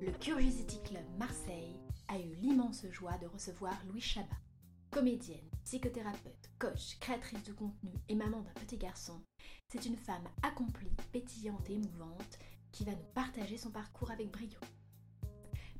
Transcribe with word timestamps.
le 0.00 0.12
Curiosity 0.20 0.80
Club 0.84 1.04
Marseille 1.18 1.80
a 2.06 2.18
eu 2.18 2.34
l'immense 2.36 2.86
joie 2.92 3.18
de 3.18 3.26
recevoir 3.26 3.74
Louis 3.88 4.00
Chabat. 4.00 4.28
Comédienne, 4.92 5.50
psychothérapeute, 5.64 6.50
coach, 6.60 6.98
créatrice 7.00 7.42
de 7.42 7.52
contenu 7.52 7.90
et 8.08 8.14
maman 8.14 8.42
d'un 8.42 8.52
petit 8.52 8.76
garçon, 8.76 9.20
c'est 9.66 9.86
une 9.86 9.96
femme 9.96 10.28
accomplie, 10.42 10.94
pétillante 11.10 11.68
et 11.68 11.74
émouvante 11.74 12.38
qui 12.70 12.84
va 12.84 12.92
nous 12.92 13.12
partager 13.12 13.56
son 13.56 13.70
parcours 13.70 14.12
avec 14.12 14.30
brio. 14.30 14.60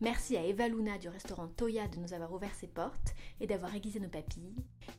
Merci 0.01 0.37
à 0.37 0.45
Eva 0.45 0.67
Luna 0.67 0.99
du 0.99 1.09
restaurant 1.09 1.47
Toya 1.47 1.87
de 1.87 2.01
nous 2.01 2.13
avoir 2.13 2.33
ouvert 2.33 2.55
ses 2.57 2.67
portes 2.67 3.15
et 3.39 3.47
d'avoir 3.47 3.73
aiguisé 3.73 4.01
nos 4.01 4.09
papilles. 4.09 4.57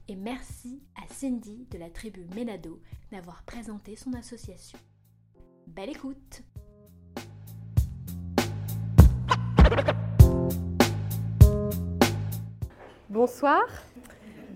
Et 0.07 0.15
merci 0.15 0.81
à 0.95 1.13
Cindy 1.13 1.67
de 1.71 1.77
la 1.77 1.89
tribu 1.89 2.25
Menado 2.33 2.81
d'avoir 3.11 3.43
présenté 3.43 3.97
son 3.97 4.13
association. 4.13 4.79
Belle 5.67 5.89
écoute 5.89 6.43
Bonsoir, 13.15 13.63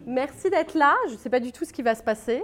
merci 0.05 0.49
d'être 0.49 0.73
là. 0.73 0.93
Je 1.07 1.13
ne 1.13 1.17
sais 1.17 1.29
pas 1.29 1.39
du 1.39 1.53
tout 1.53 1.63
ce 1.63 1.71
qui 1.71 1.81
va 1.81 1.95
se 1.95 2.03
passer. 2.03 2.43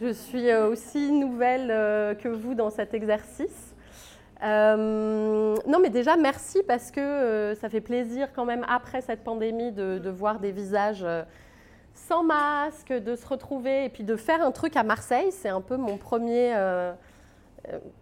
Je 0.00 0.12
suis 0.12 0.50
euh, 0.50 0.68
aussi 0.68 1.12
nouvelle 1.12 1.70
euh, 1.70 2.16
que 2.16 2.26
vous 2.26 2.56
dans 2.56 2.68
cet 2.68 2.94
exercice. 2.94 3.76
Euh, 4.42 5.54
non, 5.68 5.78
mais 5.80 5.90
déjà, 5.90 6.16
merci 6.16 6.64
parce 6.66 6.90
que 6.90 7.54
ça 7.60 7.68
fait 7.68 7.80
plaisir 7.80 8.32
quand 8.34 8.44
même 8.44 8.66
après 8.68 9.02
cette 9.02 9.22
pandémie 9.22 9.70
de, 9.70 10.10
voir 10.10 10.40
des 10.40 10.50
visages 10.50 11.06
sans 11.94 12.24
masque, 12.24 12.92
de 12.92 13.14
se 13.14 13.28
retrouver 13.28 13.84
et 13.84 13.88
puis 13.88 14.02
de 14.02 14.16
faire 14.16 14.42
un 14.42 14.50
truc 14.50 14.76
à 14.76 14.82
Marseille. 14.82 15.30
C'est 15.30 15.48
un 15.48 15.60
peu 15.60 15.76
mon 15.76 15.96
premier 15.96 16.56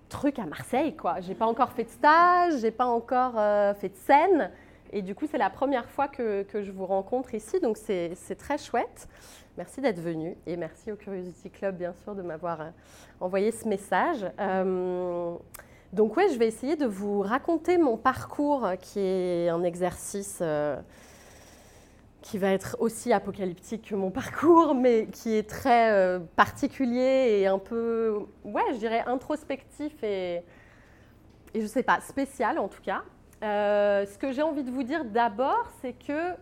truc 0.09 0.39
à 0.39 0.47
Marseille, 0.47 0.97
quoi. 0.97 1.21
J'ai 1.21 1.35
pas 1.35 1.47
encore 1.47 1.73
fait 1.73 1.85
de 1.85 1.91
stage, 1.91 2.55
j'ai 2.63 2.71
pas 2.71 2.87
encore 2.87 3.35
fait 3.77 3.91
de 3.91 3.97
scène. 3.97 4.51
Et 4.97 5.03
du 5.03 5.17
coup, 5.17 5.27
c'est 5.29 5.39
la 5.39 5.51
première 5.51 5.91
fois 5.91 6.07
que, 6.07 6.47
je 6.55 6.71
vous 6.71 6.87
rencontre 6.87 7.35
ici, 7.35 7.59
donc 7.59 7.77
c'est 7.77 8.37
très 8.39 8.59
chouette. 8.59 9.09
Merci 9.57 9.81
d'être 9.81 9.99
venu 9.99 10.37
et 10.47 10.57
merci 10.57 10.93
au 10.93 10.97
Curiosity 10.97 11.51
Club, 11.51 11.77
bien 11.77 11.93
sûr, 12.05 12.15
de 12.15 12.23
m'avoir 12.23 12.61
euh, 12.61 12.71
envoyé 13.19 13.51
ce 13.51 13.67
message. 13.67 14.25
Euh, 14.39 15.35
donc, 15.93 16.17
ouais, 16.17 16.29
je 16.33 16.39
vais 16.39 16.47
essayer 16.47 16.77
de 16.77 16.87
vous 16.87 17.23
raconter 17.23 17.77
mon 17.77 17.97
parcours, 17.97 18.69
qui 18.81 19.01
est 19.01 19.49
un 19.49 19.65
exercice 19.65 20.39
euh, 20.41 20.77
qui 22.23 22.39
va 22.39 22.53
être 22.53 22.77
aussi 22.79 23.13
apocalyptique 23.13 23.89
que 23.91 23.97
mon 23.97 24.13
parcours, 24.13 24.75
mais 24.81 25.07
qui 25.07 25.35
est 25.35 25.49
très 25.51 26.21
particulier 26.37 27.41
et 27.41 27.49
un 27.49 27.59
peu, 27.59 28.21
ouais, 28.45 28.63
je 28.71 28.77
dirais 28.77 29.03
introspectif 29.09 30.05
et, 30.05 30.45
et 31.53 31.61
je 31.61 31.67
sais 31.67 31.83
pas, 31.83 32.01
spécial 32.01 32.61
en 32.61 32.69
tout 32.69 32.83
cas. 32.83 33.03
Euh, 33.45 34.07
ce 34.07 34.17
que 34.17 34.33
j'ai 34.33 34.43
envie 34.43 34.63
de 34.63 34.71
vous 34.71 34.83
dire 34.83 35.05
d'abord, 35.05 35.71
c'est 35.83 35.93
que 35.93 36.35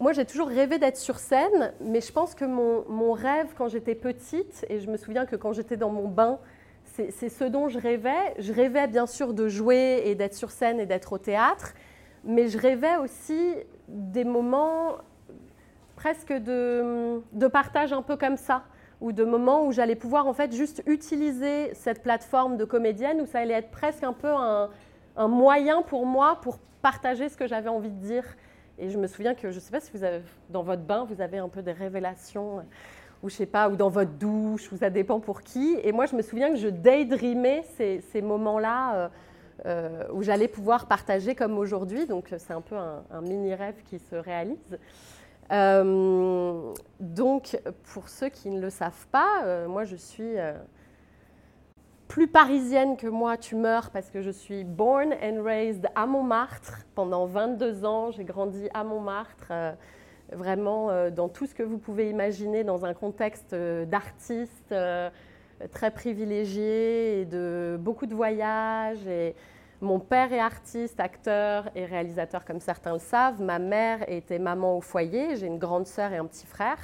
moi, 0.00 0.12
j'ai 0.12 0.24
toujours 0.24 0.48
rêvé 0.48 0.78
d'être 0.78 0.96
sur 0.96 1.18
scène, 1.18 1.72
mais 1.80 2.00
je 2.00 2.12
pense 2.12 2.34
que 2.34 2.44
mon, 2.44 3.12
rêve 3.12 3.48
quand 3.56 3.68
j'étais 3.68 3.96
petite, 3.96 4.64
et 4.68 4.78
je 4.78 4.88
me 4.88 4.96
souviens 4.96 5.26
que 5.26 5.34
quand 5.34 5.52
j'étais 5.52 5.76
dans 5.76 5.90
mon 5.90 6.06
bain, 6.06 6.38
c'est 6.84 7.28
ce 7.28 7.44
dont 7.44 7.68
je 7.68 7.78
rêvais. 7.78 8.34
Je 8.38 8.52
rêvais 8.52 8.86
bien 8.88 9.06
sûr 9.06 9.34
de 9.34 9.48
jouer 9.48 10.02
et 10.04 10.14
d'être 10.14 10.34
sur 10.34 10.50
scène 10.50 10.80
et 10.80 10.86
d'être 10.86 11.12
au 11.12 11.18
théâtre, 11.18 11.74
mais 12.24 12.48
je 12.48 12.58
rêvais 12.58 12.96
aussi 12.96 13.54
des 13.88 14.24
moments 14.24 14.98
presque 15.96 16.32
de, 16.32 17.20
de 17.32 17.46
partage 17.46 17.92
un 17.92 18.02
peu 18.02 18.16
comme 18.16 18.36
ça, 18.36 18.64
ou 19.00 19.12
de 19.12 19.24
moments 19.24 19.66
où 19.66 19.72
j'allais 19.72 19.96
pouvoir 19.96 20.26
en 20.26 20.32
fait 20.32 20.52
juste 20.54 20.82
utiliser 20.86 21.74
cette 21.74 22.02
plateforme 22.02 22.56
de 22.56 22.64
comédienne, 22.64 23.20
où 23.20 23.26
ça 23.26 23.40
allait 23.40 23.54
être 23.54 23.70
presque 23.70 24.02
un 24.02 24.12
peu 24.12 24.28
un, 24.28 24.70
un 25.18 25.28
moyen 25.28 25.82
pour 25.82 26.06
moi 26.06 26.40
pour 26.40 26.58
partager 26.80 27.28
ce 27.28 27.36
que 27.36 27.46
j'avais 27.46 27.68
envie 27.68 27.90
de 27.90 28.00
dire. 28.00 28.24
Et 28.78 28.88
je 28.88 28.96
me 28.96 29.08
souviens 29.08 29.34
que, 29.34 29.50
je 29.50 29.56
ne 29.56 29.60
sais 29.60 29.72
pas 29.72 29.80
si 29.80 29.90
vous 29.92 30.04
avez, 30.04 30.22
dans 30.48 30.62
votre 30.62 30.82
bain, 30.82 31.04
vous 31.04 31.20
avez 31.20 31.38
un 31.38 31.48
peu 31.48 31.60
des 31.60 31.72
révélations, 31.72 32.60
euh, 32.60 32.62
ou 33.24 33.28
je 33.28 33.34
sais 33.34 33.46
pas, 33.46 33.68
ou 33.68 33.74
dans 33.74 33.88
votre 33.88 34.12
douche, 34.12 34.70
ou 34.70 34.76
ça 34.76 34.88
dépend 34.88 35.18
pour 35.18 35.42
qui. 35.42 35.76
Et 35.82 35.90
moi, 35.90 36.06
je 36.06 36.14
me 36.14 36.22
souviens 36.22 36.50
que 36.50 36.56
je 36.56 36.68
daydreamais 36.68 37.64
ces, 37.76 38.22
moments-là 38.22 38.94
euh, 38.94 39.08
euh, 39.66 40.04
où 40.12 40.22
j'allais 40.22 40.46
pouvoir 40.46 40.86
partager 40.86 41.34
comme 41.34 41.58
aujourd'hui. 41.58 42.06
Donc, 42.06 42.32
c'est 42.38 42.52
un 42.52 42.60
peu 42.60 42.76
un, 42.76 43.20
mini-rêve 43.20 43.82
qui 43.84 43.98
se 43.98 44.14
réalise. 44.14 44.78
donc, 47.00 47.60
pour 47.92 48.08
ceux 48.08 48.28
qui 48.28 48.50
ne 48.50 48.60
le 48.60 48.70
savent 48.70 49.08
pas, 49.10 49.66
moi, 49.66 49.82
je 49.84 49.96
suis 49.96 50.36
plus 52.08 52.26
parisienne 52.26 52.96
que 52.96 53.06
moi, 53.06 53.36
tu 53.36 53.54
meurs 53.54 53.90
parce 53.90 54.10
que 54.10 54.22
je 54.22 54.30
suis 54.30 54.64
born 54.64 55.14
and 55.22 55.42
raised 55.44 55.86
à 55.94 56.06
Montmartre. 56.06 56.80
Pendant 56.94 57.26
22 57.26 57.84
ans, 57.84 58.10
j'ai 58.10 58.24
grandi 58.24 58.68
à 58.72 58.82
Montmartre, 58.82 59.48
euh, 59.50 59.72
vraiment 60.32 60.90
euh, 60.90 61.10
dans 61.10 61.28
tout 61.28 61.46
ce 61.46 61.54
que 61.54 61.62
vous 61.62 61.78
pouvez 61.78 62.08
imaginer, 62.08 62.64
dans 62.64 62.84
un 62.86 62.94
contexte 62.94 63.52
euh, 63.52 63.84
d'artiste 63.84 64.74
très 65.72 65.90
privilégié 65.90 67.20
et 67.20 67.24
de 67.24 67.76
beaucoup 67.80 68.06
de 68.06 68.14
voyages. 68.14 69.08
Mon 69.80 69.98
père 69.98 70.32
est 70.32 70.38
artiste, 70.38 71.00
acteur 71.00 71.68
et 71.74 71.84
réalisateur, 71.84 72.44
comme 72.44 72.60
certains 72.60 72.92
le 72.92 73.00
savent. 73.00 73.42
Ma 73.42 73.58
mère 73.58 74.08
était 74.08 74.38
maman 74.38 74.76
au 74.76 74.80
foyer. 74.80 75.34
J'ai 75.34 75.46
une 75.46 75.58
grande 75.58 75.86
sœur 75.86 76.12
et 76.12 76.16
un 76.16 76.26
petit 76.26 76.46
frère. 76.46 76.78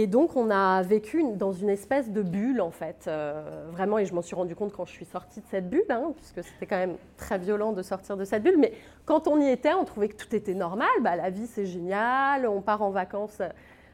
Et 0.00 0.06
donc, 0.06 0.36
on 0.36 0.48
a 0.48 0.80
vécu 0.82 1.24
dans 1.34 1.52
une 1.52 1.70
espèce 1.70 2.12
de 2.12 2.22
bulle, 2.22 2.60
en 2.60 2.70
fait, 2.70 3.06
euh, 3.08 3.66
vraiment, 3.72 3.98
et 3.98 4.06
je 4.06 4.14
m'en 4.14 4.22
suis 4.22 4.36
rendu 4.36 4.54
compte 4.54 4.72
quand 4.72 4.84
je 4.84 4.92
suis 4.92 5.04
sortie 5.04 5.40
de 5.40 5.46
cette 5.50 5.68
bulle, 5.68 5.90
hein, 5.90 6.12
puisque 6.14 6.44
c'était 6.44 6.66
quand 6.66 6.76
même 6.76 6.94
très 7.16 7.36
violent 7.36 7.72
de 7.72 7.82
sortir 7.82 8.16
de 8.16 8.24
cette 8.24 8.44
bulle, 8.44 8.58
mais 8.58 8.74
quand 9.06 9.26
on 9.26 9.40
y 9.40 9.48
était, 9.48 9.74
on 9.74 9.84
trouvait 9.84 10.08
que 10.08 10.14
tout 10.14 10.32
était 10.36 10.54
normal, 10.54 10.86
bah, 11.00 11.16
la 11.16 11.30
vie 11.30 11.48
c'est 11.48 11.66
génial, 11.66 12.46
on 12.46 12.60
part 12.60 12.82
en 12.82 12.90
vacances 12.90 13.42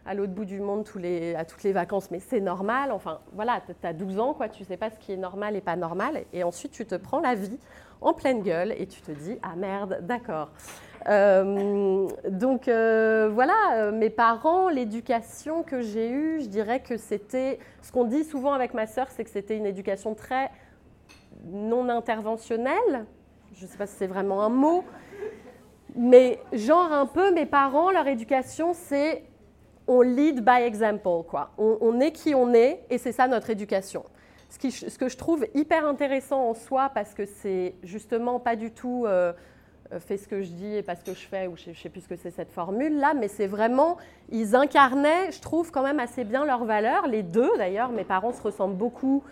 à 0.04 0.12
l'autre 0.12 0.34
bout 0.34 0.44
du 0.44 0.60
monde 0.60 0.84
tous 0.84 1.00
à 1.34 1.46
toutes 1.46 1.62
les 1.62 1.72
vacances, 1.72 2.10
mais 2.10 2.20
c'est 2.20 2.40
normal, 2.40 2.92
enfin, 2.92 3.20
voilà, 3.32 3.62
tu 3.66 3.86
as 3.86 3.94
12 3.94 4.18
ans, 4.18 4.34
quoi, 4.34 4.50
tu 4.50 4.62
sais 4.62 4.76
pas 4.76 4.90
ce 4.90 4.98
qui 4.98 5.10
est 5.10 5.16
normal 5.16 5.56
et 5.56 5.62
pas 5.62 5.76
normal, 5.76 6.24
et 6.34 6.44
ensuite 6.44 6.72
tu 6.72 6.84
te 6.84 6.96
prends 6.96 7.20
la 7.20 7.34
vie 7.34 7.58
en 8.02 8.12
pleine 8.12 8.42
gueule 8.42 8.74
et 8.76 8.86
tu 8.86 9.00
te 9.00 9.10
dis, 9.10 9.38
ah 9.42 9.56
merde, 9.56 10.00
d'accord. 10.02 10.50
Euh, 11.08 12.08
donc 12.28 12.68
euh, 12.68 13.30
voilà, 13.32 13.52
euh, 13.74 13.92
mes 13.92 14.10
parents, 14.10 14.68
l'éducation 14.68 15.62
que 15.62 15.82
j'ai 15.82 16.10
eue, 16.10 16.40
je 16.40 16.46
dirais 16.46 16.80
que 16.80 16.96
c'était, 16.96 17.58
ce 17.82 17.92
qu'on 17.92 18.04
dit 18.04 18.24
souvent 18.24 18.52
avec 18.52 18.72
ma 18.72 18.86
sœur, 18.86 19.08
c'est 19.10 19.24
que 19.24 19.30
c'était 19.30 19.56
une 19.56 19.66
éducation 19.66 20.14
très 20.14 20.50
non 21.46 21.88
interventionnelle. 21.88 23.04
Je 23.54 23.64
ne 23.64 23.70
sais 23.70 23.76
pas 23.76 23.86
si 23.86 23.96
c'est 23.96 24.06
vraiment 24.06 24.42
un 24.42 24.48
mot, 24.48 24.82
mais 25.94 26.40
genre 26.52 26.90
un 26.90 27.06
peu, 27.06 27.32
mes 27.32 27.46
parents, 27.46 27.90
leur 27.90 28.06
éducation, 28.06 28.72
c'est 28.72 29.24
on 29.86 30.00
lead 30.00 30.42
by 30.42 30.62
example, 30.62 31.24
quoi. 31.28 31.50
On, 31.58 32.00
est 32.00 32.12
qui 32.12 32.34
on 32.34 32.54
est, 32.54 32.84
et 32.88 32.96
c'est 32.96 33.12
ça 33.12 33.28
notre 33.28 33.50
éducation. 33.50 34.04
Ce, 34.48 34.96
que 34.96 35.08
je 35.08 35.16
trouve 35.18 35.46
hyper 35.54 35.86
intéressant 35.86 36.48
en 36.48 36.54
soi, 36.54 36.90
parce 36.94 37.12
que 37.12 37.26
c'est 37.26 37.74
justement 37.82 38.40
pas 38.40 38.56
du 38.56 38.70
tout 38.70 39.06
fais 39.98 40.16
ce 40.16 40.26
que 40.26 40.42
je 40.42 40.50
dis 40.50 40.76
et 40.76 40.82
pas 40.82 40.96
ce 40.96 41.04
que 41.04 41.14
je 41.14 41.26
fais, 41.26 41.46
ou 41.46 41.56
je 41.56 41.70
ne 41.70 41.74
sais 41.74 41.88
plus 41.88 42.02
ce 42.02 42.08
que 42.08 42.16
c'est 42.16 42.30
cette 42.30 42.50
formule-là, 42.50 43.14
mais 43.14 43.28
c'est 43.28 43.46
vraiment, 43.46 43.96
ils 44.30 44.56
incarnaient, 44.56 45.30
je 45.30 45.40
trouve, 45.40 45.70
quand 45.70 45.82
même 45.82 46.00
assez 46.00 46.24
bien 46.24 46.44
leurs 46.44 46.64
valeurs, 46.64 47.06
les 47.06 47.22
deux 47.22 47.50
d'ailleurs, 47.56 47.90
mes 47.90 48.04
parents 48.04 48.32
se 48.32 48.42
ressemblent 48.42 48.76
beaucoup, 48.76 49.22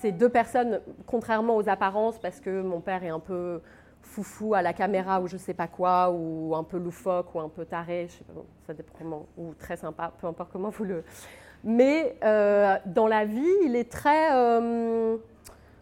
ces 0.00 0.12
deux 0.12 0.28
personnes, 0.28 0.80
contrairement 1.06 1.56
aux 1.56 1.68
apparences, 1.68 2.18
parce 2.18 2.40
que 2.40 2.62
mon 2.62 2.80
père 2.80 3.04
est 3.04 3.10
un 3.10 3.20
peu 3.20 3.60
foufou 4.00 4.54
à 4.54 4.62
la 4.62 4.72
caméra 4.72 5.20
ou 5.20 5.28
je 5.28 5.36
sais 5.36 5.54
pas 5.54 5.68
quoi, 5.68 6.10
ou 6.10 6.54
un 6.56 6.64
peu 6.64 6.78
loufoque, 6.78 7.34
ou 7.34 7.40
un 7.40 7.48
peu 7.48 7.64
taré, 7.64 8.08
je 8.08 8.14
sais 8.18 8.24
pas, 8.24 8.32
ça 8.66 8.74
dépend 8.74 8.92
comment, 8.98 9.26
ou 9.38 9.54
très 9.54 9.76
sympa, 9.76 10.12
peu 10.20 10.26
importe 10.26 10.50
comment 10.52 10.70
vous 10.70 10.84
le... 10.84 11.04
Mais 11.64 12.16
euh, 12.24 12.76
dans 12.86 13.06
la 13.06 13.24
vie, 13.24 13.46
il 13.64 13.76
est 13.76 13.90
très... 13.90 14.32
Euh, 14.32 15.16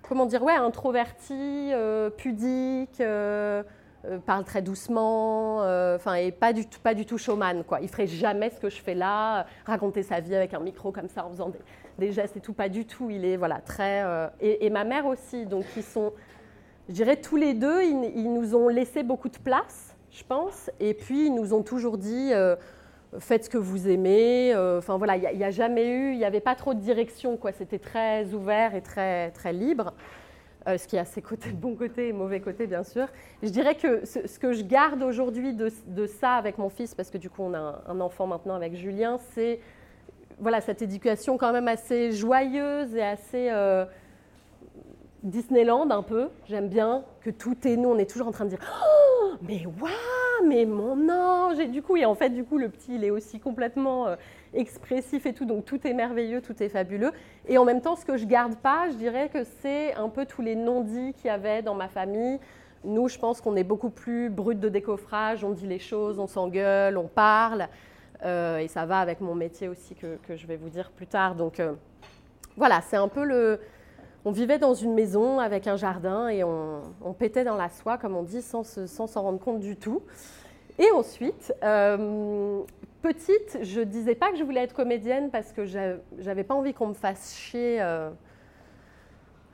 comment 0.02 0.26
dire, 0.26 0.42
ouais, 0.42 0.54
introverti, 0.54 1.72
pudique, 2.18 3.00
euh, 4.06 4.18
parle 4.18 4.44
très 4.44 4.62
doucement, 4.62 5.62
euh, 5.62 5.96
enfin, 5.96 6.14
et 6.14 6.32
pas 6.32 6.54
du, 6.54 6.64
pas 6.82 6.94
du 6.94 7.04
tout 7.04 7.18
showman, 7.18 7.64
quoi. 7.64 7.80
Il 7.82 7.88
ferait 7.88 8.06
jamais 8.06 8.48
ce 8.48 8.58
que 8.58 8.70
je 8.70 8.80
fais 8.80 8.94
là, 8.94 9.44
raconter 9.66 10.02
sa 10.02 10.20
vie 10.20 10.34
avec 10.34 10.54
un 10.54 10.60
micro 10.60 10.90
comme 10.90 11.08
ça 11.08 11.26
en 11.26 11.30
faisant 11.30 11.52
des, 11.98 12.10
gestes 12.10 12.38
et 12.38 12.40
tout, 12.40 12.54
pas 12.54 12.70
du 12.70 12.86
tout. 12.86 13.10
Il 13.10 13.26
est, 13.26 13.36
voilà, 13.36 13.60
très. 13.60 14.02
Euh, 14.02 14.28
et, 14.40 14.70
ma 14.70 14.84
mère 14.84 15.04
aussi, 15.04 15.44
donc 15.44 15.66
ils 15.76 15.82
sont, 15.82 16.14
je 16.88 16.94
dirais 16.94 17.16
tous 17.16 17.36
les 17.36 17.52
deux, 17.52 17.82
ils, 17.82 18.32
nous 18.32 18.54
ont 18.54 18.68
laissé 18.68 19.02
beaucoup 19.02 19.28
de 19.28 19.36
place, 19.36 19.94
je 20.10 20.24
pense, 20.24 20.70
et 20.80 20.94
puis 20.94 21.26
ils 21.26 21.34
nous 21.34 21.52
ont 21.52 21.62
toujours 21.62 21.98
dit. 21.98 22.32
Faites 23.18 23.46
ce 23.46 23.50
que 23.50 23.58
vous 23.58 23.88
aimez. 23.88 24.54
Enfin 24.56 24.96
voilà, 24.96 25.16
il 25.16 25.36
n'y 25.36 25.44
a, 25.44 25.50
jamais 25.50 25.88
eu, 25.88 26.12
il 26.12 26.18
n'y 26.18 26.24
avait 26.24 26.40
pas 26.40 26.54
trop 26.54 26.72
de 26.72 26.80
direction, 26.80 27.36
quoi. 27.36 27.52
C'était 27.52 27.80
très 27.80 28.32
ouvert 28.32 28.74
et 28.74 28.82
très 28.82 29.30
très 29.32 29.52
libre. 29.52 29.92
Euh, 30.68 30.76
ce 30.76 30.86
qui 30.86 30.98
a 30.98 31.06
ses 31.06 31.22
côtés, 31.22 31.52
bons 31.52 31.74
côtés 31.74 32.08
et 32.08 32.12
mauvais 32.12 32.40
côtés, 32.40 32.66
bien 32.66 32.84
sûr. 32.84 33.06
Je 33.42 33.48
dirais 33.48 33.76
que 33.76 34.04
ce, 34.04 34.38
que 34.38 34.52
je 34.52 34.62
garde 34.62 35.02
aujourd'hui 35.02 35.54
de, 35.54 36.06
ça 36.06 36.34
avec 36.34 36.58
mon 36.58 36.68
fils, 36.68 36.94
parce 36.94 37.10
que 37.10 37.16
du 37.16 37.30
coup, 37.30 37.42
on 37.42 37.54
a 37.54 37.82
un, 37.86 38.00
enfant 38.00 38.26
maintenant 38.26 38.54
avec 38.54 38.74
Julien, 38.74 39.18
c'est 39.32 39.60
voilà, 40.38 40.60
cette 40.60 40.82
éducation 40.82 41.38
quand 41.38 41.52
même 41.52 41.68
assez 41.68 42.12
joyeuse 42.12 42.94
et 42.94 43.02
assez, 43.02 43.48
euh, 43.50 43.84
Disneyland 45.22 45.90
un 45.90 46.02
peu. 46.02 46.28
J'aime 46.48 46.68
bien 46.68 47.04
que 47.20 47.30
tout 47.30 47.56
est 47.66 47.76
nous, 47.76 47.90
on 47.90 47.98
est 47.98 48.08
toujours 48.08 48.28
en 48.28 48.32
train 48.32 48.44
de 48.44 48.50
dire 48.50 48.60
oh, 48.60 49.32
mais 49.42 49.64
waouh, 49.80 50.46
mais 50.46 50.64
mon 50.64 51.08
ange 51.08 51.58
Et 51.58 51.66
du 51.66 51.82
coup, 51.82 51.96
et 51.96 52.04
en 52.04 52.14
fait, 52.14 52.30
du 52.30 52.44
coup, 52.44 52.58
le 52.58 52.68
petit, 52.68 52.94
il 52.94 53.04
est 53.04 53.10
aussi 53.10 53.40
complètement 53.40 54.06
euh, 54.06 54.16
expressif 54.54 55.26
et 55.26 55.32
tout, 55.32 55.44
donc 55.44 55.64
tout 55.64 55.86
est 55.86 55.94
merveilleux, 55.94 56.40
tout 56.40 56.62
est 56.62 56.68
fabuleux. 56.68 57.12
Et 57.48 57.58
en 57.58 57.64
même 57.64 57.80
temps, 57.80 57.96
ce 57.96 58.04
que 58.04 58.16
je 58.16 58.26
garde 58.26 58.56
pas, 58.56 58.88
je 58.90 58.94
dirais 58.94 59.28
que 59.28 59.44
c'est 59.60 59.94
un 59.94 60.08
peu 60.08 60.26
tous 60.26 60.42
les 60.42 60.54
non-dits 60.54 61.14
qu'il 61.14 61.26
y 61.26 61.30
avait 61.30 61.62
dans 61.62 61.74
ma 61.74 61.88
famille. 61.88 62.38
Nous, 62.84 63.08
je 63.08 63.18
pense 63.18 63.40
qu'on 63.40 63.56
est 63.56 63.64
beaucoup 63.64 63.90
plus 63.90 64.30
brut 64.30 64.58
de 64.58 64.68
décoffrage, 64.68 65.44
on 65.44 65.50
dit 65.50 65.66
les 65.66 65.78
choses, 65.78 66.18
on 66.18 66.26
s'engueule, 66.26 66.96
on 66.96 67.08
parle. 67.08 67.68
Euh, 68.24 68.58
et 68.58 68.68
ça 68.68 68.86
va 68.86 69.00
avec 69.00 69.20
mon 69.20 69.34
métier 69.34 69.68
aussi 69.68 69.94
que, 69.94 70.18
je 70.36 70.46
vais 70.46 70.56
vous 70.56 70.68
dire 70.68 70.90
plus 70.90 71.06
tard. 71.06 71.34
Donc 71.34 71.60
euh, 71.60 71.72
voilà, 72.56 72.80
c'est 72.82 72.96
un 72.96 73.08
peu 73.08 73.24
le... 73.24 73.60
On 74.24 74.32
vivait 74.32 74.58
dans 74.58 74.74
une 74.74 74.94
maison 74.94 75.38
avec 75.38 75.66
un 75.66 75.76
jardin 75.76 76.28
et 76.28 76.44
on, 76.44 76.82
pétait 77.18 77.44
dans 77.44 77.56
la 77.56 77.70
soie, 77.70 77.98
comme 77.98 78.16
on 78.16 78.22
dit, 78.22 78.42
sans 78.42 78.64
s'en 78.64 79.22
rendre 79.22 79.38
compte 79.38 79.60
du 79.60 79.76
tout. 79.76 80.02
Et 80.78 80.90
ensuite, 80.92 81.54
euh, 81.62 82.60
petite, 83.02 83.58
je 83.62 83.80
disais 83.80 84.14
pas 84.14 84.30
que 84.30 84.36
je 84.36 84.44
voulais 84.44 84.62
être 84.62 84.74
comédienne 84.74 85.30
parce 85.30 85.52
que 85.52 85.64
j'avais 85.64 86.44
pas 86.44 86.54
envie 86.54 86.74
qu'on 86.74 86.88
me 86.88 86.94
fasse 86.94 87.34
chier 87.34 87.80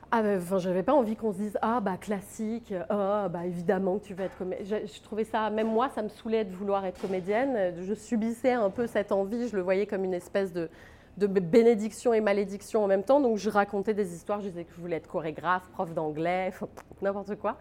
ah, 0.09 0.21
enfin, 0.37 0.57
j'avais 0.57 0.83
pas 0.83 0.93
envie 0.93 1.17
qu'on 1.17 1.33
se 1.33 1.37
dise 1.37 1.57
ah 1.61 1.81
bah 1.81 1.97
classique, 1.97 2.73
ah 2.89 3.27
bah 3.29 3.45
évidemment 3.45 3.99
que 3.99 4.05
tu 4.05 4.13
veux 4.13 4.23
être 4.23 4.37
comédienne. 4.37 4.87
Je, 4.87 5.01
trouvais 5.01 5.25
ça, 5.25 5.49
même 5.49 5.67
moi, 5.67 5.89
ça 5.89 6.01
me 6.01 6.07
saoulait 6.07 6.45
de 6.45 6.55
vouloir 6.55 6.85
être 6.85 7.01
comédienne. 7.01 7.73
Je 7.81 7.93
subissais 7.93 8.53
un 8.53 8.69
peu 8.69 8.87
cette 8.87 9.11
envie. 9.11 9.49
Je 9.49 9.55
le 9.57 9.61
voyais 9.61 9.85
comme 9.85 10.05
une 10.05 10.13
espèce 10.13 10.53
de, 10.53 10.69
de 11.17 11.27
bénédiction 11.27 12.13
et 12.13 12.21
malédiction 12.21 12.83
en 12.83 12.87
même 12.87 13.03
temps. 13.03 13.19
Donc 13.19 13.37
je 13.37 13.49
racontais 13.49 13.93
des 13.93 14.13
histoires. 14.13 14.41
Je 14.41 14.49
disais 14.49 14.63
que 14.63 14.73
je 14.73 14.79
voulais 14.79 14.97
être 14.97 15.07
chorégraphe, 15.07 15.67
prof 15.71 15.93
d'anglais, 15.93 16.51
n'importe 17.01 17.35
quoi. 17.35 17.57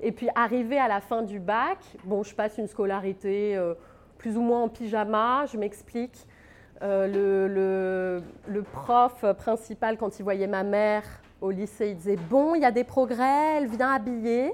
Et 0.00 0.12
puis 0.12 0.28
arrivé 0.34 0.78
à 0.78 0.86
la 0.86 1.00
fin 1.00 1.22
du 1.22 1.40
bac, 1.40 1.78
bon, 2.04 2.22
je 2.22 2.34
passe 2.34 2.58
une 2.58 2.68
scolarité 2.68 3.56
euh, 3.56 3.74
plus 4.18 4.36
ou 4.36 4.42
moins 4.42 4.62
en 4.62 4.68
pyjama. 4.68 5.46
Je 5.46 5.56
m'explique. 5.56 6.26
Euh, 6.80 7.08
le, 7.08 7.52
le, 7.52 8.22
le, 8.46 8.62
prof 8.62 9.24
principal, 9.36 9.96
quand 9.96 10.20
il 10.20 10.22
voyait 10.22 10.46
ma 10.46 10.62
mère, 10.62 11.02
au 11.40 11.50
lycée, 11.50 11.88
il 11.90 11.96
disait 11.96 12.16
Bon, 12.30 12.54
il 12.54 12.62
y 12.62 12.64
a 12.64 12.70
des 12.70 12.84
progrès, 12.84 13.56
elle 13.56 13.66
vient 13.66 13.92
habiller. 13.92 14.52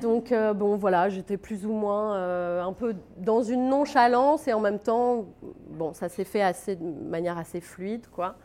Donc, 0.00 0.32
euh, 0.32 0.52
bon, 0.52 0.76
voilà, 0.76 1.08
j'étais 1.08 1.36
plus 1.36 1.66
ou 1.66 1.72
moins 1.72 2.16
euh, 2.16 2.62
un 2.62 2.72
peu 2.72 2.94
dans 3.18 3.42
une 3.42 3.68
nonchalance 3.68 4.46
et 4.48 4.52
en 4.52 4.60
même 4.60 4.78
temps, 4.78 5.26
bon, 5.70 5.92
ça 5.94 6.08
s'est 6.08 6.24
fait 6.24 6.42
assez, 6.42 6.76
de 6.76 6.84
manière 6.84 7.38
assez 7.38 7.60
fluide, 7.60 8.06
quoi. 8.10 8.36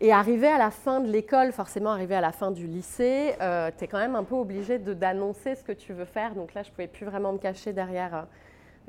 Et 0.00 0.12
arrivé 0.12 0.46
à 0.46 0.58
la 0.58 0.70
fin 0.70 1.00
de 1.00 1.10
l'école, 1.10 1.50
forcément 1.50 1.90
arrivé 1.90 2.14
à 2.14 2.20
la 2.20 2.30
fin 2.30 2.52
du 2.52 2.66
lycée, 2.66 3.34
euh, 3.40 3.70
tu 3.76 3.84
es 3.84 3.88
quand 3.88 3.98
même 3.98 4.14
un 4.14 4.22
peu 4.22 4.36
obligé 4.36 4.78
d'annoncer 4.78 5.56
ce 5.56 5.64
que 5.64 5.72
tu 5.72 5.92
veux 5.92 6.04
faire. 6.04 6.34
Donc 6.34 6.54
là, 6.54 6.62
je 6.62 6.70
pouvais 6.70 6.86
plus 6.86 7.04
vraiment 7.04 7.32
me 7.32 7.38
cacher 7.38 7.72
derrière 7.72 8.26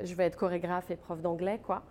je 0.03 0.13
vais 0.13 0.25
être 0.25 0.37
chorégraphe 0.37 0.91
et 0.91 0.95
prof 0.95 1.21
d'anglais, 1.21 1.59
quoi. 1.65 1.83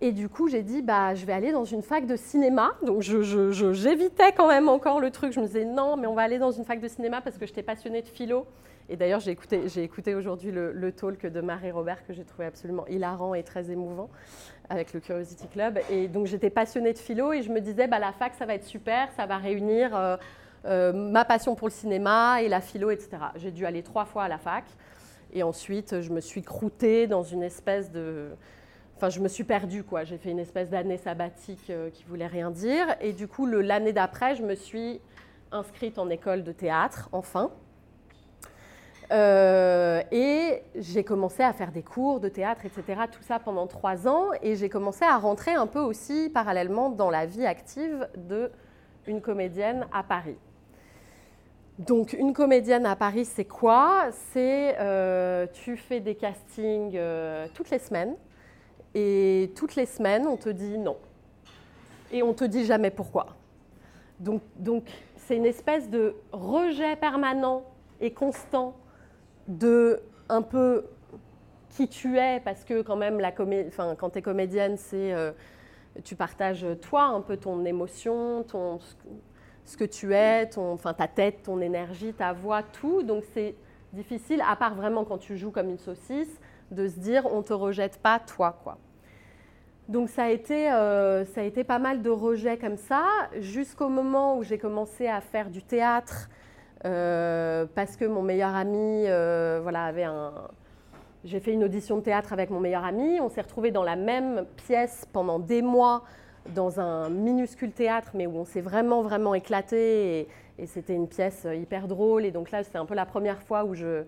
Et 0.00 0.12
du 0.12 0.28
coup, 0.28 0.48
j'ai 0.48 0.62
dit, 0.62 0.80
bah, 0.80 1.14
je 1.16 1.26
vais 1.26 1.32
aller 1.32 1.50
dans 1.50 1.64
une 1.64 1.82
fac 1.82 2.06
de 2.06 2.14
cinéma. 2.14 2.70
Donc, 2.82 3.02
j'évitais 3.02 4.32
quand 4.32 4.46
même 4.46 4.68
encore 4.68 5.00
le 5.00 5.10
truc. 5.10 5.32
Je 5.32 5.40
me 5.40 5.46
disais, 5.46 5.64
non, 5.64 5.96
mais 5.96 6.06
on 6.06 6.14
va 6.14 6.22
aller 6.22 6.38
dans 6.38 6.52
une 6.52 6.64
fac 6.64 6.80
de 6.80 6.86
cinéma 6.86 7.20
parce 7.20 7.36
que 7.36 7.46
j'étais 7.46 7.64
passionnée 7.64 8.02
de 8.02 8.08
philo. 8.08 8.46
Et 8.88 8.96
d'ailleurs, 8.96 9.20
j'ai 9.20 9.32
écouté, 9.32 9.60
écouté 9.82 10.14
aujourd'hui 10.14 10.50
le, 10.52 10.92
talk 10.92 11.26
de 11.26 11.40
Marie 11.40 11.72
Robert 11.72 12.06
que 12.06 12.12
j'ai 12.12 12.24
trouvé 12.24 12.46
absolument 12.46 12.86
hilarant 12.86 13.34
et 13.34 13.42
très 13.42 13.70
émouvant 13.70 14.08
avec 14.70 14.92
le 14.92 15.00
Curiosity 15.00 15.48
Club. 15.48 15.80
Et 15.90 16.06
donc, 16.06 16.26
j'étais 16.26 16.50
passionnée 16.50 16.92
de 16.92 16.98
philo 16.98 17.32
et 17.32 17.42
je 17.42 17.50
me 17.50 17.60
disais, 17.60 17.88
bah, 17.88 17.98
la 17.98 18.12
fac, 18.12 18.34
ça 18.34 18.46
va 18.46 18.54
être 18.54 18.64
super, 18.64 19.10
ça 19.16 19.26
va 19.26 19.36
réunir 19.36 19.96
euh, 19.96 20.16
euh, 20.64 20.92
ma 20.92 21.24
passion 21.24 21.56
pour 21.56 21.66
le 21.66 21.72
cinéma 21.72 22.40
et 22.40 22.48
la 22.48 22.60
philo, 22.60 22.90
etc. 22.90 23.18
J'ai 23.34 23.50
dû 23.50 23.66
aller 23.66 23.82
trois 23.82 24.04
fois 24.04 24.24
à 24.24 24.28
la 24.28 24.38
fac. 24.38 24.64
Et 25.32 25.42
ensuite, 25.42 26.00
je 26.00 26.10
me 26.10 26.20
suis 26.20 26.42
croûtée 26.42 27.08
dans 27.08 27.24
une 27.24 27.42
espèce 27.42 27.90
de 27.90 28.28
Enfin, 28.98 29.10
je 29.10 29.20
me 29.20 29.28
suis 29.28 29.44
perdue, 29.44 29.84
quoi. 29.84 30.02
J'ai 30.02 30.18
fait 30.18 30.32
une 30.32 30.40
espèce 30.40 30.70
d'année 30.70 30.96
sabbatique 30.96 31.70
euh, 31.70 31.88
qui 31.88 32.02
voulait 32.02 32.26
rien 32.26 32.50
dire. 32.50 32.96
Et 33.00 33.12
du 33.12 33.28
coup, 33.28 33.46
l'année 33.46 33.92
d'après, 33.92 34.34
je 34.34 34.42
me 34.42 34.56
suis 34.56 35.00
inscrite 35.52 36.00
en 36.00 36.10
école 36.10 36.42
de 36.42 36.50
théâtre, 36.50 37.08
enfin. 37.12 37.52
Euh, 39.12 40.02
et 40.10 40.64
j'ai 40.74 41.04
commencé 41.04 41.44
à 41.44 41.52
faire 41.52 41.70
des 41.70 41.84
cours 41.84 42.18
de 42.18 42.28
théâtre, 42.28 42.62
etc. 42.66 43.02
Tout 43.12 43.22
ça 43.22 43.38
pendant 43.38 43.68
trois 43.68 44.08
ans. 44.08 44.30
Et 44.42 44.56
j'ai 44.56 44.68
commencé 44.68 45.04
à 45.04 45.16
rentrer 45.16 45.52
un 45.52 45.68
peu 45.68 45.78
aussi 45.78 46.28
parallèlement 46.28 46.90
dans 46.90 47.08
la 47.08 47.24
vie 47.24 47.46
active 47.46 48.08
de 48.16 48.50
une 49.06 49.20
comédienne 49.20 49.86
à 49.92 50.02
Paris. 50.02 50.38
Donc, 51.78 52.14
une 52.14 52.32
comédienne 52.32 52.84
à 52.84 52.96
Paris, 52.96 53.26
c'est 53.26 53.44
quoi? 53.44 54.06
C'est 54.32 54.74
euh, 54.80 55.46
tu 55.52 55.76
fais 55.76 56.00
des 56.00 56.16
castings 56.16 56.98
toutes 57.54 57.70
les 57.70 57.78
semaines 57.78 58.16
et 58.94 59.52
toutes 59.54 59.76
les 59.76 59.86
semaines, 59.86 60.26
on 60.26 60.36
te 60.36 60.48
dit 60.48 60.78
non. 60.78 60.96
Et 62.10 62.22
on 62.22 62.32
te 62.34 62.44
dit 62.44 62.64
jamais 62.64 62.90
pourquoi. 62.90 63.36
Donc, 64.18 64.42
donc 64.56 64.84
c'est 65.16 65.36
une 65.36 65.46
espèce 65.46 65.88
de 65.90 66.14
rejet 66.32 66.96
permanent 66.96 67.62
et 68.00 68.12
constant 68.12 68.74
de 69.46 70.00
un 70.28 70.42
peu 70.42 70.86
qui 71.70 71.88
tu 71.88 72.18
es, 72.18 72.40
parce 72.40 72.64
que 72.64 72.82
quand 72.82 72.96
même, 72.96 73.20
la 73.20 73.32
enfin, 73.68 73.94
quand 73.96 74.10
tu 74.10 74.18
es 74.18 74.22
comédienne, 74.22 74.76
c'est 74.76 75.12
euh, 75.12 75.32
tu 76.04 76.16
partages 76.16 76.66
toi 76.80 77.04
un 77.04 77.20
peu 77.20 77.36
ton 77.36 77.64
émotion, 77.64 78.42
ton, 78.42 78.78
ce 79.64 79.76
que 79.76 79.84
tu 79.84 80.14
es, 80.14 80.46
ta 80.46 81.08
tête, 81.08 81.42
ton 81.44 81.60
énergie, 81.60 82.12
ta 82.12 82.32
voix, 82.32 82.62
tout. 82.62 83.02
Donc 83.02 83.24
c'est 83.34 83.54
difficile, 83.92 84.42
à 84.46 84.56
part 84.56 84.74
vraiment 84.74 85.04
quand 85.04 85.18
tu 85.18 85.36
joues 85.36 85.50
comme 85.50 85.70
une 85.70 85.78
saucisse, 85.78 86.40
de 86.70 86.88
se 86.88 86.98
dire 86.98 87.26
on 87.32 87.42
te 87.42 87.52
rejette 87.52 87.98
pas 87.98 88.18
toi, 88.18 88.58
quoi. 88.62 88.78
Donc 89.88 90.10
ça 90.10 90.24
a, 90.24 90.28
été, 90.28 90.70
euh, 90.70 91.24
ça 91.24 91.40
a 91.40 91.44
été 91.44 91.64
pas 91.64 91.78
mal 91.78 92.02
de 92.02 92.10
rejets 92.10 92.58
comme 92.58 92.76
ça, 92.76 93.06
jusqu'au 93.40 93.88
moment 93.88 94.36
où 94.36 94.42
j'ai 94.42 94.58
commencé 94.58 95.08
à 95.08 95.22
faire 95.22 95.48
du 95.48 95.62
théâtre, 95.62 96.28
euh, 96.84 97.64
parce 97.74 97.96
que 97.96 98.04
mon 98.04 98.20
meilleur 98.20 98.54
ami 98.54 99.04
euh, 99.06 99.60
voilà, 99.62 99.84
avait 99.84 100.04
un... 100.04 100.32
J'ai 101.24 101.40
fait 101.40 101.52
une 101.52 101.64
audition 101.64 101.96
de 101.96 102.02
théâtre 102.02 102.34
avec 102.34 102.50
mon 102.50 102.60
meilleur 102.60 102.84
ami, 102.84 103.18
on 103.18 103.30
s'est 103.30 103.40
retrouvés 103.40 103.70
dans 103.70 103.82
la 103.82 103.96
même 103.96 104.44
pièce 104.56 105.06
pendant 105.10 105.38
des 105.38 105.62
mois, 105.62 106.04
dans 106.54 106.80
un 106.80 107.08
minuscule 107.08 107.72
théâtre, 107.72 108.10
mais 108.12 108.26
où 108.26 108.36
on 108.36 108.44
s'est 108.44 108.60
vraiment, 108.60 109.00
vraiment 109.00 109.34
éclaté, 109.34 110.20
et, 110.20 110.28
et 110.58 110.66
c'était 110.66 110.94
une 110.94 111.08
pièce 111.08 111.46
hyper 111.50 111.88
drôle, 111.88 112.26
et 112.26 112.30
donc 112.30 112.50
là, 112.50 112.62
c'était 112.62 112.78
un 112.78 112.86
peu 112.86 112.94
la 112.94 113.06
première 113.06 113.40
fois 113.40 113.64
où 113.64 113.74
je 113.74 114.04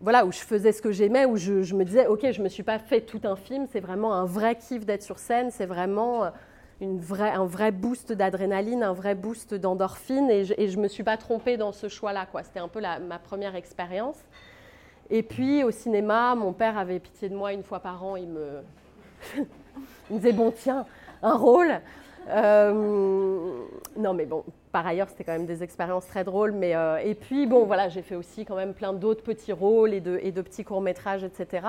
voilà, 0.00 0.24
où 0.24 0.32
je 0.32 0.38
faisais 0.38 0.72
ce 0.72 0.80
que 0.80 0.92
j'aimais, 0.92 1.26
où 1.26 1.36
je, 1.36 1.74
me 1.74 1.84
disais, 1.84 2.06
ok, 2.06 2.30
je 2.32 2.38
ne 2.38 2.44
me 2.44 2.48
suis 2.48 2.62
pas 2.62 2.78
fait 2.78 3.02
tout 3.02 3.20
un 3.24 3.36
film, 3.36 3.66
c'est 3.70 3.80
vraiment 3.80 4.14
un 4.14 4.24
vrai 4.24 4.56
kiff 4.56 4.86
d'être 4.86 5.02
sur 5.02 5.18
scène, 5.18 5.50
c'est 5.50 5.66
vraiment 5.66 6.24
euh, 6.24 6.30
une 6.80 7.00
un 7.20 7.44
vrai 7.44 7.70
boost 7.70 8.12
d'adrénaline, 8.12 8.82
un 8.82 8.94
vrai 8.94 9.14
boost 9.14 9.54
d'endorphine, 9.54 10.30
et 10.30 10.44
je 10.44 10.76
ne 10.76 10.82
me 10.82 10.88
suis 10.88 11.02
pas 11.02 11.18
trompée 11.18 11.58
dans 11.58 11.72
ce 11.72 11.88
choix-là. 11.88 12.26
C'était 12.44 12.60
un 12.60 12.68
peu 12.68 12.80
ma 12.80 13.18
première 13.18 13.54
expérience. 13.54 14.16
Et 15.10 15.22
puis 15.22 15.64
au 15.64 15.70
cinéma, 15.70 16.34
mon 16.34 16.52
père 16.52 16.78
avait 16.78 17.00
pitié 17.00 17.28
de 17.28 17.34
moi 17.34 17.52
une 17.52 17.64
fois 17.64 17.80
par 17.80 18.02
an, 18.02 18.16
il 18.16 18.28
me 18.28 18.62
disait, 20.10 20.32
bon, 20.32 20.50
tiens, 20.50 20.86
un 21.22 21.34
rôle. 21.34 21.80
Euh, 22.28 23.64
non, 23.96 24.14
mais 24.14 24.26
bon, 24.26 24.44
par 24.72 24.86
ailleurs, 24.86 25.08
c'était 25.08 25.24
quand 25.24 25.32
même 25.32 25.46
des 25.46 25.62
expériences 25.62 26.06
très 26.06 26.24
drôles. 26.24 26.52
Mais, 26.52 26.74
euh, 26.74 26.98
et 26.98 27.14
puis, 27.14 27.46
bon, 27.46 27.64
voilà, 27.64 27.88
j'ai 27.88 28.02
fait 28.02 28.16
aussi 28.16 28.44
quand 28.44 28.56
même 28.56 28.74
plein 28.74 28.92
d'autres 28.92 29.22
petits 29.22 29.52
rôles 29.52 29.94
et 29.94 30.00
de, 30.00 30.18
et 30.22 30.32
de 30.32 30.42
petits 30.42 30.64
courts-métrages, 30.64 31.24
etc. 31.24 31.68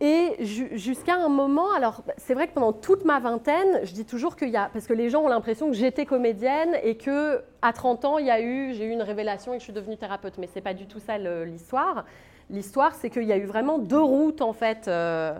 Et 0.00 0.36
jusqu'à 0.44 1.16
un 1.16 1.28
moment, 1.28 1.72
alors 1.72 2.02
c'est 2.18 2.32
vrai 2.34 2.46
que 2.46 2.52
pendant 2.52 2.72
toute 2.72 3.04
ma 3.04 3.18
vingtaine, 3.18 3.80
je 3.82 3.92
dis 3.92 4.04
toujours 4.04 4.36
qu'il 4.36 4.50
y 4.50 4.56
a, 4.56 4.70
parce 4.72 4.86
que 4.86 4.92
les 4.92 5.10
gens 5.10 5.22
ont 5.22 5.28
l'impression 5.28 5.66
que 5.66 5.72
j'étais 5.72 6.06
comédienne 6.06 6.76
et 6.84 6.96
que 6.96 7.42
à 7.62 7.72
30 7.72 8.04
ans, 8.04 8.18
il 8.18 8.26
y 8.26 8.30
a 8.30 8.40
eu, 8.40 8.74
j'ai 8.74 8.84
eu 8.84 8.90
une 8.90 9.02
révélation 9.02 9.52
et 9.52 9.56
que 9.56 9.60
je 9.60 9.64
suis 9.64 9.72
devenue 9.72 9.96
thérapeute. 9.96 10.38
Mais 10.38 10.48
c'est 10.54 10.60
pas 10.60 10.74
du 10.74 10.86
tout 10.86 11.00
ça 11.00 11.18
l'histoire. 11.18 12.04
L'histoire, 12.48 12.94
c'est 12.94 13.10
qu'il 13.10 13.24
y 13.24 13.32
a 13.32 13.36
eu 13.36 13.44
vraiment 13.46 13.78
deux 13.78 14.00
routes 14.00 14.40
en 14.40 14.52
fait 14.52 14.86
euh, 14.86 15.36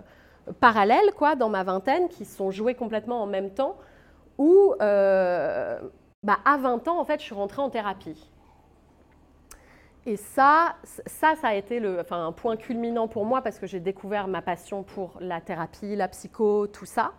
parallèles, 0.59 1.11
quoi, 1.15 1.35
dans 1.35 1.49
ma 1.49 1.63
vingtaine, 1.63 2.07
qui 2.09 2.25
sont 2.25 2.51
jouées 2.51 2.75
complètement 2.75 3.21
en 3.21 3.27
même 3.27 3.51
temps, 3.51 3.77
où 4.37 4.73
euh, 4.81 5.79
bah, 6.23 6.39
à 6.45 6.57
20 6.57 6.87
ans, 6.87 6.99
en 6.99 7.05
fait, 7.05 7.19
je 7.19 7.25
suis 7.25 7.35
rentrée 7.35 7.61
en 7.61 7.69
thérapie. 7.69 8.29
Et 10.05 10.15
ça, 10.15 10.75
ça, 11.05 11.35
ça 11.35 11.49
a 11.49 11.53
été 11.55 11.79
le, 11.79 11.99
enfin, 11.99 12.25
un 12.25 12.31
point 12.31 12.55
culminant 12.55 13.07
pour 13.07 13.25
moi 13.25 13.41
parce 13.41 13.59
que 13.59 13.67
j'ai 13.67 13.79
découvert 13.79 14.27
ma 14.27 14.41
passion 14.41 14.83
pour 14.83 15.17
la 15.19 15.41
thérapie, 15.41 15.95
la 15.95 16.07
psycho, 16.07 16.67
tout 16.67 16.85
ça. 16.85 17.11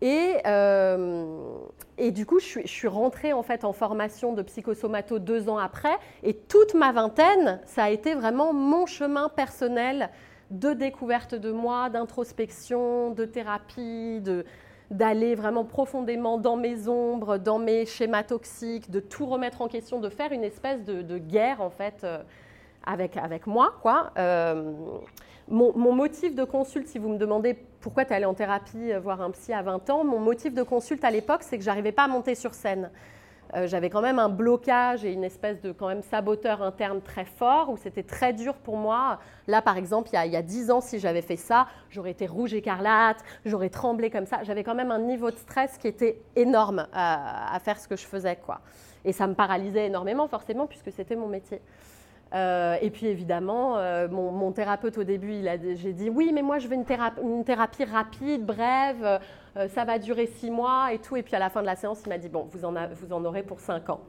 Et, 0.00 0.36
euh, 0.46 1.58
et 1.96 2.10
du 2.10 2.26
coup, 2.26 2.38
je 2.38 2.44
suis, 2.44 2.62
je 2.62 2.72
suis, 2.72 2.88
rentrée 2.88 3.32
en 3.32 3.42
fait 3.42 3.64
en 3.64 3.72
formation 3.72 4.34
de 4.34 4.42
psychosomato 4.42 5.18
deux 5.18 5.48
ans 5.48 5.56
après. 5.56 5.96
Et 6.22 6.34
toute 6.34 6.74
ma 6.74 6.92
vingtaine, 6.92 7.60
ça 7.64 7.84
a 7.84 7.90
été 7.90 8.14
vraiment 8.14 8.52
mon 8.52 8.84
chemin 8.84 9.28
personnel 9.30 10.10
de 10.50 10.72
découverte 10.72 11.34
de 11.34 11.50
moi, 11.50 11.90
d'introspection, 11.90 13.10
de 13.10 13.24
thérapie, 13.24 14.20
de, 14.20 14.44
d'aller 14.90 15.34
vraiment 15.34 15.64
profondément 15.64 16.38
dans 16.38 16.56
mes 16.56 16.88
ombres, 16.88 17.38
dans 17.38 17.58
mes 17.58 17.86
schémas 17.86 18.22
toxiques, 18.22 18.90
de 18.90 19.00
tout 19.00 19.26
remettre 19.26 19.62
en 19.62 19.68
question, 19.68 20.00
de 20.00 20.08
faire 20.08 20.32
une 20.32 20.44
espèce 20.44 20.84
de, 20.84 21.18
guerre 21.18 21.60
en 21.60 21.70
fait 21.70 22.02
euh, 22.04 22.18
avec, 22.86 23.16
avec 23.16 23.46
moi. 23.46 23.74
Quoi. 23.82 24.12
Euh, 24.18 24.72
mon, 25.48 25.92
motif 25.92 26.34
de 26.34 26.44
consulte, 26.44 26.88
si 26.88 26.98
vous 26.98 27.08
me 27.08 27.18
demandez 27.18 27.54
pourquoi 27.80 28.04
tu 28.04 28.12
es 28.12 28.16
allé 28.16 28.24
en 28.24 28.34
thérapie 28.34 28.92
voir 29.02 29.20
un 29.20 29.30
psy 29.30 29.52
à 29.52 29.62
20 29.62 29.90
ans, 29.90 30.04
mon 30.04 30.18
motif 30.18 30.54
de 30.54 30.62
consulte 30.62 31.04
à 31.04 31.10
l'époque, 31.10 31.42
c'est 31.42 31.58
que 31.58 31.64
j'arrivais 31.64 31.92
pas 31.92 32.04
à 32.04 32.08
monter 32.08 32.34
sur 32.34 32.54
scène. 32.54 32.90
Euh, 33.54 33.66
j'avais 33.68 33.88
quand 33.88 34.00
même 34.00 34.18
un 34.18 34.28
blocage 34.28 35.04
et 35.04 35.12
une 35.12 35.22
espèce 35.22 35.60
de 35.60 35.70
quand 35.70 35.86
même 35.86 36.02
saboteur 36.02 36.62
interne 36.62 37.00
très 37.00 37.24
fort 37.24 37.70
où 37.70 37.76
c'était 37.76 38.02
très 38.02 38.32
dur 38.32 38.54
pour 38.54 38.76
moi. 38.76 39.20
Là, 39.46 39.62
par 39.62 39.76
exemple, 39.76 40.10
il 40.12 40.32
y 40.32 40.36
a 40.36 40.42
dix 40.42 40.70
ans, 40.70 40.80
si 40.80 40.98
j'avais 40.98 41.22
fait 41.22 41.36
ça, 41.36 41.68
j'aurais 41.90 42.10
été 42.10 42.26
rouge 42.26 42.52
écarlate, 42.52 43.18
j'aurais 43.44 43.70
tremblé 43.70 44.10
comme 44.10 44.26
ça. 44.26 44.42
J'avais 44.42 44.64
quand 44.64 44.74
même 44.74 44.90
un 44.90 44.98
niveau 44.98 45.30
de 45.30 45.36
stress 45.36 45.78
qui 45.78 45.86
était 45.86 46.20
énorme 46.34 46.86
à, 46.92 47.58
faire 47.60 47.78
ce 47.78 47.86
que 47.86 47.96
je 47.96 48.06
faisais. 48.06 48.36
Quoi. 48.36 48.60
Et 49.04 49.12
ça 49.12 49.26
me 49.26 49.34
paralysait 49.34 49.86
énormément, 49.86 50.26
forcément, 50.26 50.66
puisque 50.66 50.90
c'était 50.90 51.16
mon 51.16 51.28
métier. 51.28 51.60
Euh, 52.34 52.76
et 52.80 52.90
puis 52.90 53.06
évidemment, 53.06 53.78
euh, 53.78 54.08
mon, 54.08 54.50
thérapeute 54.50 54.98
au 54.98 55.04
début, 55.04 55.44
j'ai 55.76 55.92
dit 55.92 56.10
oui, 56.10 56.32
mais 56.34 56.42
moi 56.42 56.58
je 56.58 56.66
veux 56.66 56.74
une 56.74 56.84
thérapie, 57.44 57.84
rapide, 57.84 58.44
brève, 58.44 59.04
euh, 59.04 59.18
ça 59.68 59.84
va 59.84 59.98
durer 59.98 60.26
six 60.26 60.50
mois 60.50 60.92
et 60.92 60.98
tout. 60.98 61.16
Et 61.16 61.22
puis 61.22 61.34
à 61.34 61.38
la 61.38 61.50
fin 61.50 61.60
de 61.60 61.66
la 61.66 61.76
séance, 61.76 62.00
il 62.04 62.08
m'a 62.08 62.18
dit 62.18 62.28
bon, 62.28 62.48
vous 62.50 62.64
en, 62.64 63.24
aurez 63.24 63.42
pour 63.42 63.60
cinq 63.60 63.88
ans. 63.88 64.00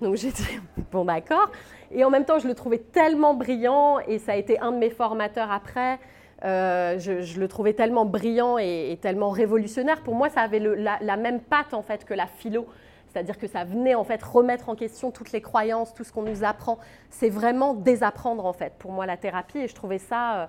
Donc 0.00 0.16
j'ai 0.16 0.30
dit 0.30 0.60
bon 0.92 1.04
d'accord. 1.04 1.50
Et 1.90 2.04
en 2.04 2.10
même 2.10 2.24
temps, 2.24 2.38
je 2.38 2.48
le 2.48 2.54
trouvais 2.54 2.78
tellement 2.78 3.34
brillant 3.34 3.98
et 4.00 4.18
ça 4.18 4.32
a 4.32 4.36
été 4.36 4.58
un 4.58 4.72
de 4.72 4.78
mes 4.78 4.90
formateurs 4.90 5.50
après. 5.52 5.98
je, 6.42 7.38
le 7.38 7.48
trouvais 7.48 7.74
tellement 7.74 8.04
brillant 8.04 8.58
et, 8.58 8.98
tellement 9.00 9.30
révolutionnaire. 9.30 10.02
Pour 10.02 10.14
moi, 10.14 10.28
ça 10.28 10.40
avait 10.40 10.60
la, 10.60 10.98
la, 11.00 11.16
même 11.16 11.40
patte 11.40 11.74
en 11.74 11.82
fait 11.82 12.04
que 12.04 12.14
la 12.14 12.26
philo. 12.26 12.66
C'est-à-dire 13.08 13.38
que 13.38 13.46
ça 13.46 13.64
venait 13.64 13.94
en 13.94 14.04
fait 14.04 14.22
remettre 14.22 14.68
en 14.68 14.74
question 14.74 15.10
toutes 15.10 15.32
les 15.32 15.40
croyances, 15.40 15.94
tout 15.94 16.04
ce 16.04 16.12
qu'on 16.12 16.22
nous 16.22 16.44
apprend. 16.44 16.78
C'est 17.10 17.30
vraiment 17.30 17.74
désapprendre 17.74 18.44
en 18.44 18.52
fait 18.52 18.74
pour 18.78 18.92
moi 18.92 19.06
la 19.06 19.16
thérapie 19.16 19.58
et 19.58 19.68
je 19.68 19.74
trouvais 19.74 19.98
ça, 19.98 20.42
euh, 20.42 20.46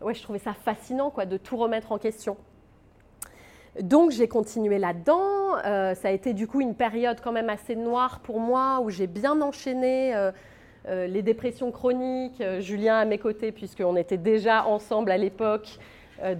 ouais, 0.00 0.14
je 0.14 0.22
trouvais 0.22 0.38
ça 0.38 0.54
fascinant 0.54 1.10
quoi, 1.10 1.26
de 1.26 1.36
tout 1.36 1.56
remettre 1.56 1.92
en 1.92 1.98
question. 1.98 2.36
Donc 3.82 4.10
j'ai 4.10 4.28
continué 4.28 4.78
là-dedans. 4.78 5.56
Euh, 5.64 5.94
ça 5.94 6.08
a 6.08 6.10
été 6.10 6.32
du 6.32 6.46
coup 6.46 6.60
une 6.60 6.74
période 6.74 7.18
quand 7.22 7.32
même 7.32 7.50
assez 7.50 7.76
noire 7.76 8.20
pour 8.20 8.40
moi 8.40 8.80
où 8.82 8.90
j'ai 8.90 9.06
bien 9.06 9.40
enchaîné 9.40 10.14
euh, 10.14 10.32
les 11.06 11.22
dépressions 11.22 11.70
chroniques. 11.70 12.42
Julien 12.60 12.96
à 12.96 13.04
mes 13.04 13.18
côtés 13.18 13.52
puisqu'on 13.52 13.96
était 13.96 14.16
déjà 14.16 14.64
ensemble 14.66 15.10
à 15.10 15.18
l'époque. 15.18 15.78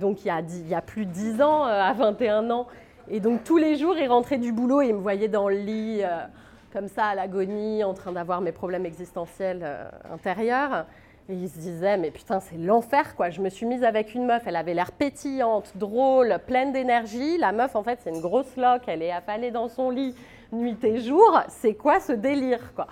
donc 0.01 0.25
il 0.25 0.29
y, 0.29 0.31
a, 0.31 0.41
il 0.41 0.69
y, 0.69 0.75
a, 0.75 0.81
plus 0.81 1.05
de 1.05 1.11
10 1.11 1.43
ans, 1.43 1.65
à 1.65 1.93
21 1.93 2.51
ans, 2.51 2.67
et 3.09 3.21
donc 3.21 3.45
tous 3.45 3.57
les 3.57 3.77
jours, 3.77 3.97
il 3.97 4.09
rentrait 4.09 4.39
du 4.39 4.53
boulot 4.53 4.83
et 4.83 4.89
il 4.89 4.95
me 4.95 5.01
voyait 5.01 5.29
dans 5.29 5.49
le 5.49 5.57
lit, 5.57 6.01
euh, 6.03 6.25
comme 6.73 6.89
ça, 6.89 7.07
à 7.07 7.15
l'agonie, 7.15 7.85
en 7.85 7.95
train 7.95 8.13
d'avoir 8.13 8.41
mes 8.41 8.53
problèmes 8.53 8.85
existentiels 8.85 9.61
euh, 9.63 9.89
intérieurs. 10.13 10.87
Et 11.29 11.35
il 11.35 11.49
se 11.49 11.59
disait, 11.59 11.97
mais 11.97 12.13
putain, 12.13 12.39
c'est 12.39 12.57
l'enfer, 12.57 13.17
quoi. 13.17 13.31
Je 13.31 13.41
me 13.41 13.49
suis 13.49 13.67
mise 13.67 13.83
avec 13.83 14.15
une 14.15 14.27
meuf, 14.27 14.45
elle 14.47 14.55
avait 14.55 14.75
l'air 14.75 14.93
pétillante, 14.93 15.73
drôle, 15.75 16.39
pleine 16.47 16.73
d'énergie. 16.73 17.37
La 17.39 17.51
meuf, 17.51 17.75
en 17.75 17.83
fait, 17.83 17.99
c'est 18.03 18.11
une 18.11 18.21
grosse 18.21 18.57
loque, 18.57 18.83
elle 18.87 19.03
est 19.03 19.11
affalée 19.11 19.51
dans 19.51 19.69
son 19.69 19.91
lit 19.91 20.15
nuit 20.53 20.79
et 20.85 21.01
jour. 21.01 21.41
C'est 21.49 21.75
quoi 21.75 21.99
ce 21.99 22.13
délire, 22.13 22.73
quoi? 22.75 22.87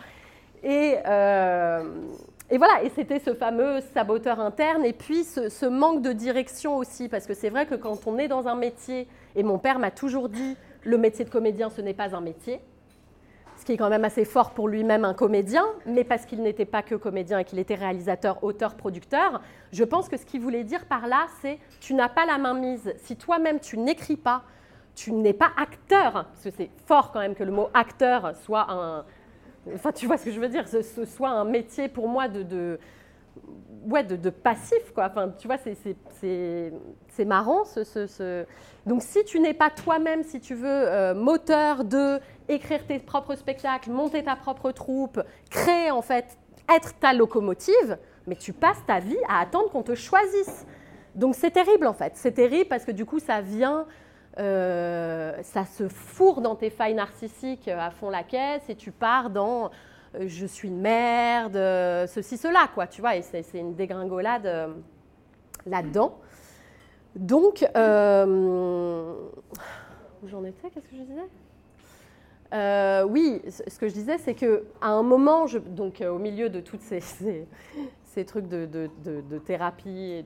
Et, 0.65 0.97
euh, 1.07 1.85
et 2.51 2.59
voilà, 2.59 2.83
et 2.83 2.91
c'était 2.91 3.21
ce 3.21 3.35
fameux 3.35 3.81
saboteur 3.95 4.39
interne, 4.41 4.85
et 4.85 4.93
puis 4.93 5.25
ce, 5.25 5.67
manque 5.67 6.03
de 6.03 6.13
direction 6.13 6.77
aussi, 6.77 7.09
parce 7.09 7.27
que 7.27 7.35
c'est 7.35 7.51
vrai 7.51 7.67
que 7.67 7.75
quand 7.75 8.07
on 8.07 8.19
est 8.19 8.29
dans 8.29 8.49
un 8.49 8.55
métier, 8.55 9.09
et 9.35 9.43
mon 9.43 9.59
père 9.59 9.79
m'a 9.79 9.91
toujours 9.91 10.29
dit, 10.29 10.57
le 10.83 10.99
métier 10.99 11.25
de 11.25 11.31
comédien, 11.31 11.71
ce 11.71 11.81
n'est 11.81 11.95
pas 11.95 12.15
un 12.15 12.21
métier, 12.21 12.61
qui 13.65 13.73
est 13.73 13.77
quand 13.77 13.89
même 13.89 14.05
assez 14.05 14.25
fort 14.25 14.51
pour 14.51 14.69
lui-même 14.69 15.05
un 15.05 15.15
comédien, 15.15 15.65
mais 15.87 16.05
parce 16.05 16.27
qu'il 16.27 16.43
n'était 16.43 16.65
pas 16.65 16.83
que 16.83 16.95
comédien 16.95 17.39
et 17.39 17.45
qu'il 17.45 17.59
était 17.59 17.75
réalisateur, 17.75 18.43
auteur, 18.45 18.75
producteur, 18.75 19.41
je 19.73 19.85
pense 19.85 20.09
que 20.09 20.17
ce 20.17 20.25
qu'il 20.25 20.41
voulait 20.41 20.65
dire 20.65 20.85
par 20.87 21.07
là, 21.07 21.27
c'est 21.41 21.59
tu 21.81 21.95
n'as 21.95 22.09
pas 22.09 22.27
la 22.27 22.39
main 22.39 22.55
mise. 22.55 22.95
Si 22.99 23.17
toi-même 23.17 23.61
tu 23.61 23.79
n'écris 23.79 24.17
pas, 24.17 24.43
tu 24.95 25.13
n'es 25.13 25.33
pas 25.33 25.51
acteur, 25.57 26.13
parce 26.13 26.45
que 26.45 26.51
c'est 26.51 26.71
fort 26.87 27.11
quand 27.11 27.21
même 27.21 27.35
que 27.35 27.45
le 27.45 27.53
mot 27.53 27.69
acteur 27.75 28.35
soit 28.37 28.67
un, 28.71 29.05
Enfin, 29.75 29.93
tu 29.93 30.07
vois 30.07 30.19
ce 30.19 30.27
que 30.27 30.31
je 30.31 30.39
veux 30.39 30.49
dire, 30.49 30.69
ce, 30.69 30.83
soit 31.07 31.31
un 31.31 31.45
métier 31.45 31.89
pour 31.89 32.07
moi 32.07 32.29
de 32.29 32.79
ouais, 33.87 34.05
de, 34.05 34.31
passif, 34.31 34.93
quoi. 34.95 35.07
Enfin, 35.11 35.33
tu 35.39 35.47
vois, 35.47 35.57
c'est 35.59 37.25
marrant. 37.25 37.65
Ce, 37.65 37.85
ce, 37.85 38.45
Donc, 38.87 39.03
si 39.03 39.25
tu 39.25 39.41
n'es 39.41 39.55
pas 39.55 39.71
toi-même, 39.71 40.23
si 40.23 40.41
tu 40.41 40.55
veux, 40.55 40.69
euh, 40.69 41.15
moteur 41.15 41.85
de 41.85 42.19
écrire 42.49 42.87
tes 42.87 42.99
propres 42.99 43.35
spectacles, 43.35 43.91
monter 43.91 44.25
ta 44.25 44.37
propre 44.37 44.73
troupe, 44.73 45.21
créer, 45.51 45.91
en 45.91 46.03
fait, 46.03 46.39
être 46.75 46.99
ta 46.99 47.13
locomotive, 47.13 47.99
mais 48.27 48.37
tu 48.37 48.53
passes 48.53 48.85
ta 48.87 49.01
vie 49.01 49.19
à 49.29 49.41
attendre 49.41 49.71
qu'on 49.71 49.83
te 49.83 49.95
choisisse. 49.95 50.67
Donc, 51.15 51.35
c'est 51.35 51.53
terrible, 51.53 51.87
en 51.87 51.95
fait. 51.95 52.13
C'est 52.17 52.33
terrible 52.33 52.69
parce 52.69 52.85
que, 52.85 52.93
du 52.93 53.05
coup, 53.05 53.19
ça 53.19 53.41
vient 53.41 53.87
euh, 54.39 55.33
ça 55.43 55.65
se 55.65 55.89
fourre 55.89 56.41
dans 56.41 56.57
tes 56.57 56.71
failles 56.71 56.95
narcissiques 56.95 57.69
à 57.69 57.91
fond 57.91 58.11
la 58.11 58.25
caisse 58.25 58.69
et 58.69 58.75
tu 58.75 58.91
pars 58.91 59.31
dans 59.31 59.71
je 60.21 60.47
suis 60.47 60.69
une 60.69 60.81
merde, 60.81 61.57
euh, 61.57 62.07
ceci, 62.07 62.37
cela, 62.37 62.69
quoi, 62.73 62.87
tu 62.87 63.01
vois, 63.01 63.17
et 63.17 63.23
c'est 63.23 63.45
une 63.55 63.75
dégringolade 63.75 64.75
là-dedans. 65.67 66.19
Donc, 67.17 67.67
j'en 70.27 70.45
étais, 70.45 70.71
qu'est-ce 70.71 70.89
que 70.89 70.97
je 70.97 71.03
disais? 71.03 71.29
Oui, 73.05 73.43
ce 73.47 73.79
que 73.79 73.89
je 73.89 73.95
disais, 73.95 74.19
c'est 74.19 74.35
qu'à 74.35 74.61
un 74.83 75.03
moment, 75.03 75.47
donc 75.67 76.01
au 76.03 76.19
milieu 76.19 76.49
de 76.49 76.61
tous 76.61 76.79
ces, 78.05 78.25
trucs 78.25 78.49
de, 78.49 78.89
thérapie 79.45 80.25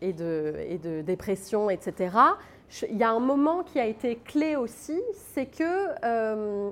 et 0.00 0.12
de, 0.12 1.02
dépression, 1.02 1.70
etc. 1.70 2.16
Il 2.88 2.96
y 2.96 3.02
a 3.02 3.10
un 3.10 3.20
moment 3.20 3.62
qui 3.64 3.80
a 3.80 3.86
été 3.86 4.16
clé 4.16 4.54
aussi, 4.56 5.00
c'est 5.12 5.46
que 5.46 5.88
euh, 6.04 6.70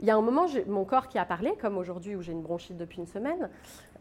il 0.00 0.06
y 0.06 0.10
a 0.10 0.16
un 0.16 0.20
moment, 0.20 0.46
mon 0.66 0.84
corps 0.84 1.08
qui 1.08 1.18
a 1.18 1.24
parlé, 1.24 1.54
comme 1.60 1.78
aujourd'hui 1.78 2.16
où 2.16 2.22
j'ai 2.22 2.32
une 2.32 2.42
bronchite 2.42 2.76
depuis 2.76 2.98
une 2.98 3.06
semaine, 3.06 3.48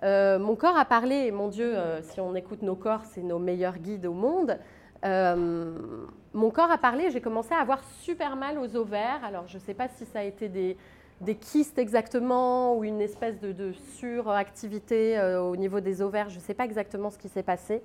euh, 0.04 0.38
mon 0.40 0.56
corps 0.56 0.78
a 0.78 0.86
parlé, 0.86 1.16
et 1.28 1.32
mon 1.32 1.48
Dieu, 1.48 1.76
euh, 1.76 2.02
si 2.02 2.20
on 2.20 2.36
écoute 2.36 2.62
nos 2.62 2.76
corps, 2.76 3.06
c'est 3.06 3.22
nos 3.22 3.40
meilleurs 3.40 3.78
guides 3.78 4.06
au 4.06 4.14
monde. 4.14 4.58
mon 5.04 6.50
corps 6.52 6.72
a 6.72 6.78
parlé, 6.78 7.12
j'ai 7.12 7.22
commencé 7.22 7.54
à 7.54 7.60
avoir 7.60 7.84
super 8.02 8.36
mal 8.36 8.58
aux 8.58 8.76
ovaires. 8.76 9.24
Alors 9.24 9.48
je 9.48 9.58
ne 9.58 9.62
sais 9.62 9.74
pas 9.74 9.88
si 9.88 10.06
ça 10.06 10.20
a 10.20 10.24
été 10.24 10.50
des, 10.50 10.78
kystes 11.36 11.78
exactement 11.80 12.76
ou 12.76 12.84
une 12.84 13.00
espèce 13.00 13.40
de 13.40 13.72
suractivité 13.98 15.18
au 15.40 15.56
niveau 15.56 15.80
des 15.80 16.02
ovaires, 16.02 16.30
je 16.30 16.36
ne 16.36 16.42
sais 16.42 16.54
pas 16.54 16.66
exactement 16.66 17.10
ce 17.10 17.18
qui 17.18 17.30
s'est 17.30 17.44
passé. 17.44 17.82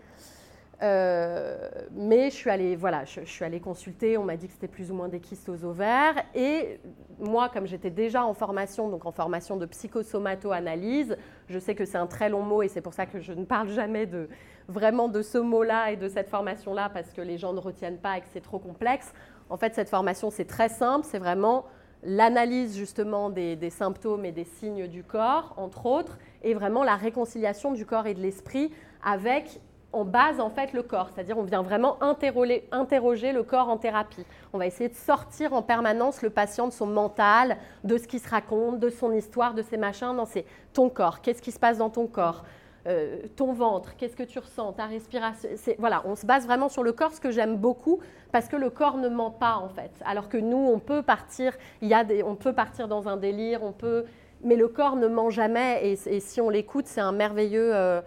Euh, 0.82 1.68
mais 1.92 2.30
je 2.30 2.34
suis, 2.36 2.48
allée, 2.48 2.74
voilà, 2.74 3.04
je, 3.04 3.20
suis 3.24 3.44
allée 3.44 3.60
consulter, 3.60 4.16
on 4.16 4.24
m'a 4.24 4.36
dit 4.36 4.46
que 4.46 4.54
c'était 4.54 4.68
plus 4.68 4.90
ou 4.90 4.94
moins 4.94 5.08
des 5.08 5.20
kystes 5.20 5.48
aux 5.48 5.64
ovaires. 5.64 6.14
Et 6.34 6.80
moi, 7.18 7.50
comme 7.50 7.66
j'étais 7.66 7.90
déjà 7.90 8.24
en 8.24 8.32
formation, 8.32 8.88
donc 8.88 9.04
en 9.04 9.12
formation 9.12 9.56
de 9.56 9.66
psychosomato-analyse, 9.66 11.16
je 11.48 11.58
sais 11.58 11.74
que 11.74 11.84
c'est 11.84 11.98
un 11.98 12.06
très 12.06 12.30
long 12.30 12.42
mot 12.42 12.62
et 12.62 12.68
c'est 12.68 12.80
pour 12.80 12.94
ça 12.94 13.04
que 13.04 13.20
je 13.20 13.32
ne 13.32 13.44
parle 13.44 13.68
jamais 13.68 14.06
de, 14.06 14.28
vraiment 14.68 15.08
de 15.08 15.20
ce 15.20 15.36
mot-là 15.36 15.92
et 15.92 15.96
de 15.96 16.08
cette 16.08 16.30
formation-là 16.30 16.88
parce 16.88 17.12
que 17.12 17.20
les 17.20 17.36
gens 17.36 17.52
ne 17.52 17.60
retiennent 17.60 17.98
pas 17.98 18.16
et 18.16 18.20
que 18.22 18.28
c'est 18.32 18.40
trop 18.40 18.58
complexe. 18.58 19.12
En 19.50 19.58
fait, 19.58 19.74
cette 19.74 19.90
formation, 19.90 20.30
c'est 20.30 20.46
très 20.46 20.70
simple, 20.70 21.06
c'est 21.08 21.18
vraiment 21.18 21.66
l'analyse 22.02 22.78
justement 22.78 23.28
des, 23.28 23.56
des, 23.56 23.68
symptômes 23.68 24.24
et 24.24 24.32
des 24.32 24.44
signes 24.44 24.86
du 24.86 25.04
corps, 25.04 25.52
entre 25.58 25.84
autres, 25.84 26.18
et 26.42 26.54
vraiment 26.54 26.82
la 26.82 26.96
réconciliation 26.96 27.72
du 27.72 27.84
corps 27.84 28.06
et 28.06 28.14
de 28.14 28.20
l'esprit 28.20 28.72
avec 29.02 29.60
on 29.92 30.04
base 30.04 30.40
en 30.40 30.50
fait 30.50 30.72
le 30.72 30.82
corps, 30.82 31.08
c'est-à-dire 31.12 31.36
on 31.38 31.42
vient 31.42 31.62
vraiment 31.62 31.98
interroger, 32.02 33.32
le 33.32 33.42
corps 33.42 33.68
en 33.68 33.76
thérapie. 33.76 34.24
On 34.52 34.58
va 34.58 34.66
essayer 34.66 34.88
de 34.88 34.94
sortir 34.94 35.52
en 35.52 35.62
permanence 35.62 36.22
le 36.22 36.30
patient 36.30 36.68
de 36.68 36.72
son 36.72 36.86
mental, 36.86 37.56
de 37.84 37.98
ce 37.98 38.06
qu'il 38.06 38.20
se 38.20 38.28
raconte, 38.28 38.78
de 38.78 38.88
son 38.88 39.12
histoire, 39.12 39.54
de 39.54 39.62
ses 39.62 39.76
machins. 39.76 40.14
Non, 40.14 40.26
c'est 40.26 40.44
ton 40.72 40.88
corps. 40.88 41.20
Qu'est-ce 41.20 41.42
qui 41.42 41.52
se 41.52 41.58
passe 41.58 41.78
dans 41.78 41.90
ton 41.90 42.06
corps? 42.06 42.44
Euh, 42.86 43.18
Ton 43.36 43.52
ventre, 43.52 43.94
qu'est-ce 43.96 44.16
que 44.16 44.22
tu 44.22 44.38
ressens? 44.38 44.72
Ta 44.72 44.86
respiration. 44.86 45.50
Voilà, 45.78 46.02
on 46.06 46.16
se 46.16 46.24
base 46.24 46.46
vraiment 46.46 46.70
sur 46.70 46.82
le 46.82 46.92
corps, 46.92 47.12
ce 47.12 47.20
que 47.20 47.30
j'aime 47.30 47.56
beaucoup, 47.56 48.00
parce 48.32 48.48
que 48.48 48.56
le 48.56 48.70
corps 48.70 48.96
ne 48.96 49.08
ment 49.08 49.30
pas 49.30 49.56
en 49.56 49.68
fait. 49.68 49.90
Alors 50.04 50.30
que 50.30 50.38
nous, 50.38 50.56
on 50.56 50.78
peut 50.78 51.02
partir, 51.02 51.52
y 51.82 51.92
a 51.92 52.04
des, 52.04 52.22
on 52.22 52.36
peut 52.36 52.54
partir 52.54 52.88
dans 52.88 53.06
un 53.06 53.18
délire, 53.18 53.62
on 53.62 53.72
peut, 53.72 54.06
mais 54.42 54.56
le 54.56 54.68
corps 54.68 54.96
ne 54.96 55.08
ment 55.08 55.28
jamais. 55.28 55.90
Et, 55.90 56.20
si 56.20 56.40
on 56.40 56.48
l'écoute, 56.48 56.86
c'est 56.86 57.02
un 57.02 57.12
merveilleux. 57.12 57.74
Euh, 57.74 58.00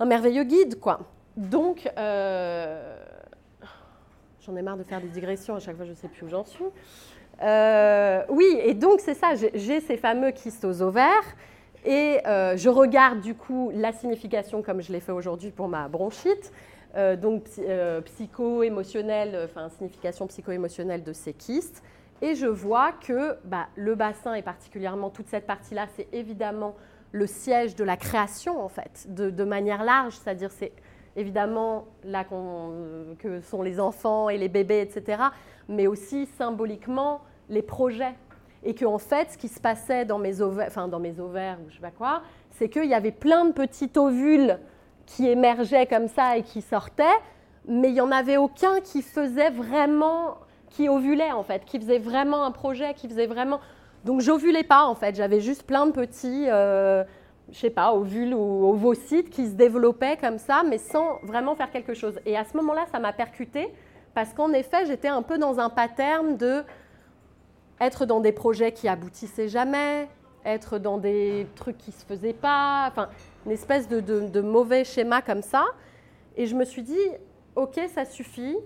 un 0.00 0.04
merveilleux 0.04 0.44
guide, 0.44 0.80
quoi. 0.80 1.00
Donc, 1.36 1.90
euh, 1.98 2.96
j'en 4.40 4.56
ai 4.56 4.62
marre 4.62 4.76
de 4.76 4.84
faire 4.84 5.00
des 5.00 5.08
digressions, 5.08 5.56
à 5.56 5.60
chaque 5.60 5.76
fois 5.76 5.84
je 5.84 5.90
ne 5.90 5.96
sais 5.96 6.08
plus 6.08 6.26
où 6.26 6.28
j'en 6.28 6.44
suis. 6.44 6.64
Euh, 7.42 8.22
oui, 8.28 8.58
et 8.62 8.74
donc 8.74 9.00
c'est 9.00 9.14
ça, 9.14 9.34
j'ai 9.34 9.80
ces 9.80 9.96
fameux 9.96 10.30
kystes 10.30 10.64
ovaires, 10.64 11.36
et 11.84 12.20
euh, 12.26 12.56
je 12.56 12.68
regarde 12.68 13.20
du 13.20 13.34
coup 13.34 13.70
la 13.74 13.92
signification 13.92 14.62
comme 14.62 14.80
je 14.80 14.92
l'ai 14.92 15.00
fait 15.00 15.12
aujourd'hui 15.12 15.50
pour 15.50 15.68
ma 15.68 15.88
bronchite. 15.88 16.52
donc 17.20 17.48
psycho-émotionnelle, 18.04 19.36
enfin 19.44 19.68
signification 19.68 20.28
psycho-émotionnelle 20.28 21.02
de 21.02 21.12
ces 21.12 21.32
kystes. 21.32 21.82
Et 22.22 22.36
je 22.36 22.46
vois 22.46 22.92
que 22.92 23.36
bah, 23.44 23.66
le 23.74 23.96
bassin 23.96 24.34
et 24.34 24.42
particulièrement 24.42 25.10
toute 25.10 25.26
cette 25.26 25.46
partie-là, 25.46 25.86
c'est 25.96 26.06
évidemment 26.12 26.76
le 27.14 27.28
siège 27.28 27.76
de 27.76 27.84
la 27.84 27.96
création 27.96 28.60
en 28.60 28.68
fait, 28.68 29.06
de, 29.08 29.44
manière 29.44 29.84
large, 29.84 30.14
c'est-à-dire 30.14 30.50
c'est 30.50 30.72
évidemment 31.14 31.86
là 32.02 32.24
que 32.24 33.40
sont 33.40 33.62
les 33.62 33.78
enfants 33.78 34.28
et 34.28 34.36
les 34.36 34.48
bébés, 34.48 34.80
etc., 34.80 35.22
mais 35.68 35.86
aussi 35.86 36.26
symboliquement 36.26 37.20
les 37.48 37.62
projets. 37.62 38.14
Et 38.64 38.74
qu'en 38.74 38.94
en 38.94 38.98
fait, 38.98 39.30
ce 39.30 39.38
qui 39.38 39.46
se 39.46 39.60
passait 39.60 40.04
dans 40.04 40.18
mes 40.18 40.40
ovaires, 40.40 40.66
enfin 40.66 40.88
dans 40.88 40.98
mes 40.98 41.20
ovaires 41.20 41.58
ou 41.64 41.70
je 41.70 41.76
sais 41.76 41.80
pas 41.80 41.92
quoi, 41.92 42.22
c'est 42.50 42.68
qu'il 42.68 42.86
y 42.86 42.94
avait 42.94 43.12
plein 43.12 43.44
de 43.44 43.52
petits 43.52 43.92
ovules 43.94 44.58
qui 45.06 45.28
émergeaient 45.28 45.86
comme 45.86 46.08
ça 46.08 46.36
et 46.36 46.42
qui 46.42 46.62
sortaient, 46.62 47.04
mais 47.68 47.90
il 47.90 47.94
n'y 47.94 48.00
en 48.00 48.10
avait 48.10 48.38
aucun 48.38 48.80
qui 48.80 49.02
faisait 49.02 49.50
vraiment, 49.50 50.38
qui 50.68 50.88
ovulait 50.88 51.30
en 51.30 51.44
fait, 51.44 51.64
qui 51.64 51.78
faisait 51.78 52.00
vraiment 52.00 52.44
un 52.44 52.50
projet, 52.50 52.92
qui 52.94 53.06
faisait 53.08 53.28
vraiment... 53.28 53.60
Donc 54.04 54.20
j'ovulais 54.20 54.64
pas 54.64 54.84
en 54.84 54.94
fait, 54.94 55.14
j'avais 55.14 55.40
juste 55.40 55.62
plein 55.64 55.86
de 55.86 55.92
petits, 55.92 56.46
euh, 56.48 57.04
je 57.50 57.58
sais 57.58 57.70
pas, 57.70 57.92
ovules 57.92 58.34
ou 58.34 58.70
ovocytes 58.70 59.30
qui 59.30 59.46
se 59.46 59.54
développaient 59.54 60.16
comme 60.18 60.38
ça, 60.38 60.62
mais 60.62 60.78
sans 60.78 61.18
vraiment 61.22 61.54
faire 61.54 61.70
quelque 61.70 61.94
chose. 61.94 62.20
Et 62.26 62.36
à 62.36 62.44
ce 62.44 62.56
moment-là, 62.56 62.84
ça 62.92 62.98
m'a 62.98 63.12
percuté 63.12 63.72
parce 64.14 64.32
qu'en 64.32 64.52
effet, 64.52 64.86
j'étais 64.86 65.08
un 65.08 65.22
peu 65.22 65.38
dans 65.38 65.58
un 65.58 65.70
pattern 65.70 66.36
de 66.36 66.62
être 67.80 68.06
dans 68.06 68.20
des 68.20 68.32
projets 68.32 68.72
qui 68.72 68.88
aboutissaient 68.88 69.48
jamais, 69.48 70.08
être 70.44 70.78
dans 70.78 70.98
des 70.98 71.46
trucs 71.56 71.78
qui 71.78 71.92
se 71.92 72.04
faisaient 72.04 72.34
pas, 72.34 72.86
enfin 72.88 73.08
une 73.46 73.52
espèce 73.52 73.88
de, 73.88 74.40
mauvais 74.40 74.84
schéma 74.84 75.22
comme 75.22 75.42
ça. 75.42 75.64
Et 76.36 76.46
je 76.46 76.54
me 76.54 76.64
suis 76.64 76.82
dit, 76.82 77.08
ok, 77.56 77.80
ça 77.92 78.04
suffit. 78.04 78.56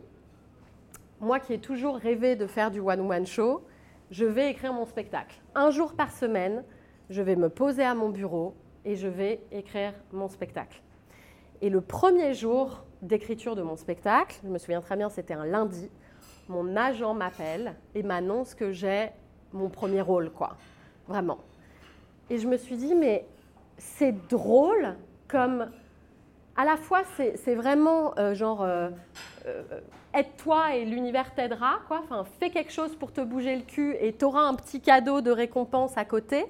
Moi 1.20 1.40
qui 1.40 1.52
ai 1.52 1.58
toujours 1.58 1.96
rêvé 1.96 2.36
de 2.36 2.46
faire 2.46 2.70
du 2.70 2.80
one-woman 2.80 3.26
show, 3.26 3.62
je 4.10 4.24
vais 4.24 4.50
écrire 4.50 4.72
mon 4.72 4.86
spectacle. 4.86 5.40
Un 5.54 5.70
jour 5.70 5.94
par 5.94 6.12
semaine, 6.12 6.64
je 7.10 7.22
vais 7.22 7.36
me 7.36 7.48
poser 7.48 7.84
à 7.84 7.94
mon 7.94 8.08
bureau 8.08 8.54
et 8.84 8.96
je 8.96 9.08
vais 9.08 9.40
écrire 9.52 9.92
mon 10.12 10.28
spectacle. 10.28 10.82
Et 11.60 11.70
le 11.70 11.80
premier 11.80 12.34
jour 12.34 12.84
d'écriture 13.02 13.56
de 13.56 13.62
mon 13.62 13.76
spectacle, 13.76 14.38
je 14.42 14.48
me 14.48 14.58
souviens 14.58 14.80
très 14.80 14.96
bien, 14.96 15.08
c'était 15.08 15.34
un 15.34 15.44
lundi, 15.44 15.90
mon 16.48 16.76
agent 16.76 17.14
m'appelle 17.14 17.74
et 17.94 18.02
m'annonce 18.02 18.54
que 18.54 18.72
j'ai 18.72 19.10
mon 19.52 19.68
premier 19.68 20.00
rôle, 20.00 20.30
quoi. 20.30 20.56
Vraiment. 21.06 21.38
Et 22.30 22.38
je 22.38 22.46
me 22.46 22.56
suis 22.56 22.76
dit, 22.76 22.94
mais 22.94 23.26
c'est 23.76 24.14
drôle 24.28 24.96
comme 25.26 25.70
à 26.58 26.64
la 26.64 26.76
fois 26.76 27.02
c'est 27.14 27.54
vraiment 27.54 28.18
euh, 28.18 28.34
genre 28.34 28.62
euh, 28.62 28.90
euh, 29.46 29.62
aide-toi 30.12 30.74
et 30.74 30.84
l'univers 30.84 31.32
t'aidera 31.32 31.78
quoi. 31.86 32.00
Enfin 32.02 32.26
fais 32.40 32.50
quelque 32.50 32.72
chose 32.72 32.96
pour 32.96 33.12
te 33.12 33.20
bouger 33.20 33.54
le 33.54 33.62
cul 33.62 33.96
et 34.00 34.12
tu 34.12 34.24
auras 34.24 34.42
un 34.42 34.54
petit 34.54 34.80
cadeau 34.80 35.20
de 35.20 35.30
récompense 35.30 35.96
à 35.96 36.04
côté. 36.04 36.44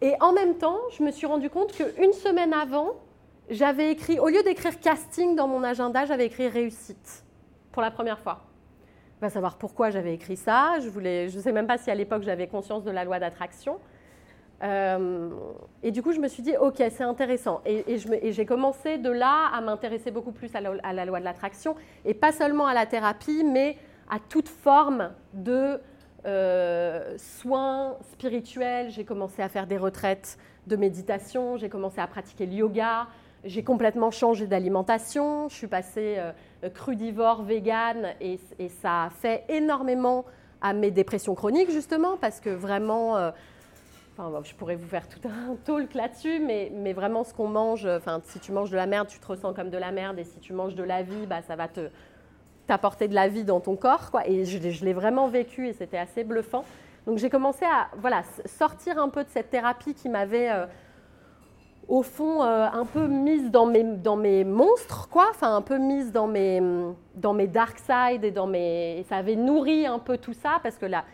Et 0.00 0.14
en 0.20 0.32
même 0.32 0.56
temps 0.56 0.78
je 0.96 1.02
me 1.02 1.10
suis 1.10 1.26
rendu 1.26 1.50
compte 1.50 1.72
qu'une 1.72 2.12
semaine 2.12 2.54
avant 2.54 2.94
j'avais 3.50 3.90
écrit 3.90 4.20
au 4.20 4.28
lieu 4.28 4.44
d'écrire 4.44 4.78
casting 4.78 5.34
dans 5.34 5.48
mon 5.48 5.64
agenda 5.64 6.04
j'avais 6.06 6.26
écrit 6.26 6.46
réussite 6.46 7.24
pour 7.72 7.82
la 7.82 7.90
première 7.90 8.20
fois. 8.20 8.42
Va 9.20 9.28
savoir 9.28 9.56
pourquoi 9.56 9.90
j'avais 9.90 10.14
écrit 10.14 10.36
ça. 10.36 10.76
Je 10.78 11.28
je 11.28 11.40
sais 11.40 11.50
même 11.50 11.66
pas 11.66 11.78
si 11.78 11.90
à 11.90 11.96
l'époque 11.96 12.22
j'avais 12.22 12.46
conscience 12.46 12.84
de 12.84 12.92
la 12.92 13.02
loi 13.02 13.18
d'attraction 13.18 13.80
euh, 14.62 15.30
et 15.82 15.90
du 15.90 16.02
coup, 16.02 16.12
je 16.12 16.20
me 16.20 16.28
suis 16.28 16.42
dit, 16.42 16.56
ok, 16.56 16.76
c'est 16.76 17.02
intéressant. 17.02 17.60
Et, 17.66 17.98
j'ai 18.32 18.46
commencé 18.46 18.98
de 18.98 19.10
là 19.10 19.50
à 19.52 19.60
m'intéresser 19.60 20.10
beaucoup 20.10 20.32
plus 20.32 20.54
à 20.54 20.60
la, 20.60 21.04
loi 21.04 21.20
de 21.20 21.24
l'attraction, 21.24 21.74
et 22.04 22.14
pas 22.14 22.32
seulement 22.32 22.66
à 22.66 22.74
la 22.74 22.86
thérapie, 22.86 23.44
mais 23.44 23.76
à 24.10 24.18
toute 24.18 24.48
forme 24.48 25.10
de 25.34 25.78
euh, 26.26 27.14
soins 27.18 27.96
spirituels. 28.12 28.90
J'ai 28.90 29.04
commencé 29.04 29.42
à 29.42 29.48
faire 29.48 29.66
des 29.66 29.76
retraites 29.76 30.38
de 30.66 30.76
méditation, 30.76 31.56
j'ai 31.56 31.68
commencé 31.68 32.00
à 32.00 32.06
pratiquer 32.06 32.46
le 32.46 32.52
yoga, 32.52 33.06
j'ai 33.44 33.62
complètement 33.62 34.10
changé 34.10 34.46
d'alimentation, 34.46 35.48
je 35.48 35.54
suis 35.54 35.68
passée 35.68 36.16
euh, 36.18 36.32
crudivore, 36.70 37.42
vegan, 37.42 38.08
et, 38.20 38.40
et, 38.58 38.68
ça 38.68 39.04
a 39.04 39.10
fait 39.10 39.44
énormément 39.48 40.24
à 40.60 40.72
mes 40.72 40.90
dépressions 40.90 41.34
chroniques, 41.34 41.70
justement, 41.70 42.16
parce 42.16 42.40
que 42.40 42.50
vraiment 42.50 43.32
je 44.42 44.54
pourrais 44.54 44.76
vous 44.76 44.88
faire 44.88 45.08
tout 45.08 45.20
un 45.28 45.56
talk 45.64 45.94
là-dessus, 45.94 46.40
mais, 46.40 46.70
mais, 46.74 46.92
vraiment 46.92 47.24
ce 47.24 47.34
qu'on 47.34 47.48
mange, 47.48 47.86
enfin, 47.86 48.20
si 48.24 48.40
tu 48.40 48.52
manges 48.52 48.70
de 48.70 48.76
la 48.76 48.86
merde, 48.86 49.08
tu 49.08 49.18
te 49.18 49.26
ressens 49.26 49.52
comme 49.52 49.70
de 49.70 49.78
la 49.78 49.92
merde, 49.92 50.18
et 50.18 50.24
si 50.24 50.38
tu 50.40 50.52
manges 50.52 50.74
de 50.74 50.82
la 50.82 51.02
vie, 51.02 51.26
bah, 51.26 51.42
ça 51.42 51.56
va 51.56 51.68
te 51.68 51.90
t'apporter 52.66 53.06
de 53.06 53.14
la 53.14 53.28
vie 53.28 53.44
dans 53.44 53.60
ton 53.60 53.76
corps, 53.76 54.10
quoi. 54.10 54.26
Et 54.26 54.44
je, 54.44 54.84
l'ai 54.84 54.92
vraiment 54.92 55.28
vécu, 55.28 55.68
et 55.68 55.72
c'était 55.72 55.98
assez 55.98 56.24
bluffant. 56.24 56.64
Donc 57.06 57.18
j'ai 57.18 57.30
commencé 57.30 57.64
à 57.64 57.88
voilà, 57.98 58.22
sortir 58.46 58.98
un 58.98 59.08
peu 59.08 59.22
de 59.22 59.28
cette 59.28 59.50
thérapie 59.50 59.94
qui 59.94 60.08
m'avait, 60.08 60.50
euh, 60.50 60.66
au 61.86 62.02
fond, 62.02 62.42
euh, 62.42 62.66
un 62.66 62.84
peu 62.84 63.06
mise 63.06 63.52
dans 63.52 63.66
mes, 63.66 63.84
dans 63.84 64.16
mes 64.16 64.42
monstres, 64.42 65.08
quoi. 65.08 65.26
Enfin, 65.30 65.54
un 65.54 65.62
peu 65.62 65.78
mise 65.78 66.10
dans 66.10 66.26
mes, 66.26 66.60
dans 67.14 67.34
mes 67.34 67.46
dark 67.46 67.78
side 67.78 68.24
et 68.24 68.32
dans 68.32 68.48
mes... 68.48 69.04
ça 69.08 69.16
avait 69.16 69.36
nourri 69.36 69.86
un 69.86 70.00
peu 70.00 70.18
tout 70.18 70.32
ça, 70.32 70.58
parce 70.62 70.76
que 70.76 70.86
là 70.86 71.04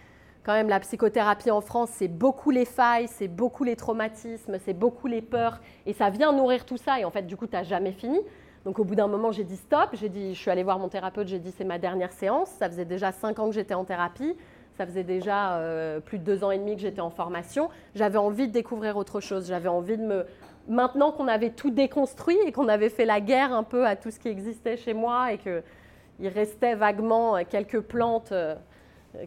quand 0.44 0.52
même 0.52 0.68
la 0.68 0.80
psychothérapie 0.80 1.50
en 1.50 1.60
France, 1.60 1.90
c'est 1.92 2.08
beaucoup 2.08 2.50
les 2.50 2.64
failles, 2.64 3.06
c'est 3.08 3.28
beaucoup 3.28 3.64
les 3.64 3.76
traumatismes, 3.76 4.58
c'est 4.64 4.72
beaucoup 4.72 5.06
les 5.06 5.22
peurs, 5.22 5.60
et 5.86 5.92
ça 5.92 6.10
vient 6.10 6.32
nourrir 6.32 6.64
tout 6.64 6.76
ça, 6.76 6.98
et 6.98 7.04
en 7.04 7.10
fait, 7.10 7.22
du 7.22 7.36
coup, 7.36 7.46
tu 7.46 7.54
n'as 7.54 7.62
jamais 7.62 7.92
fini. 7.92 8.20
Donc 8.64 8.78
au 8.78 8.84
bout 8.84 8.94
d'un 8.94 9.08
moment, 9.08 9.32
j'ai 9.32 9.44
dit 9.44 9.56
stop, 9.56 9.90
j'ai 9.92 10.08
dit, 10.08 10.34
je 10.34 10.40
suis 10.40 10.50
allée 10.50 10.62
voir 10.62 10.78
mon 10.78 10.88
thérapeute, 10.88 11.26
j'ai 11.26 11.40
dit 11.40 11.52
c'est 11.56 11.64
ma 11.64 11.78
dernière 11.78 12.12
séance, 12.12 12.48
ça 12.48 12.68
faisait 12.68 12.84
déjà 12.84 13.10
cinq 13.10 13.38
ans 13.38 13.48
que 13.48 13.54
j'étais 13.54 13.74
en 13.74 13.84
thérapie, 13.84 14.36
ça 14.76 14.86
faisait 14.86 15.02
déjà 15.02 15.56
euh, 15.56 16.00
plus 16.00 16.18
de 16.18 16.24
deux 16.24 16.44
ans 16.44 16.50
et 16.52 16.58
demi 16.58 16.76
que 16.76 16.80
j'étais 16.80 17.00
en 17.00 17.10
formation, 17.10 17.70
j'avais 17.94 18.18
envie 18.18 18.46
de 18.46 18.52
découvrir 18.52 18.96
autre 18.96 19.20
chose, 19.20 19.48
j'avais 19.48 19.68
envie 19.68 19.96
de 19.96 20.04
me... 20.04 20.26
Maintenant 20.68 21.10
qu'on 21.10 21.26
avait 21.26 21.50
tout 21.50 21.70
déconstruit 21.70 22.38
et 22.46 22.52
qu'on 22.52 22.68
avait 22.68 22.88
fait 22.88 23.04
la 23.04 23.20
guerre 23.20 23.52
un 23.52 23.64
peu 23.64 23.84
à 23.84 23.96
tout 23.96 24.12
ce 24.12 24.20
qui 24.20 24.28
existait 24.28 24.76
chez 24.76 24.94
moi 24.94 25.32
et 25.32 25.38
qu'il 25.38 26.28
restait 26.28 26.74
vaguement 26.74 27.38
quelques 27.48 27.80
plantes... 27.80 28.32
Euh, 28.32 28.54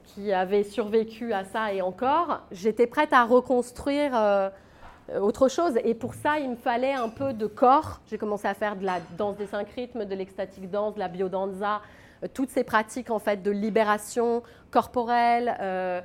qui 0.03 0.33
avait 0.33 0.63
survécu 0.63 1.33
à 1.33 1.43
ça 1.43 1.73
et 1.73 1.81
encore, 1.81 2.41
j'étais 2.51 2.87
prête 2.87 3.13
à 3.13 3.23
reconstruire 3.23 4.11
euh, 4.15 5.19
autre 5.19 5.47
chose. 5.47 5.77
Et 5.83 5.93
pour 5.93 6.13
ça, 6.13 6.39
il 6.39 6.49
me 6.49 6.55
fallait 6.55 6.93
un 6.93 7.09
peu 7.09 7.33
de 7.33 7.45
corps. 7.45 8.01
J'ai 8.07 8.17
commencé 8.17 8.47
à 8.47 8.53
faire 8.53 8.75
de 8.75 8.85
la 8.85 8.99
danse 9.17 9.37
des 9.37 9.45
cinq 9.45 9.69
rythmes, 9.69 10.05
de 10.05 10.15
l'extatique 10.15 10.69
danse, 10.69 10.95
de 10.95 10.99
la 10.99 11.07
biodanza, 11.07 11.81
euh, 12.23 12.27
toutes 12.33 12.49
ces 12.49 12.63
pratiques 12.63 13.11
en 13.11 13.19
fait 13.19 13.43
de 13.43 13.51
libération 13.51 14.41
corporelle. 14.71 15.55
Euh, 15.61 16.01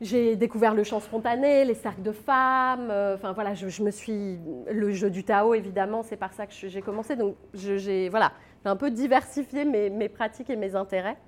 j'ai 0.00 0.34
découvert 0.34 0.74
le 0.74 0.82
chant 0.82 0.98
spontané, 0.98 1.64
les 1.64 1.74
cercles 1.74 2.02
de 2.02 2.12
femmes. 2.12 2.90
enfin 3.14 3.32
voilà, 3.32 3.52
je, 3.52 3.82
me 3.82 3.90
suis 3.90 4.38
le 4.70 4.92
jeu 4.92 5.10
du 5.10 5.24
Tao 5.24 5.52
évidemment, 5.52 6.02
c'est 6.02 6.16
par 6.16 6.32
ça 6.32 6.46
que 6.46 6.54
j'ai 6.54 6.80
commencé. 6.80 7.16
Donc 7.16 7.36
j'ai 7.52 8.08
voilà, 8.08 8.32
un 8.64 8.76
peu 8.76 8.90
diversifié 8.90 9.66
mes 9.66 10.08
pratiques 10.08 10.48
et 10.48 10.56
mes 10.56 10.74
intérêts. 10.74 11.18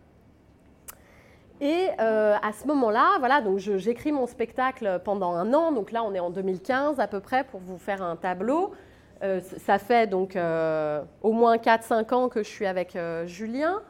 Et 1.62 1.90
euh, 2.00 2.34
à 2.42 2.52
ce 2.52 2.66
moment-là, 2.66 3.18
voilà, 3.20 3.40
donc 3.40 3.58
j'écris 3.58 4.10
mon 4.10 4.26
spectacle 4.26 5.00
pendant 5.04 5.32
un 5.34 5.54
an. 5.54 5.70
Donc 5.70 5.92
là, 5.92 6.02
on 6.02 6.12
est 6.12 6.18
en 6.18 6.30
2015 6.30 6.98
à 6.98 7.06
peu 7.06 7.20
près 7.20 7.44
pour 7.44 7.60
vous 7.60 7.78
faire 7.78 8.02
un 8.02 8.16
tableau. 8.16 8.72
Euh, 9.22 9.38
ça 9.64 9.78
fait 9.78 10.08
donc 10.08 10.34
euh, 10.34 11.00
au 11.22 11.30
moins 11.30 11.58
4-5 11.58 12.14
ans 12.14 12.28
que 12.28 12.42
je 12.42 12.48
suis 12.48 12.66
avec 12.66 12.98
Julien, 13.26 13.80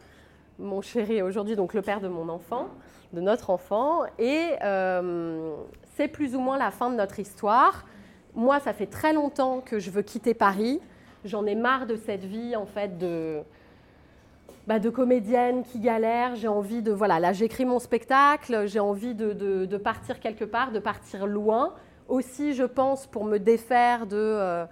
mon 0.59 0.83
chéri 0.83 1.23
aujourd'hui, 1.23 1.57
donc 1.57 1.73
le 1.73 1.81
père 1.81 2.03
de 2.03 2.09
mon 2.09 2.29
enfant, 2.29 2.69
de 3.15 3.23
notre 3.23 3.49
enfant. 3.49 4.03
Et 4.19 4.51
c'est 5.97 6.09
plus 6.09 6.37
ou 6.37 6.41
moins 6.41 6.59
la 6.59 6.73
fin 6.73 6.91
de 6.91 6.97
notre 6.97 7.21
histoire. 7.21 7.87
Moi, 8.35 8.61
ça 8.61 8.75
fait 8.75 8.85
très 8.87 9.15
longtemps 9.15 9.63
que 9.63 9.79
je 9.79 9.91
veux 9.91 10.03
quitter 10.03 10.35
Paris. 10.35 10.79
J'en 11.25 11.47
ai 11.47 11.55
marre 11.55 11.87
de 11.87 11.97
cette 11.97 12.25
vie, 12.25 12.55
en 12.55 12.67
fait, 12.67 12.99
de 12.99 13.41
bah, 14.67 14.79
de 14.79 14.91
comédienne 14.91 15.65
qui 15.65 15.81
galère, 15.81 16.37
j'ai 16.37 16.49
envie 16.49 16.83
de... 16.83 16.93
Voilà, 16.93 17.19
là 17.19 17.33
j'écris 17.33 17.65
mon 17.65 17.79
spectacle, 17.79 18.67
j'ai 18.67 18.79
envie 18.79 19.15
de, 19.15 19.77
partir 19.77 20.21
quelque 20.21 20.45
part, 20.45 20.71
de 20.71 20.79
partir 20.79 21.27
loin. 21.27 21.75
Aussi, 22.09 22.55
je 22.55 22.63
pense, 22.63 23.07
pour 23.07 23.25
me 23.25 23.39
défaire 23.39 24.07
de 24.07 24.17
euh, 24.17 24.65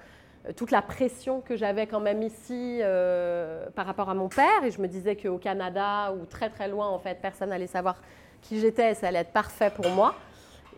toute 0.56 0.70
la 0.70 0.82
pression 0.82 1.40
que 1.40 1.56
j'avais 1.56 1.86
quand 1.86 2.00
même 2.00 2.22
ici 2.22 2.78
euh, 2.82 3.66
par 3.74 3.86
rapport 3.86 4.08
à 4.08 4.14
mon 4.14 4.28
père. 4.28 4.64
Et 4.64 4.70
je 4.70 4.80
me 4.80 4.86
disais 4.86 5.16
qu'au 5.16 5.38
Canada, 5.38 6.12
ou 6.12 6.24
très 6.24 6.50
très 6.50 6.68
loin, 6.68 6.88
en 6.88 6.98
fait, 6.98 7.18
personne 7.20 7.48
n'allait 7.48 7.66
savoir 7.66 7.96
qui 8.42 8.58
j'étais 8.60 8.94
ça 8.94 9.08
allait 9.08 9.20
être 9.20 9.32
parfait 9.32 9.70
pour 9.74 9.88
moi. 9.90 10.14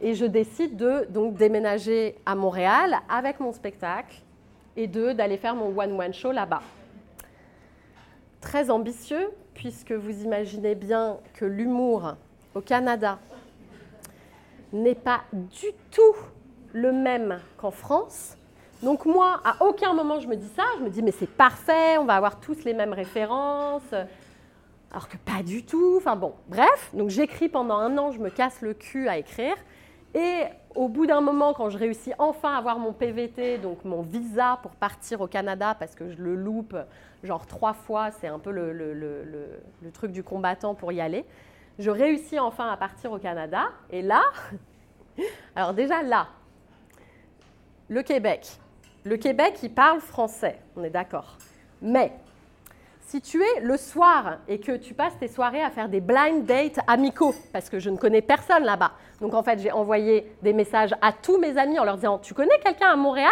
Et 0.00 0.14
je 0.14 0.24
décide 0.24 0.76
de 0.76 1.06
donc 1.10 1.34
déménager 1.34 2.16
à 2.26 2.34
Montréal 2.34 2.96
avec 3.08 3.40
mon 3.40 3.52
spectacle 3.52 4.16
et 4.76 4.86
de 4.86 5.12
d'aller 5.12 5.36
faire 5.36 5.54
mon 5.54 5.78
one-one 5.78 6.14
show 6.14 6.32
là-bas 6.32 6.62
très 8.42 8.68
ambitieux, 8.68 9.30
puisque 9.54 9.92
vous 9.92 10.22
imaginez 10.22 10.74
bien 10.74 11.16
que 11.32 11.46
l'humour 11.46 12.16
au 12.54 12.60
Canada 12.60 13.18
n'est 14.74 14.94
pas 14.94 15.22
du 15.32 15.68
tout 15.90 16.16
le 16.74 16.92
même 16.92 17.40
qu'en 17.56 17.70
France, 17.70 18.36
Donc 18.82 19.06
moi, 19.06 19.40
à 19.44 19.64
aucun 19.64 19.94
moment 19.94 20.18
je 20.18 20.26
me 20.26 20.34
dis 20.34 20.48
ça, 20.56 20.64
je 20.78 20.82
me 20.82 20.90
dis 20.90 21.02
mais 21.02 21.12
c'est 21.12 21.30
parfait, 21.30 21.98
on 21.98 22.04
va 22.04 22.14
avoir 22.14 22.40
tous 22.40 22.64
les 22.64 22.74
mêmes 22.74 22.92
références, 22.92 23.94
alors 24.90 25.08
que 25.08 25.16
pas 25.18 25.42
du 25.44 25.64
tout. 25.64 25.94
Enfin 25.98 26.16
bon, 26.16 26.34
bref, 26.48 26.90
donc 26.92 27.08
j'écris 27.08 27.48
pendant 27.48 27.76
un 27.76 27.96
an, 27.96 28.10
je 28.10 28.18
me 28.18 28.28
casse 28.28 28.60
le 28.60 28.74
cul 28.74 29.08
à 29.08 29.18
écrire. 29.18 29.54
Et 30.14 30.42
au 30.74 30.88
bout 30.88 31.06
d'un 31.06 31.20
moment, 31.20 31.54
quand 31.54 31.70
je 31.70 31.78
réussis 31.78 32.12
enfin 32.18 32.54
à 32.54 32.58
avoir 32.58 32.78
mon 32.78 32.92
PVT, 32.92 33.58
donc 33.58 33.84
mon 33.84 34.02
visa 34.02 34.58
pour 34.62 34.72
partir 34.72 35.20
au 35.20 35.26
Canada, 35.26 35.76
parce 35.78 35.94
que 35.94 36.10
je 36.10 36.16
le 36.16 36.34
loupe 36.34 36.76
genre 37.22 37.46
trois 37.46 37.72
fois, 37.72 38.10
c'est 38.10 38.28
un 38.28 38.38
peu 38.38 38.50
le, 38.50 39.90
truc 39.92 40.12
du 40.12 40.22
combattant 40.22 40.74
pour 40.74 40.92
y 40.92 41.00
aller, 41.00 41.24
je 41.78 41.90
réussis 41.90 42.38
enfin 42.38 42.68
à 42.68 42.76
partir 42.76 43.12
au 43.12 43.18
Canada. 43.18 43.64
Et 43.90 44.02
là, 44.02 44.22
alors 45.56 45.74
déjà 45.74 46.02
là, 46.02 46.28
le 47.88 48.02
Québec. 48.02 48.48
Le 49.04 49.16
Québec, 49.16 49.58
il 49.62 49.72
parle 49.72 50.00
français, 50.00 50.60
on 50.76 50.84
est 50.84 50.90
d'accord. 50.90 51.36
Mais 51.80 52.12
si 53.00 53.20
tu 53.20 53.42
es 53.42 53.60
le 53.60 53.76
soir 53.76 54.38
et 54.48 54.60
que 54.60 54.76
tu 54.76 54.94
passes 54.94 55.18
tes 55.18 55.28
soirées 55.28 55.62
à 55.62 55.70
faire 55.70 55.88
des 55.88 56.00
blind 56.00 56.46
dates 56.46 56.78
amicaux, 56.86 57.34
parce 57.52 57.68
que 57.68 57.78
je 57.78 57.90
ne 57.90 57.96
connais 57.96 58.22
personne 58.22 58.62
là-bas, 58.62 58.92
donc 59.20 59.34
en 59.34 59.42
fait 59.42 59.58
j'ai 59.58 59.72
envoyé 59.72 60.32
des 60.42 60.52
messages 60.52 60.94
à 61.02 61.12
tous 61.12 61.38
mes 61.38 61.58
amis 61.58 61.78
en 61.78 61.84
leur 61.84 61.96
disant 61.96 62.18
Tu 62.18 62.32
connais 62.32 62.58
quelqu'un 62.64 62.88
à 62.88 62.96
Montréal? 62.96 63.28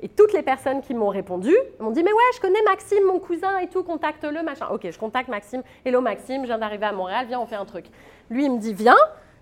Et 0.00 0.08
toutes 0.08 0.32
les 0.32 0.42
personnes 0.42 0.80
qui 0.80 0.94
m'ont 0.94 1.08
répondu 1.08 1.54
m'ont 1.80 1.90
dit 1.90 2.02
Mais 2.02 2.12
ouais, 2.12 2.22
je 2.36 2.40
connais 2.40 2.62
Maxime, 2.64 3.04
mon 3.04 3.18
cousin 3.18 3.58
et 3.58 3.68
tout, 3.68 3.82
contacte-le, 3.82 4.42
machin. 4.42 4.68
Ok, 4.72 4.88
je 4.90 4.98
contacte 4.98 5.28
Maxime. 5.28 5.62
Hello 5.84 6.00
Maxime, 6.00 6.42
je 6.42 6.46
viens 6.46 6.58
d'arriver 6.58 6.86
à 6.86 6.92
Montréal, 6.92 7.26
viens, 7.26 7.40
on 7.40 7.46
fait 7.46 7.56
un 7.56 7.64
truc. 7.64 7.86
Lui, 8.30 8.44
il 8.44 8.52
me 8.52 8.58
dit 8.58 8.74
Viens. 8.74 8.96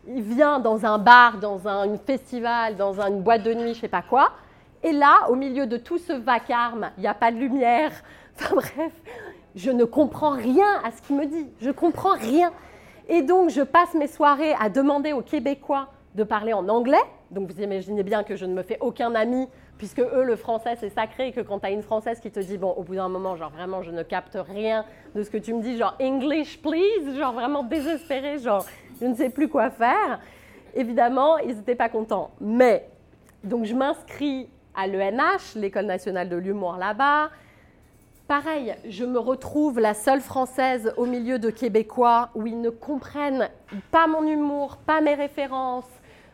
Il 0.09 0.23
vient 0.23 0.61
dans 0.61 0.87
un 0.87 0.99
bar, 0.99 1.39
dans 1.39 1.67
un 1.67 1.99
festival, 1.99 2.77
dans 2.77 3.01
une 3.01 3.23
boîte 3.23 3.43
de 3.43 3.53
nuit, 3.53 3.75
je 3.75 3.81
sais 3.81 3.89
pas 3.89 4.03
quoi. 4.03 4.31
Et 4.85 4.93
là, 4.93 5.29
au 5.31 5.35
milieu 5.35 5.67
de 5.67 5.77
tout 5.77 5.99
ce 5.99 6.13
vacarme, 6.13 6.91
il 6.97 7.01
n'y 7.01 7.09
a 7.09 7.15
pas 7.15 7.33
de 7.33 7.37
lumière. 7.37 7.91
Enfin 8.39 8.55
bref, 8.55 8.93
je 9.57 9.71
ne 9.71 9.85
comprends 9.85 10.31
rien 10.31 10.81
à 10.85 10.93
ce 10.93 11.03
qu'il 11.03 11.17
me 11.17 11.27
dit. 11.27 11.49
Je 11.61 11.71
comprends 11.71 12.15
rien. 12.15 12.53
Et 13.09 13.23
donc, 13.23 13.51
je 13.51 13.63
passe 13.63 13.95
mes 13.95 14.07
soirées 14.07 14.55
à 14.61 14.69
demander 14.69 15.13
aux 15.13 15.23
Québécois 15.23 15.89
de 16.15 16.23
parler 16.23 16.53
en 16.53 16.69
anglais. 16.69 17.03
Donc, 17.31 17.51
vous 17.51 17.61
imaginez 17.63 18.03
bien 18.03 18.23
que 18.23 18.37
je 18.37 18.45
ne 18.45 18.53
me 18.53 18.63
fais 18.63 18.79
aucun 18.81 19.15
ami, 19.15 19.49
puisque 19.79 20.01
eux, 20.01 20.25
le 20.25 20.37
français, 20.37 20.77
c'est 20.79 20.91
sacré, 20.91 21.29
et 21.29 21.33
que 21.33 21.41
quand 21.41 21.61
tu 21.61 21.67
as 21.67 21.71
une 21.71 21.83
française 21.83 22.21
qui 22.21 22.31
te 22.31 22.41
dit, 22.41 22.59
bon, 22.59 22.71
au 22.71 22.83
bout 22.83 22.95
d'un 22.95 23.09
moment, 23.09 23.37
genre 23.37 23.51
vraiment, 23.51 23.83
je 23.83 23.91
ne 23.91 24.03
capte 24.03 24.39
rien 24.41 24.85
de 25.15 25.23
ce 25.23 25.31
que 25.31 25.39
tu 25.39 25.55
me 25.55 25.63
dis, 25.63 25.77
genre 25.77 25.97
English, 26.01 26.61
please, 26.63 27.17
genre 27.17 27.33
vraiment 27.33 27.63
désespéré, 27.63 28.39
genre 28.39 28.65
je 29.01 29.07
ne 29.07 29.15
sais 29.15 29.31
plus 29.31 29.49
quoi 29.49 29.71
faire. 29.71 30.21
Évidemment, 30.75 31.39
ils 31.39 31.57
n'étaient 31.57 31.75
pas 31.75 31.89
contents. 31.89 32.31
Mais, 32.41 32.89
donc, 33.45 33.65
je 33.65 33.75
m'inscris 33.75 34.49
à 34.75 34.87
l'ENH, 34.87 35.55
l'École 35.57 35.87
nationale 35.87 36.29
de 36.29 36.37
l'humour 36.37 36.77
là-bas. 36.77 37.31
Pareil, 38.29 38.75
je 38.89 39.05
me 39.05 39.19
retrouve 39.19 39.79
la 39.79 39.95
seule 39.95 40.21
française 40.21 40.93
au 40.97 41.07
milieu 41.07 41.39
de 41.39 41.49
Québécois 41.49 42.31
où 42.35 42.47
ils 42.47 42.61
ne 42.61 42.71
comprennent 42.71 43.49
pas 43.93 44.09
mon 44.09 44.27
humour, 44.27 44.79
pas 44.79 45.01
mes 45.01 45.15
références. 45.15 45.89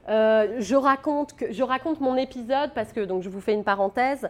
Euh, 0.09 0.57
je, 0.59 0.75
raconte 0.75 2.01
mon 2.01 2.17
épisode 2.17 2.73
parce 2.75 2.93
que, 2.93 3.01
donc 3.01 3.23
je 3.23 3.29
vous 3.29 3.41
fais 3.41 3.55
une 3.55 3.65
parenthèse, 3.65 4.29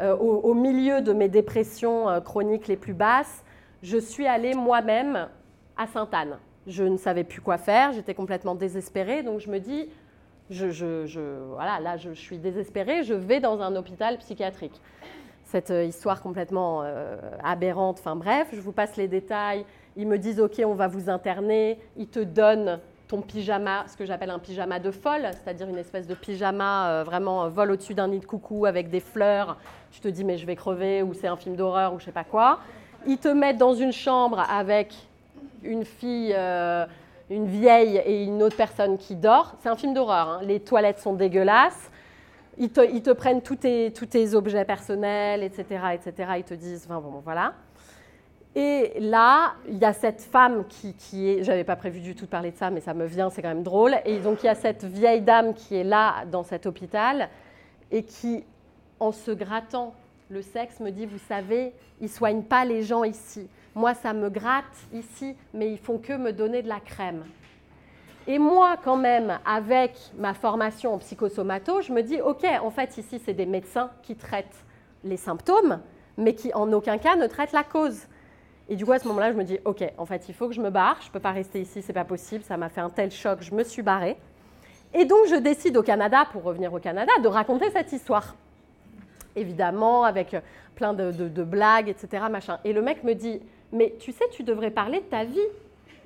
euh, 0.00 0.16
au, 0.16 0.54
milieu 0.54 1.00
de 1.00 1.12
mes 1.12 1.28
dépressions 1.28 2.08
euh, 2.08 2.20
chroniques 2.20 2.66
les 2.66 2.76
plus 2.76 2.94
basses, 2.94 3.44
je 3.82 3.98
suis 3.98 4.26
allée 4.26 4.54
moi-même 4.54 5.28
à 5.76 5.86
Sainte-Anne. 5.86 6.38
Je 6.66 6.84
ne 6.84 6.96
savais 6.96 7.24
plus 7.24 7.40
quoi 7.40 7.58
faire, 7.58 7.92
j'étais 7.92 8.14
complètement 8.14 8.54
désespérée, 8.54 9.22
donc 9.22 9.40
je 9.40 9.50
me 9.50 9.58
dis, 9.58 9.88
voilà, 10.50 11.80
là 11.80 11.96
je 11.96 12.10
suis 12.12 12.38
désespérée, 12.38 13.04
je 13.04 13.14
vais 13.14 13.40
dans 13.40 13.60
un 13.60 13.74
hôpital 13.76 14.18
psychiatrique 14.18 14.80
cette 15.44 15.70
histoire 15.70 16.22
complètement 16.22 16.82
aberrante. 17.44 17.98
Enfin 17.98 18.16
bref, 18.16 18.48
je 18.54 18.60
vous 18.60 18.72
passe 18.72 18.96
les 18.96 19.06
détails. 19.06 19.66
Ils 19.96 20.06
me 20.06 20.16
disent 20.16 20.40
OK, 20.40 20.62
on 20.64 20.72
va 20.72 20.88
vous 20.88 21.10
interner. 21.10 21.78
Ils 21.98 22.08
te 22.08 22.20
donnent 22.20 22.80
ton 23.12 23.20
pyjama, 23.20 23.84
ce 23.88 23.96
que 23.96 24.04
j'appelle 24.04 24.30
un 24.30 24.38
pyjama 24.38 24.78
de 24.78 24.90
folle, 24.90 25.28
c'est-à-dire 25.32 25.68
une 25.68 25.78
espèce 25.78 26.06
de 26.06 26.14
pyjama 26.14 26.88
euh, 26.88 27.04
vraiment 27.04 27.48
vol 27.48 27.70
au-dessus 27.70 27.94
d'un 27.94 28.08
nid 28.08 28.20
de 28.20 28.24
coucou 28.24 28.66
avec 28.66 28.90
des 28.90 29.00
fleurs. 29.00 29.58
Tu 29.90 30.00
te 30.00 30.08
dis 30.08 30.24
mais 30.24 30.38
je 30.38 30.46
vais 30.46 30.56
crever 30.56 31.02
ou 31.02 31.12
c'est 31.12 31.28
un 31.28 31.36
film 31.36 31.54
d'horreur 31.54 31.92
ou 31.92 32.00
je 32.00 32.06
sais 32.06 32.12
pas 32.12 32.24
quoi. 32.24 32.58
Ils 33.06 33.18
te 33.18 33.28
mettent 33.28 33.58
dans 33.58 33.74
une 33.74 33.92
chambre 33.92 34.40
avec 34.50 34.94
une 35.62 35.84
fille, 35.84 36.34
une 37.30 37.46
vieille 37.46 37.98
et 37.98 38.24
une 38.24 38.42
autre 38.42 38.56
personne 38.56 38.96
qui 38.96 39.14
dort. 39.14 39.56
C'est 39.60 39.68
un 39.68 39.76
film 39.76 39.92
d'horreur. 39.92 40.28
Hein. 40.28 40.40
Les 40.42 40.60
toilettes 40.60 40.98
sont 40.98 41.12
dégueulasses 41.12 41.90
ils 42.58 42.70
te, 42.70 43.12
prennent 43.12 43.42
tous 43.42 43.56
tes, 43.56 43.92
tous 43.92 44.06
tes, 44.06 44.34
objets 44.34 44.64
personnels, 44.64 45.42
etc., 45.42 45.64
etc. 45.94 46.32
Ils 46.38 46.44
te 46.44 46.54
disent, 46.54 46.86
bon, 46.86 47.20
voilà. 47.24 47.54
Et 48.54 48.92
là, 49.00 49.54
il 49.66 49.78
y 49.78 49.84
a 49.84 49.94
cette 49.94 50.20
femme 50.20 50.66
qui, 50.68 50.92
qui 50.94 51.30
est, 51.30 51.44
j'avais 51.44 51.64
pas 51.64 51.76
prévu 51.76 52.00
du 52.00 52.14
tout 52.14 52.26
de 52.26 52.30
parler 52.30 52.50
de 52.50 52.56
ça, 52.56 52.70
mais 52.70 52.80
ça 52.80 52.92
me 52.92 53.06
vient, 53.06 53.30
c'est 53.30 53.40
quand 53.40 53.48
même 53.48 53.62
drôle. 53.62 53.94
Et 54.04 54.18
donc 54.18 54.42
il 54.42 54.46
y 54.46 54.48
a 54.50 54.54
cette 54.54 54.84
vieille 54.84 55.22
dame 55.22 55.54
qui 55.54 55.76
est 55.76 55.84
là 55.84 56.26
dans 56.30 56.42
cet 56.42 56.66
hôpital 56.66 57.30
et 57.90 58.02
qui, 58.02 58.44
en 59.00 59.10
se 59.10 59.30
grattant 59.30 59.94
le 60.28 60.42
sexe, 60.42 60.80
me 60.80 60.90
dit, 60.90 61.06
vous 61.06 61.18
savez, 61.28 61.72
ils 62.00 62.10
soignent 62.10 62.42
pas 62.42 62.64
les 62.64 62.82
gens 62.82 63.04
ici. 63.04 63.48
Moi, 63.74 63.94
ça 63.94 64.12
me 64.12 64.28
gratte 64.28 64.64
ici, 64.92 65.34
mais 65.54 65.70
ils 65.70 65.78
font 65.78 65.98
que 65.98 66.12
me 66.12 66.32
donner 66.32 66.62
de 66.62 66.68
la 66.68 66.80
crème. 66.80 67.24
Et 68.26 68.38
moi, 68.38 68.76
quand 68.82 68.96
même, 68.96 69.38
avec 69.44 69.98
ma 70.16 70.32
formation 70.34 70.94
en 70.94 70.98
psychosomato, 70.98 71.80
je 71.80 71.92
me 71.92 72.02
dis, 72.02 72.20
OK, 72.20 72.44
en 72.62 72.70
fait, 72.70 72.96
ici, 72.98 73.20
c'est 73.24 73.34
des 73.34 73.46
médecins 73.46 73.90
qui 74.02 74.14
traitent 74.14 74.64
les 75.04 75.16
symptômes, 75.16 75.80
mais 76.16 76.34
qui, 76.34 76.52
en 76.54 76.70
aucun 76.72 76.98
cas, 76.98 77.16
ne 77.16 77.26
traitent 77.26 77.52
la 77.52 77.64
cause. 77.64 78.06
Et 78.68 78.76
du 78.76 78.84
coup, 78.84 78.92
à 78.92 78.98
ce 78.98 79.08
moment-là, 79.08 79.32
je 79.32 79.36
me 79.36 79.44
dis, 79.44 79.58
OK, 79.64 79.82
en 79.98 80.06
fait, 80.06 80.28
il 80.28 80.34
faut 80.34 80.48
que 80.48 80.54
je 80.54 80.60
me 80.60 80.70
barre, 80.70 80.98
je 81.00 81.08
ne 81.08 81.12
peux 81.12 81.20
pas 81.20 81.32
rester 81.32 81.60
ici, 81.60 81.82
c'est 81.82 81.92
pas 81.92 82.04
possible, 82.04 82.44
ça 82.44 82.56
m'a 82.56 82.68
fait 82.68 82.80
un 82.80 82.90
tel 82.90 83.10
choc, 83.10 83.38
je 83.42 83.54
me 83.54 83.64
suis 83.64 83.82
barrée. 83.82 84.16
Et 84.94 85.04
donc, 85.04 85.26
je 85.28 85.36
décide 85.36 85.76
au 85.76 85.82
Canada, 85.82 86.26
pour 86.32 86.42
revenir 86.42 86.72
au 86.72 86.78
Canada, 86.78 87.12
de 87.22 87.28
raconter 87.28 87.70
cette 87.70 87.92
histoire. 87.92 88.34
Évidemment, 89.34 90.04
avec 90.04 90.36
plein 90.74 90.92
de, 90.92 91.42
blagues, 91.42 91.88
etc. 91.88 92.24
Machin. 92.30 92.58
Et 92.64 92.72
le 92.72 92.82
mec 92.82 93.02
me 93.04 93.14
dit, 93.14 93.40
mais 93.72 93.94
tu 93.98 94.12
sais, 94.12 94.24
tu 94.30 94.42
devrais 94.42 94.70
parler 94.70 95.00
de 95.00 95.04
ta 95.04 95.24
vie. 95.24 95.38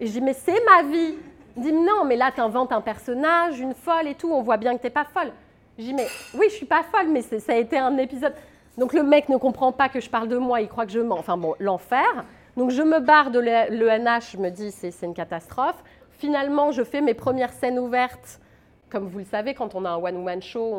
Et 0.01 0.07
je 0.07 0.13
dis, 0.13 0.21
mais 0.21 0.35
c'est 0.35 0.65
ma 0.65 0.83
vie. 0.89 1.15
Il 1.57 1.63
dit 1.63 1.73
non, 1.73 2.05
mais 2.05 2.17
là, 2.17 2.31
tu 2.35 2.41
inventes 2.41 2.73
un 2.73 2.83
personnage, 2.83 3.59
une 3.59 3.75
folle 3.75 4.09
et 4.09 4.15
tout, 4.15 4.31
on 4.31 4.43
voit 4.43 4.59
bien 4.59 4.77
que 4.77 4.81
tu 4.81 4.87
n'es 4.87 4.91
pas 4.91 5.05
folle. 5.05 5.33
Je 5.79 5.85
dis 5.85 5.95
mais 5.95 6.07
oui, 6.35 6.47
je 6.49 6.55
suis 6.55 6.67
pas 6.67 6.83
folle, 6.83 7.09
mais 7.09 7.23
ça 7.23 7.53
a 7.53 7.57
été 7.57 7.79
un 7.79 7.97
épisode. 7.99 8.35
Donc 8.79 8.93
le 8.93 9.03
mec 9.03 9.29
ne 9.29 9.37
comprend 9.37 9.73
pas 9.73 9.89
que 9.89 10.01
je 10.01 10.09
parle 10.09 10.29
de 10.29 10.37
moi, 10.37 10.61
il 10.61 10.69
croit 10.69 10.87
que 10.87 10.93
je 10.93 11.01
mens. 11.01 11.19
Enfin 11.19 11.37
bon, 11.37 11.55
l'enfer. 11.59 12.25
Donc 12.57 12.71
je 12.71 12.83
me 12.83 13.01
barre 13.01 13.31
de 13.31 13.39
l'ENH, 13.39 14.33
je 14.33 14.39
me 14.39 14.51
dis 14.51 14.71
c'est 14.71 14.93
une 15.03 15.15
catastrophe. 15.15 15.83
Finalement, 16.11 16.73
je 16.73 16.83
fais 16.83 17.01
mes 17.01 17.15
premières 17.15 17.53
scènes 17.53 17.79
ouvertes. 17.79 18.41
Comme 18.89 19.09
vous 19.09 19.19
le 19.19 19.25
savez, 19.25 19.55
quand 19.55 19.75
on 19.75 19.85
a 19.85 19.91
un 19.91 19.97
one-woman 19.97 20.41
show, 20.41 20.75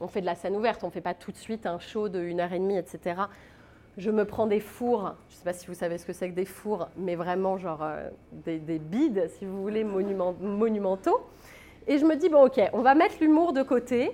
on, 0.00 0.08
fait 0.08 0.20
de 0.20 0.26
la 0.26 0.34
scène 0.34 0.56
ouverte, 0.56 0.82
on 0.82 0.88
ne 0.88 0.92
fait 0.92 1.00
pas 1.00 1.14
tout 1.14 1.32
de 1.32 1.36
suite 1.36 1.66
un 1.66 1.78
show 1.78 2.08
de 2.08 2.20
une 2.20 2.40
heure 2.40 2.52
et 2.52 2.58
demie, 2.58 2.76
etc 2.76 3.14
je 3.96 4.10
me 4.10 4.24
prends 4.24 4.46
des 4.46 4.60
fours, 4.60 5.14
je 5.28 5.34
ne 5.34 5.38
sais 5.38 5.44
pas 5.44 5.52
si 5.52 5.66
vous 5.66 5.74
savez 5.74 5.96
ce 5.98 6.04
que 6.04 6.12
c'est 6.12 6.28
que 6.28 6.34
des 6.34 6.44
fours, 6.44 6.88
mais 6.96 7.16
vraiment 7.16 7.56
genre 7.56 7.82
euh, 7.82 8.10
des, 8.32 8.78
bides, 8.78 9.30
si 9.38 9.46
vous 9.46 9.62
voulez, 9.62 9.84
monumentaux. 9.84 11.20
Et 11.86 11.98
je 11.98 12.04
me 12.04 12.16
dis, 12.16 12.28
bon 12.28 12.46
ok, 12.46 12.60
on 12.72 12.82
va 12.82 12.94
mettre 12.94 13.16
l'humour 13.20 13.52
de 13.52 13.62
côté. 13.62 14.12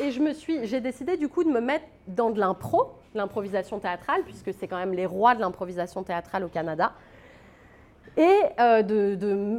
Et 0.00 0.10
je 0.10 0.20
me 0.20 0.32
suis, 0.32 0.66
j'ai 0.66 0.80
décidé 0.80 1.16
du 1.16 1.28
coup 1.28 1.44
de 1.44 1.50
me 1.50 1.60
mettre 1.60 1.84
dans 2.08 2.30
de 2.30 2.40
l'impro, 2.40 2.94
l'improvisation 3.14 3.78
théâtrale, 3.78 4.22
puisque 4.24 4.52
c'est 4.54 4.68
quand 4.68 4.78
même 4.78 4.92
les 4.92 5.06
rois 5.06 5.34
de 5.34 5.40
l'improvisation 5.40 6.02
théâtrale 6.02 6.44
au 6.44 6.48
Canada. 6.48 6.92
Et 8.16 8.40
euh, 8.60 8.82
de, 8.82 9.14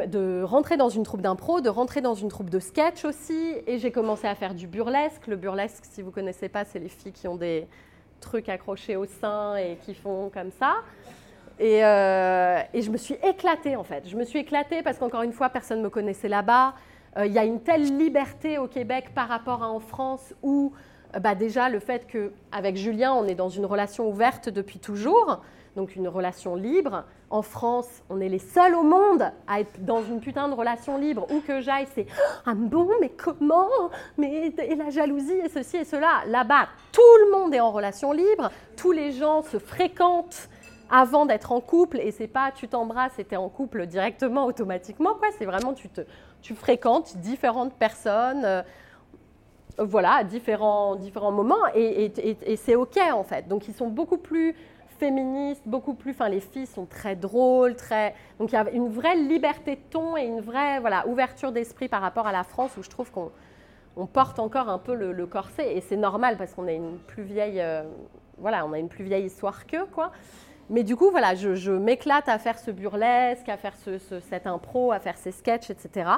de, 0.05 0.43
rentrer 0.43 0.77
dans 0.77 0.89
une 0.89 1.03
troupe 1.03 1.21
d'impro, 1.21 1.59
de 1.59 1.69
rentrer 1.69 2.01
dans 2.01 2.13
une 2.13 2.29
troupe 2.29 2.51
de 2.51 2.59
sketch 2.59 3.03
aussi. 3.03 3.55
Et 3.65 3.79
j'ai 3.79 3.91
commencé 3.91 4.27
à 4.27 4.35
faire 4.35 4.53
du 4.53 4.67
burlesque. 4.67 5.25
Le 5.25 5.35
burlesque, 5.35 5.85
si 5.89 6.01
vous 6.01 6.09
ne 6.09 6.13
connaissez 6.13 6.49
pas, 6.49 6.63
c'est 6.63 6.77
les 6.77 6.89
filles 6.89 7.13
qui 7.13 7.27
ont 7.27 7.35
des, 7.35 7.67
trucs 8.23 8.49
accrochés 8.49 8.95
au 8.95 9.05
sein 9.05 9.55
et 9.57 9.77
qui 9.85 9.93
font 9.93 10.31
comme 10.33 10.51
ça. 10.51 10.77
Et, 11.59 11.85
euh, 11.85 12.61
et, 12.73 12.81
je 12.81 12.89
me 12.89 12.97
suis 12.97 13.15
éclatée 13.23 13.75
en 13.75 13.83
fait. 13.83 14.07
Je 14.07 14.15
me 14.15 14.23
suis 14.23 14.39
éclatée 14.39 14.81
parce 14.81 14.97
qu'encore 14.97 15.21
une 15.21 15.33
fois, 15.33 15.49
personne 15.49 15.79
ne 15.79 15.83
me 15.83 15.89
connaissait 15.89 16.29
là-bas. 16.29 16.73
Euh, 17.17 17.27
il 17.27 17.33
y 17.33 17.37
a 17.37 17.45
une 17.45 17.61
telle 17.61 17.97
liberté 17.97 18.57
au 18.57 18.67
Québec 18.67 19.11
par 19.13 19.27
rapport 19.27 19.61
à 19.61 19.69
en 19.69 19.79
France 19.79 20.33
où 20.41 20.73
bah 21.19 21.35
déjà 21.35 21.69
le 21.69 21.79
fait 21.79 22.07
qu'avec 22.07 22.75
Julien, 22.75 23.13
on 23.13 23.25
est 23.25 23.35
dans 23.35 23.49
une 23.49 23.65
relation 23.65 24.07
ouverte 24.09 24.49
depuis 24.49 24.79
toujours 24.79 25.41
donc 25.75 25.95
une 25.95 26.07
relation 26.07 26.55
libre. 26.55 27.03
En 27.29 27.41
France, 27.41 27.87
on 28.09 28.21
est 28.21 28.29
les 28.29 28.39
seuls 28.39 28.75
au 28.75 28.83
monde 28.83 29.31
à 29.47 29.59
être 29.59 29.83
dans 29.83 30.03
une 30.03 30.19
putain 30.19 30.47
de 30.47 30.53
relation 30.53 30.97
libre. 30.97 31.25
Où 31.31 31.39
que 31.39 31.61
j'aille, 31.61 31.87
c'est 31.95 32.05
Ah 32.45 32.53
bon, 32.53 32.89
mais 33.01 33.09
comment? 33.09 33.69
Mais, 34.17 34.53
Et 34.57 34.75
la 34.75 34.89
jalousie, 34.89 35.39
et 35.43 35.49
ceci 35.49 35.77
et 35.77 35.85
cela. 35.85 36.23
Là-bas, 36.27 36.67
tout 36.91 37.01
le 37.25 37.31
monde 37.31 37.53
est 37.53 37.59
en 37.59 37.71
relation 37.71 38.11
libre. 38.11 38.51
Tous 38.77 38.91
les 38.91 39.11
gens 39.11 39.41
se 39.41 39.57
fréquentent 39.57 40.49
avant 40.91 41.25
d'être 41.25 41.51
en 41.51 41.59
couple. 41.59 41.99
Et 41.99 42.11
c'est 42.11 42.27
pas 42.27 42.51
tu 42.51 42.67
t'embrasses 42.67 43.17
et 43.17 43.25
tu 43.25 43.33
es 43.33 43.37
en 43.37 43.49
couple 43.49 43.87
directement, 43.87 44.45
automatiquement. 44.45 45.15
Quoi. 45.15 45.29
C'est 45.39 45.45
vraiment 45.45 45.73
tu, 45.73 45.89
te, 45.89 46.01
tu 46.41 46.53
fréquentes 46.53 47.17
différentes 47.17 47.73
personnes. 47.73 48.63
Voilà, 49.77 50.13
à 50.15 50.23
différents, 50.23 50.95
différents 50.95 51.31
moments, 51.31 51.65
et, 51.75 52.11
c'est 52.57 52.75
OK 52.75 52.97
en 53.11 53.23
fait. 53.23 53.47
Donc 53.47 53.67
ils 53.67 53.73
sont 53.73 53.87
beaucoup 53.87 54.17
plus 54.17 54.55
féministes, 54.99 55.63
beaucoup 55.65 55.93
plus. 55.93 56.11
Enfin, 56.11 56.29
les 56.29 56.39
filles 56.39 56.67
sont 56.67 56.85
très 56.85 57.15
drôles, 57.15 57.75
très. 57.75 58.13
Donc 58.39 58.51
il 58.51 58.55
y 58.55 58.57
a 58.57 58.69
une 58.71 58.89
vraie 58.89 59.15
liberté 59.15 59.75
de 59.75 59.81
ton 59.89 60.15
et 60.17 60.23
une 60.23 60.41
vraie 60.41 60.79
voilà, 60.79 61.07
ouverture 61.07 61.51
d'esprit 61.51 61.87
par 61.87 62.01
rapport 62.01 62.27
à 62.27 62.31
la 62.31 62.43
France 62.43 62.77
où 62.77 62.83
je 62.83 62.89
trouve 62.89 63.11
qu'on 63.11 63.31
on 63.95 64.05
porte 64.05 64.39
encore 64.39 64.69
un 64.69 64.79
peu 64.79 64.95
le, 64.95 65.25
corset 65.27 65.75
et 65.75 65.81
c'est 65.81 65.97
normal 65.97 66.37
parce 66.37 66.53
qu'on 66.53 66.67
a 66.67 66.71
une 66.71 66.97
plus 66.99 67.23
vieille. 67.23 67.61
Euh, 67.61 67.83
voilà, 68.37 68.65
on 68.65 68.73
a 68.73 68.79
une 68.79 68.89
plus 68.89 69.03
vieille 69.03 69.25
histoire 69.25 69.65
qu'eux, 69.67 69.85
quoi. 69.91 70.11
Mais 70.69 70.83
du 70.83 70.95
coup, 70.95 71.11
voilà, 71.11 71.35
je, 71.35 71.71
m'éclate 71.71 72.29
à 72.29 72.39
faire 72.39 72.57
ce 72.57 72.71
burlesque, 72.71 73.47
à 73.49 73.57
faire 73.57 73.75
ce, 73.75 73.97
cette 73.99 74.47
impro, 74.47 74.91
à 74.91 74.99
faire 74.99 75.17
ces 75.17 75.31
sketchs, 75.31 75.69
etc. 75.69 76.09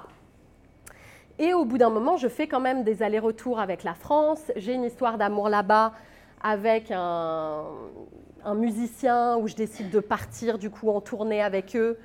Et 1.37 1.53
au 1.53 1.65
bout 1.65 1.77
d'un 1.77 1.89
moment, 1.89 2.15
je 2.15 2.29
fais 2.29 2.47
quand 2.47 2.61
même 2.61 2.83
des 2.83 3.03
allers-retours 3.03 3.59
avec 3.59 3.83
la 3.83 3.93
France. 3.93 4.51
J'ai 4.55 4.73
une 4.73 4.85
histoire 4.85 5.17
d'amour 5.17 5.49
là-bas 5.49 5.91
avec 6.41 6.91
un, 6.91 7.65
musicien 8.55 9.37
où 9.37 9.47
je 9.47 9.55
décide 9.55 9.89
de 9.89 9.99
partir 9.99 10.57
du 10.59 10.69
coup 10.69 10.89
en 10.89 11.01
tournée 11.01 11.41
avec 11.41 11.75
eux 11.75 11.97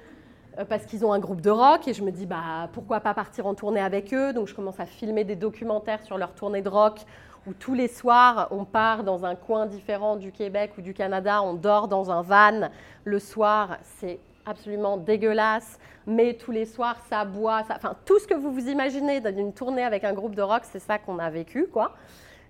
euh, 0.59 0.65
parce 0.65 0.87
qu'ils 0.87 1.05
ont 1.05 1.13
un 1.13 1.19
groupe 1.21 1.43
de 1.43 1.51
rock. 1.51 1.87
Et 1.87 1.95
je 1.95 2.03
me 2.03 2.11
dis 2.11 2.27
bah 2.27 2.69
pourquoi 2.73 3.01
pas 3.01 3.15
partir 3.15 3.47
en 3.47 3.55
tournée 3.55 3.81
avec 3.81 4.13
eux? 4.13 4.33
Donc 4.33 4.49
je 4.49 4.55
commence 4.55 4.81
à 4.81 4.87
filmer 4.87 5.23
des 5.23 5.37
documentaires 5.37 6.03
sur 6.03 6.19
leur 6.19 6.35
tournée 6.35 6.63
de 6.63 6.69
rock 6.69 7.01
où 7.47 7.53
tous 7.53 7.75
les 7.75 7.89
soirs 7.89 8.49
on 8.51 8.65
part 8.65 9.05
dans 9.05 9.25
un 9.25 9.37
coin 9.37 9.67
différent 9.67 10.17
du 10.17 10.33
Québec 10.33 10.73
ou 10.77 10.81
du 10.81 10.93
Canada. 10.93 11.41
On 11.43 11.55
dort 11.55 11.87
dans 11.87 12.11
un 12.11 12.23
van. 12.23 12.71
Le 13.05 13.19
soir 13.21 13.77
c'est 13.83 14.19
absolument 14.47 14.97
dégueulasse 14.97 15.79
mais 16.07 16.35
tous 16.35 16.51
les 16.51 16.65
soirs 16.65 16.97
ça 17.09 17.25
boit 17.25 17.63
enfin 17.71 17.95
tout 18.05 18.19
ce 18.19 18.27
que 18.27 18.35
vous 18.35 18.51
vous 18.51 18.69
imaginez 18.69 19.21
d'une 19.21 19.53
tournée 19.53 19.85
avec 19.85 20.05
un 20.05 20.13
groupe 20.13 20.35
de 20.35 20.43
rock 20.43 20.63
c'est 20.65 20.79
ça 20.79 20.99
qu'on 20.99 21.19
a 21.19 21.31
vécu 21.31 21.67
quoi 21.67 21.95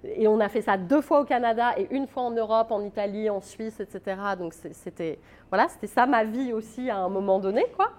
et 0.04 0.28
on 0.28 0.40
a 0.40 0.48
fait 0.48 0.62
ça 0.62 0.76
deux 0.76 1.00
fois 1.00 1.20
au 1.20 1.24
Canada 1.24 1.72
et 1.76 1.86
une 1.90 2.06
fois 2.06 2.22
en 2.22 2.30
Europe, 2.30 2.70
en 2.70 2.82
Italie, 2.82 3.28
en 3.28 3.40
Suisse, 3.40 3.80
etc. 3.80 4.16
Donc 4.38 4.54
c'était 4.54 5.18
voilà, 5.50 5.68
c'était 5.68 5.86
ça 5.86 6.06
ma 6.06 6.24
vie 6.24 6.52
aussi 6.52 6.88
à 6.90 6.98
un 6.98 7.08
moment 7.08 7.38
donné, 7.38 7.66
quoi. 7.76 7.90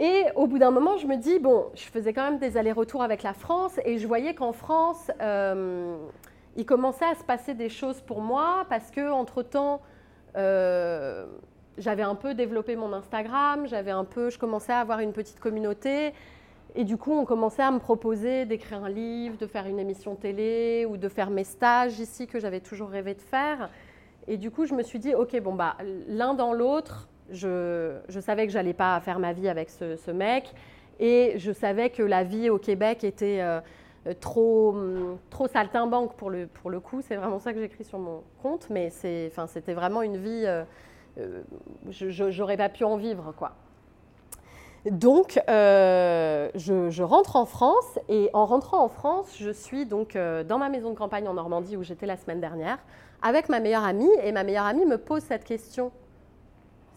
Et 0.00 0.24
au 0.36 0.46
bout 0.46 0.58
d'un 0.58 0.70
moment, 0.70 0.96
je 0.96 1.06
me 1.06 1.16
dis 1.16 1.38
bon, 1.38 1.66
je 1.74 1.84
faisais 1.84 2.12
quand 2.12 2.22
même 2.22 2.38
des 2.38 2.56
allers-retours 2.56 3.02
avec 3.02 3.22
la 3.22 3.32
France 3.32 3.78
et 3.84 3.98
je 3.98 4.06
voyais 4.06 4.34
qu'en 4.34 4.52
France, 4.52 5.10
euh, 5.20 5.96
il 6.56 6.66
commençait 6.66 7.04
à 7.04 7.14
se 7.14 7.24
passer 7.24 7.54
des 7.54 7.68
choses 7.68 8.00
pour 8.00 8.20
moi 8.20 8.66
parce 8.68 8.90
que 8.90 9.10
entre 9.10 9.42
temps. 9.42 9.80
Euh, 10.36 11.26
j'avais 11.78 12.02
un 12.02 12.14
peu 12.14 12.34
développé 12.34 12.76
mon 12.76 12.92
Instagram, 12.92 13.66
j'avais 13.66 13.90
un 13.90 14.04
peu, 14.04 14.30
je 14.30 14.38
commençais 14.38 14.72
à 14.72 14.80
avoir 14.80 15.00
une 15.00 15.12
petite 15.12 15.40
communauté 15.40 16.12
et 16.74 16.84
du 16.84 16.96
coup, 16.96 17.12
on 17.12 17.24
commençait 17.24 17.62
à 17.62 17.70
me 17.70 17.78
proposer 17.78 18.44
d'écrire 18.44 18.84
un 18.84 18.88
livre, 18.88 19.36
de 19.36 19.46
faire 19.46 19.66
une 19.66 19.78
émission 19.78 20.14
télé 20.14 20.86
ou 20.88 20.96
de 20.96 21.08
faire 21.08 21.30
mes 21.30 21.44
stages 21.44 21.98
ici 21.98 22.26
que 22.26 22.38
j'avais 22.38 22.60
toujours 22.60 22.90
rêvé 22.90 23.14
de 23.14 23.22
faire. 23.22 23.70
Et 24.26 24.36
du 24.36 24.50
coup, 24.50 24.66
je 24.66 24.74
me 24.74 24.82
suis 24.82 24.98
dit, 24.98 25.14
OK, 25.14 25.38
bon, 25.40 25.54
bah, 25.54 25.76
l'un 26.06 26.34
dans 26.34 26.52
l'autre, 26.52 27.08
je, 27.30 27.96
savais 28.20 28.46
que 28.46 28.52
j'allais 28.52 28.74
pas 28.74 29.00
faire 29.00 29.18
ma 29.18 29.32
vie 29.32 29.48
avec 29.48 29.70
ce, 29.70 30.10
mec. 30.10 30.52
Et 31.00 31.34
je 31.36 31.52
savais 31.52 31.90
que 31.90 32.02
la 32.02 32.24
vie 32.24 32.50
au 32.50 32.58
Québec 32.58 33.04
était 33.04 33.40
euh, 33.40 33.60
trop, 34.20 34.76
trop 35.30 35.46
saltimbanque 35.46 36.14
pour 36.16 36.28
le, 36.28 36.46
pour 36.46 36.70
le 36.70 36.80
coup. 36.80 37.00
C'est 37.02 37.16
vraiment 37.16 37.38
ça 37.38 37.52
que 37.52 37.60
j'écris 37.60 37.84
sur 37.84 37.98
mon 37.98 38.22
compte. 38.42 38.68
Mais 38.68 38.90
c'était 38.90 39.74
vraiment 39.74 40.02
une 40.02 40.18
vie, 40.18 40.44
euh, 40.44 40.64
j'aurais 41.88 42.56
pas 42.56 42.68
pu 42.68 42.84
en 42.84 42.96
vivre, 42.96 43.32
quoi. 43.36 43.52
Donc, 44.90 45.40
euh, 45.48 46.50
je, 46.54 47.02
rentre 47.02 47.36
en 47.36 47.46
France 47.46 47.98
et 48.08 48.30
en 48.32 48.46
rentrant 48.46 48.82
en 48.82 48.88
France, 48.88 49.36
je 49.38 49.50
suis 49.50 49.86
donc 49.86 50.14
euh, 50.14 50.44
dans 50.44 50.58
ma 50.58 50.68
maison 50.68 50.90
de 50.90 50.96
campagne 50.96 51.28
en 51.28 51.34
Normandie 51.34 51.76
où 51.76 51.82
j'étais 51.82 52.06
la 52.06 52.16
semaine 52.16 52.40
dernière 52.40 52.78
avec 53.20 53.48
ma 53.48 53.58
meilleure 53.60 53.84
amie 53.84 54.10
et 54.22 54.30
ma 54.30 54.44
meilleure 54.44 54.66
amie 54.66 54.86
me 54.86 54.96
pose 54.96 55.22
cette 55.22 55.44
question. 55.44 55.90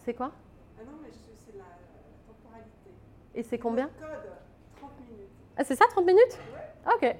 C'est 0.04 0.14
quoi? 0.14 0.30
Ah 0.78 0.84
non, 0.86 0.92
mais 1.02 1.08
c'est 1.12 1.58
la 1.58 1.64
temporalité. 2.26 2.90
Et 3.34 3.42
c'est 3.42 3.58
combien? 3.58 3.90
Le 4.00 4.06
code, 4.06 4.30
30 4.76 4.90
minutes. 5.10 5.30
Ah, 5.56 5.64
c'est 5.64 5.76
ça, 5.76 5.84
30 5.90 6.06
minutes? 6.06 6.38
Oui. 6.54 6.94
Ok. 6.94 7.16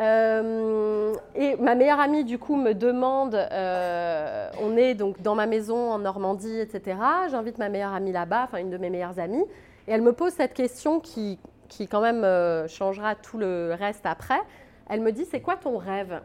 Euh, 0.00 1.14
et 1.36 1.56
ma 1.56 1.74
meilleure 1.74 2.00
amie, 2.00 2.24
du 2.24 2.38
coup, 2.38 2.56
me 2.56 2.72
demande, 2.72 3.34
euh, 3.34 4.50
on 4.60 4.76
est 4.76 4.94
donc 4.94 5.22
dans 5.22 5.34
ma 5.34 5.46
maison 5.46 5.92
en 5.92 5.98
Normandie, 5.98 6.58
etc. 6.58 6.96
J'invite 7.30 7.58
ma 7.58 7.68
meilleure 7.68 7.92
amie 7.92 8.12
là-bas, 8.12 8.44
enfin 8.44 8.58
une 8.58 8.70
de 8.70 8.78
mes 8.78 8.90
meilleures 8.90 9.18
amies, 9.18 9.44
et 9.86 9.92
elle 9.92 10.02
me 10.02 10.12
pose 10.12 10.32
cette 10.32 10.54
question 10.54 10.98
qui, 10.98 11.38
qui 11.68 11.86
quand 11.86 12.00
même 12.00 12.24
euh, 12.24 12.66
changera 12.66 13.14
tout 13.14 13.38
le 13.38 13.74
reste 13.78 14.06
après. 14.06 14.40
Elle 14.88 15.00
me 15.00 15.12
dit, 15.12 15.24
c'est 15.24 15.40
quoi 15.40 15.56
ton 15.56 15.78
rêve? 15.78 16.20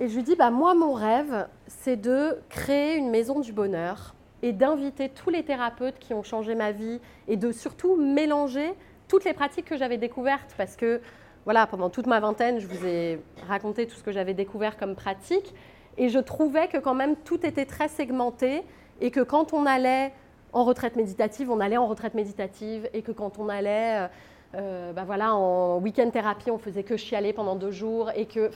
Et 0.00 0.08
je 0.08 0.14
lui 0.14 0.22
dis, 0.22 0.36
bah, 0.36 0.50
moi, 0.50 0.74
mon 0.74 0.92
rêve, 0.92 1.48
c'est 1.66 1.96
de 1.96 2.38
créer 2.48 2.96
une 2.96 3.10
maison 3.10 3.40
du 3.40 3.52
bonheur 3.52 4.14
et 4.42 4.52
d'inviter 4.52 5.08
tous 5.08 5.30
les 5.30 5.44
thérapeutes 5.44 5.98
qui 5.98 6.14
ont 6.14 6.22
changé 6.22 6.54
ma 6.54 6.72
vie 6.72 7.00
et 7.28 7.36
de 7.36 7.50
surtout 7.52 7.96
mélanger 7.96 8.74
toutes 9.08 9.24
les 9.24 9.32
pratiques 9.32 9.66
que 9.66 9.76
j'avais 9.76 9.98
découvertes 9.98 10.54
parce 10.56 10.76
que 10.76 11.00
voilà, 11.44 11.66
pendant 11.66 11.90
toute 11.90 12.06
ma 12.06 12.20
vingtaine, 12.20 12.58
je 12.58 12.66
vous 12.66 12.86
ai 12.86 13.20
raconté 13.48 13.86
tout 13.86 13.96
ce 13.96 14.02
que 14.02 14.12
j'avais 14.12 14.34
découvert 14.34 14.76
comme 14.78 14.94
pratique. 14.94 15.54
Et 15.98 16.08
je 16.08 16.18
trouvais 16.18 16.68
que 16.68 16.78
quand 16.78 16.94
même 16.94 17.16
tout 17.16 17.44
était 17.46 17.66
très 17.66 17.88
segmenté 17.88 18.62
et 19.00 19.10
que 19.10 19.20
quand 19.20 19.52
on 19.52 19.66
allait 19.66 20.12
en 20.52 20.64
retraite 20.64 20.96
méditative, 20.96 21.50
on 21.50 21.60
allait 21.60 21.76
en 21.76 21.86
retraite 21.86 22.14
méditative 22.14 22.88
et 22.94 23.02
que 23.02 23.12
quand 23.12 23.38
on 23.38 23.48
allait 23.48 24.04
euh, 24.04 24.08
euh, 24.54 24.92
bah 24.92 25.04
en 25.32 25.78
week-end 25.78 26.08
thérapie, 26.10 26.50
on 26.50 26.58
faisait 26.58 26.84
que 26.84 26.96
chialer 26.96 27.32
pendant 27.32 27.56
deux 27.56 27.72
jours 27.72 28.10
et 28.14 28.26
que, 28.26 28.50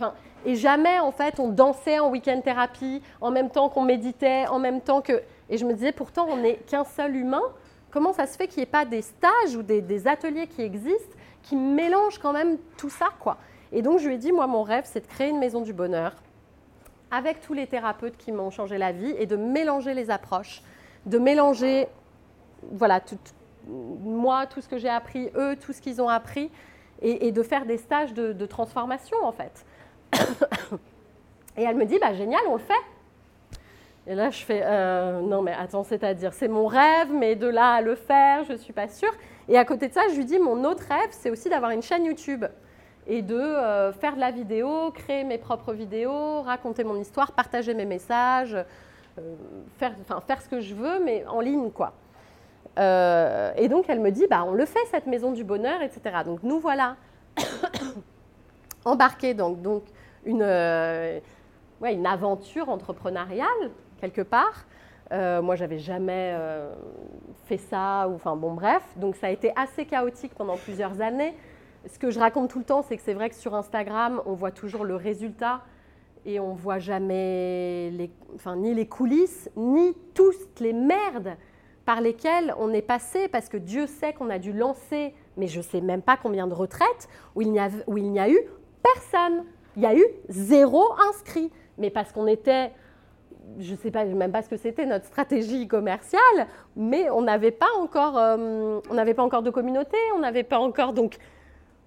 jamais 0.47 1.01
en 1.01 1.11
fait 1.11 1.41
on 1.41 1.49
dansait 1.49 1.99
en 1.99 2.09
week-end 2.11 2.41
thérapie 2.41 3.03
en 3.21 3.31
même 3.31 3.51
temps 3.51 3.69
qu'on 3.69 3.83
méditait, 3.83 4.47
en 4.47 4.61
même 4.61 4.81
temps 4.81 5.01
que, 5.01 5.23
et 5.51 5.59
je 5.59 5.65
me 5.65 5.75
disais 5.75 5.93
pourtant 5.93 6.27
on 6.31 6.37
n'est 6.37 6.57
qu'un 6.57 6.85
seul 6.85 7.17
humain. 7.17 7.43
Comment 7.91 8.13
ça 8.13 8.27
se 8.27 8.37
fait 8.37 8.47
qu'il 8.47 8.59
n'y 8.59 8.65
ait 8.65 8.67
pas 8.67 8.85
des 8.85 9.03
stages 9.03 9.57
ou 9.57 9.63
des 9.63 10.07
ateliers 10.07 10.47
qui 10.47 10.63
existent 10.63 11.18
qui 11.49 11.57
mélange 11.57 12.19
quand 12.19 12.33
même 12.33 12.59
tout 12.77 12.91
ça, 12.91 13.09
quoi. 13.21 13.39
Et 13.73 13.81
donc, 13.81 14.01
je 14.01 14.09
lui 14.09 14.17
ai 14.17 14.19
dit, 14.19 14.33
moi, 14.33 14.47
mon 14.47 14.63
rêve, 14.63 14.85
c'est 14.87 15.01
de 15.01 15.07
créer 15.07 15.31
une 15.31 15.39
maison 15.39 15.63
du 15.63 15.73
bonheur 15.73 16.13
avec 17.11 17.41
tous 17.41 17.55
les 17.55 17.67
thérapeutes 17.67 18.19
qui 18.19 18.33
m'ont 18.33 18.51
changé 18.51 18.77
la 18.77 18.93
vie 18.93 19.15
et 19.19 19.25
de 19.25 19.37
mélanger 19.37 19.95
les 19.95 20.11
approches, 20.11 20.63
de 21.07 21.19
mélanger, 21.19 21.89
voilà, 22.73 23.01
moi, 23.67 24.45
tout 24.47 24.61
ce 24.61 24.69
que 24.69 24.77
j'ai 24.77 24.91
appris, 24.91 25.31
eux, 25.37 25.57
tout 25.57 25.73
ce 25.73 25.81
qu'ils 25.81 26.03
ont 26.03 26.09
appris, 26.09 26.51
et, 27.01 27.31
de 27.33 27.43
faire 27.43 27.65
des 27.65 27.79
stages 27.79 28.13
de, 28.13 28.47
transformation, 28.47 29.17
en 29.23 29.33
fait. 29.33 29.65
et 31.57 31.63
elle 31.63 31.77
me 31.77 31.87
dit, 31.87 31.99
bah, 31.99 32.13
génial, 32.13 32.43
on 32.49 32.55
le 32.55 32.59
fait. 32.59 32.75
Et 34.07 34.15
là, 34.15 34.29
je 34.29 34.43
fais, 34.45 34.63
euh, 34.65 35.21
non, 35.23 35.41
mais 35.41 35.53
attends, 35.53 35.85
c'est-à-dire, 35.85 36.35
c'est 36.35 36.49
mon 36.49 36.67
rêve, 36.67 37.11
mais 37.13 37.37
de 37.37 37.47
là 37.47 37.75
à 37.75 37.81
le 37.81 37.95
faire, 37.95 38.45
je 38.45 38.53
ne 38.53 38.59
suis 38.59 38.73
pas 38.73 38.89
sûre. 38.89 39.13
Et 39.49 39.57
à 39.57 39.65
côté 39.65 39.89
de 39.89 39.93
ça, 39.95 40.03
je 40.11 40.17
lui 40.17 40.27
dis, 40.27 40.39
mon 40.39 40.63
autre 40.65 40.85
rêve, 40.89 41.09
c'est 41.11 41.31
aussi 41.31 41.49
d'avoir 41.49 41.71
une 41.71 41.83
chaîne 41.83 42.05
YouTube 42.05 42.45
et 43.07 43.23
de 43.23 43.35
euh, 43.35 43.93
faire 43.93 44.15
de 44.15 44.21
la 44.21 44.31
vidéo, 44.31 44.91
créer 44.93 45.25
mes 45.25 45.39
propres 45.39 45.73
vidéos, 45.73 46.43
raconter 46.43 46.85
mon 46.85 46.97
histoire, 46.97 47.33
partager 47.33 47.73
mes 47.73 47.87
messages, 47.87 48.55
euh, 48.55 49.35
faire, 49.79 49.95
faire 50.27 50.43
ce 50.43 50.49
que 50.49 50.61
je 50.61 50.75
veux, 50.75 51.03
mais 51.03 51.25
en 51.27 51.41
ligne, 51.41 51.71
quoi. 51.71 51.95
Euh, 52.79 53.53
et 53.57 53.69
donc, 53.69 53.87
elle 53.89 54.01
me 54.01 54.11
dit, 54.11 54.27
bah, 54.29 54.45
on 54.47 54.53
le 54.53 54.67
fait, 54.67 54.85
cette 54.91 55.07
maison 55.07 55.33
du 55.33 55.45
bonheur, 55.45 55.81
etc. 55.81 56.19
Donc, 56.27 56.43
nous 56.43 56.61
voilà 56.61 56.97
embarqués 58.85 59.33
dans 59.33 59.51
donc, 59.51 59.85
une, 60.27 60.43
une 60.43 62.07
aventure 62.07 62.69
entrepreneuriale, 62.69 63.71
quelque 63.99 64.23
part, 64.23 64.67
euh, 65.13 65.41
moi, 65.43 65.55
j'avais 65.55 65.79
jamais 65.79 66.33
euh, 66.35 66.73
fait 67.47 67.57
ça, 67.57 68.09
enfin 68.09 68.37
bon, 68.37 68.55
bref. 68.55 68.83
Donc, 68.97 69.17
ça 69.17 69.29
a 69.29 69.31
été 69.31 69.53
assez 69.57 69.87
chaotique 69.87 70.35
pendant 70.35 70.57
plusieurs 70.57 71.01
années. 71.01 71.35
Ce 71.87 71.99
que 71.99 72.11
je 72.11 72.19
raconte 72.19 72.51
tout 72.51 72.59
le 72.59 72.65
temps, 72.65 72.83
c'est 72.83 72.97
que 72.97 73.03
c'est 73.03 73.15
vrai 73.15 73.31
que 73.31 73.37
sur 73.37 73.55
Instagram, 73.55 74.21
on 74.27 74.35
voit 74.35 74.51
toujours 74.51 74.85
le 74.85 74.97
résultat 74.97 75.63
et 76.27 76.41
on 76.41 76.53
voit 76.53 76.79
jamais 76.79 77.91
les, 77.91 78.11
enfin, 78.35 78.57
ni 78.57 78.75
les 78.75 78.87
coulisses, 78.87 79.51
ni 79.57 79.95
toutes 80.15 80.61
les 80.61 80.73
merdes 80.73 81.37
par 81.87 82.03
lesquelles 82.03 82.55
on 82.59 82.71
est 82.75 82.83
passé, 82.83 83.29
parce 83.29 83.49
que 83.49 83.57
Dieu 83.57 83.87
sait 83.87 84.13
qu'on 84.13 84.29
a 84.29 84.39
dû 84.39 84.53
lancer, 84.53 85.15
mais 85.39 85.47
je 85.47 85.59
ne 85.59 85.63
sais 85.63 85.81
même 85.81 86.03
pas 86.03 86.19
combien 86.19 86.47
de 86.47 86.53
retraites, 86.53 87.09
où 87.35 87.41
il 87.41 87.51
n'y 87.51 87.59
a, 87.59 87.65
a 87.65 88.29
eu 88.29 88.39
personne. 88.83 89.45
Il 89.77 89.83
y 89.83 89.87
a 89.87 89.95
eu 89.95 90.05
zéro 90.29 90.85
inscrit. 91.09 91.51
Mais 91.79 91.91
parce 91.91 92.13
qu'on 92.13 92.27
était 92.27 92.73
je 93.59 93.73
ne 93.73 93.77
sais 93.77 93.91
pas 93.91 94.05
même 94.05 94.33
pas 94.33 94.43
ce 94.43 94.49
que 94.49 94.57
c'était 94.57 94.87
notre 94.87 95.07
stratégie 95.07 95.67
commerciale, 95.67 96.47
mais 96.77 97.11
on 97.11 97.23
n'avait 97.23 97.51
pas 97.51 97.67
encore, 97.81 98.17
euh, 98.19 98.81
pas 98.81 99.23
encore 99.23 99.43
de 99.43 99.51
communauté, 99.51 99.97
on 100.15 100.21
n'avait 100.21 100.43
pas 100.45 100.59
encore 100.59 100.93
donc 100.93 101.19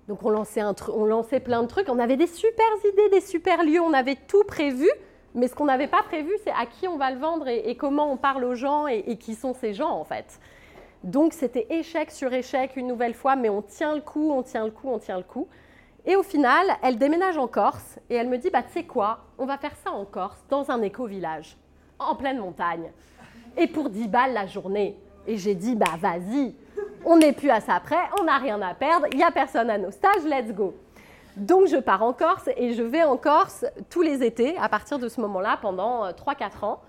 donc 0.08 0.26
on 0.26 0.30
lançait, 0.30 0.62
un 0.62 0.76
on 0.94 1.06
lançait 1.06 1.40
plein 1.40 1.62
de 1.62 1.68
trucs, 1.68 1.88
on 1.88 2.00
avait 2.00 2.18
des 2.18 2.28
super 2.28 2.66
idées, 2.92 3.10
des 3.10 3.22
super 3.22 3.64
lieux, 3.64 3.80
on 3.80 3.94
avait 3.94 4.18
tout 4.28 4.44
prévu, 4.44 4.90
mais 5.36 5.48
ce 5.48 5.56
qu'on 5.56 5.66
n'avait 5.66 5.88
pas 5.88 6.04
prévu, 6.04 6.32
c'est 6.44 6.52
à 6.52 6.66
qui 6.66 6.88
on 6.88 6.98
va 6.98 7.12
le 7.12 7.20
vendre 7.20 7.48
et, 7.48 7.76
comment 7.76 8.12
on 8.12 8.18
parle 8.18 8.44
aux 8.44 8.56
gens 8.56 8.88
et, 8.88 9.04
et, 9.08 9.18
qui 9.18 9.36
sont 9.36 9.54
ces 9.54 9.74
gens 9.74 9.92
en 9.92 10.04
fait. 10.04 10.40
Donc 11.04 11.34
c'était 11.34 11.68
échec 11.70 12.12
sur 12.12 12.34
échec 12.34 12.76
une 12.76 12.88
nouvelle 12.88 13.14
fois, 13.14 13.36
mais 13.36 13.50
on 13.50 13.62
tient 13.62 13.96
le 13.96 14.02
coup, 14.02 14.32
on 14.32 14.44
tient 14.44 14.66
le 14.66 14.72
coup, 14.72 14.90
on 14.90 15.00
tient 15.00 15.18
le 15.18 15.24
coup. 15.24 15.48
Et 16.06 16.16
au 16.16 16.24
final, 16.24 16.66
elle 16.82 16.98
déménage 16.98 17.38
en 17.38 17.48
Corse 17.48 18.00
et 18.10 18.16
elle 18.16 18.28
me 18.28 18.38
dit 18.38 18.50
bah, 18.50 18.64
Tu 18.64 18.74
sais 18.74 18.84
quoi, 18.84 19.20
on 19.38 19.46
va 19.46 19.58
faire 19.58 19.76
ça 19.84 19.92
en 19.92 20.06
Corse, 20.06 20.44
dans 20.50 20.72
un 20.72 20.82
éco-village, 20.82 21.58
en 22.00 22.16
pleine 22.16 22.40
montagne. 22.40 22.92
Et 23.58 23.68
pour 23.68 23.90
10 23.90 24.08
balles 24.08 24.34
la 24.34 24.48
journée. 24.48 24.98
Et 25.28 25.38
j'ai 25.38 25.54
dit 25.54 25.76
Bah, 25.76 25.98
vas-y, 26.00 26.56
on 27.06 27.18
n'est 27.18 27.34
plus 27.34 27.50
à 27.50 27.62
ça 27.62 27.76
après, 27.76 28.00
on 28.20 28.24
n'a 28.24 28.38
rien 28.38 28.62
à 28.62 28.74
perdre, 28.74 29.08
il 29.12 29.18
n'y 29.18 29.24
a 29.24 29.32
personne 29.32 29.70
à 29.70 29.78
nos 29.78 29.92
stages, 29.92 30.24
let's 30.26 30.54
go. 30.54 30.74
Donc 31.38 31.68
je 31.68 31.78
pars 31.78 32.04
en 32.04 32.14
Corse 32.14 32.50
et 32.58 32.74
je 32.74 32.84
vais 32.84 33.04
en 33.04 33.16
Corse 33.16 33.66
tous 33.90 34.02
les 34.02 34.24
étés 34.24 34.58
à 34.58 34.68
partir 34.68 35.00
de 35.00 35.08
ce 35.08 35.22
moment-là 35.22 35.58
pendant 35.62 36.10
3-4 36.10 36.12
euh, 36.12 36.66
ans. 36.66 36.82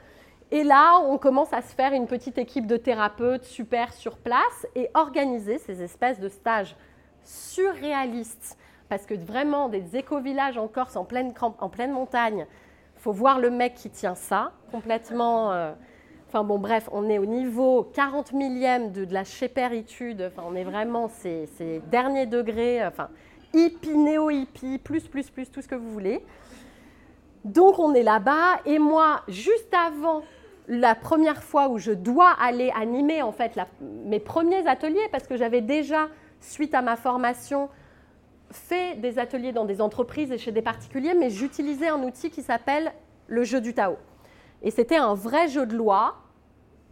Et 0.50 0.64
là, 0.64 0.98
on 0.98 1.16
commence 1.16 1.52
à 1.52 1.62
se 1.62 1.74
faire 1.74 1.92
une 1.92 2.06
petite 2.06 2.38
équipe 2.38 2.66
de 2.66 2.76
thérapeutes 2.76 3.44
super 3.44 3.92
sur 3.92 4.18
place 4.18 4.66
et 4.74 4.90
organiser 4.94 5.58
ces 5.58 5.82
espèces 5.82 6.20
de 6.20 6.28
stages 6.28 6.76
surréalistes. 7.24 8.58
Parce 8.92 9.06
que 9.06 9.14
vraiment, 9.14 9.70
des 9.70 9.96
éco-villages 9.96 10.58
en 10.58 10.68
Corse 10.68 10.96
en 10.96 11.06
pleine, 11.06 11.32
en 11.40 11.70
pleine 11.70 11.92
montagne, 11.92 12.46
faut 12.96 13.10
voir 13.10 13.38
le 13.38 13.48
mec 13.48 13.72
qui 13.72 13.88
tient 13.88 14.14
ça 14.14 14.52
complètement. 14.70 15.50
Euh, 15.54 15.72
enfin 16.28 16.44
bon, 16.44 16.58
bref, 16.58 16.90
on 16.92 17.08
est 17.08 17.16
au 17.16 17.24
niveau 17.24 17.84
40 17.94 18.34
millième 18.34 18.92
de, 18.92 19.06
de 19.06 19.14
la 19.14 19.24
chépéritude. 19.24 20.28
Enfin, 20.30 20.46
on 20.46 20.54
est 20.54 20.64
vraiment 20.64 21.08
ces, 21.08 21.46
ces 21.56 21.80
derniers 21.90 22.26
degrés. 22.26 22.86
Enfin, 22.86 23.08
hippie, 23.54 23.96
néo-hippie, 23.96 24.76
plus, 24.76 25.08
plus, 25.08 25.30
plus, 25.30 25.50
tout 25.50 25.62
ce 25.62 25.68
que 25.68 25.74
vous 25.74 25.90
voulez. 25.90 26.22
Donc 27.46 27.78
on 27.78 27.94
est 27.94 28.02
là-bas 28.02 28.60
et 28.66 28.78
moi, 28.78 29.22
juste 29.26 29.72
avant 29.72 30.20
la 30.68 30.94
première 30.94 31.42
fois 31.42 31.70
où 31.70 31.78
je 31.78 31.92
dois 31.92 32.32
aller 32.38 32.70
animer 32.78 33.22
en 33.22 33.32
fait 33.32 33.58
mes 33.80 34.20
premiers 34.20 34.66
ateliers, 34.68 35.08
parce 35.10 35.26
que 35.26 35.38
j'avais 35.38 35.62
déjà, 35.62 36.08
suite 36.40 36.74
à 36.74 36.82
ma 36.82 36.96
formation, 36.96 37.70
fait 38.52 38.96
des 39.00 39.18
ateliers 39.18 39.52
dans 39.52 39.64
des 39.64 39.80
entreprises 39.80 40.32
et 40.32 40.38
chez 40.38 40.52
des 40.52 40.62
particuliers, 40.62 41.14
mais 41.14 41.30
j'utilisais 41.30 41.88
un 41.88 42.02
outil 42.02 42.30
qui 42.30 42.42
s'appelle 42.42 42.92
le 43.26 43.44
jeu 43.44 43.60
du 43.60 43.74
Tao. 43.74 43.96
Et 44.62 44.70
c'était 44.70 44.96
un 44.96 45.14
vrai 45.14 45.48
jeu 45.48 45.66
de 45.66 45.74
loi, 45.74 46.16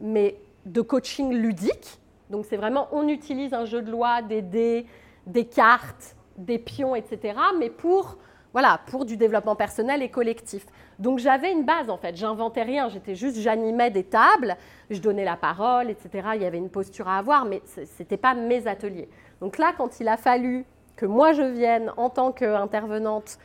mais 0.00 0.40
de 0.66 0.80
coaching 0.80 1.32
ludique. 1.32 1.98
Donc 2.30 2.46
c'est 2.46 2.56
vraiment, 2.56 2.88
on 2.92 3.08
utilise 3.08 3.54
un 3.54 3.64
jeu 3.64 3.82
de 3.82 3.90
loi, 3.90 4.22
des 4.22 4.42
dés, 4.42 4.86
des 5.26 5.44
cartes, 5.44 6.16
des 6.36 6.58
pions, 6.58 6.94
etc., 6.94 7.38
mais 7.58 7.70
pour, 7.70 8.16
voilà, 8.52 8.80
pour 8.86 9.04
du 9.04 9.16
développement 9.16 9.56
personnel 9.56 10.02
et 10.02 10.10
collectif. 10.10 10.66
Donc 10.98 11.18
j'avais 11.18 11.52
une 11.52 11.64
base 11.64 11.90
en 11.90 11.96
fait, 11.96 12.16
j'inventais 12.16 12.62
rien, 12.62 12.88
j'étais 12.88 13.14
juste, 13.14 13.38
j'animais 13.38 13.90
des 13.90 14.04
tables, 14.04 14.56
je 14.90 15.00
donnais 15.00 15.24
la 15.24 15.36
parole, 15.36 15.90
etc., 15.90 16.30
il 16.34 16.42
y 16.42 16.44
avait 16.44 16.58
une 16.58 16.70
posture 16.70 17.08
à 17.08 17.18
avoir, 17.18 17.44
mais 17.44 17.62
ce 17.66 17.80
n'était 17.98 18.16
pas 18.16 18.34
mes 18.34 18.66
ateliers. 18.66 19.08
Donc 19.40 19.58
là, 19.58 19.72
quand 19.76 20.00
il 20.00 20.08
a 20.08 20.16
fallu 20.16 20.64
que 21.00 21.06
moi 21.06 21.32
je 21.32 21.42
vienne 21.42 21.90
en 21.96 22.10
tant 22.10 22.30
qu'intervenante 22.30 23.38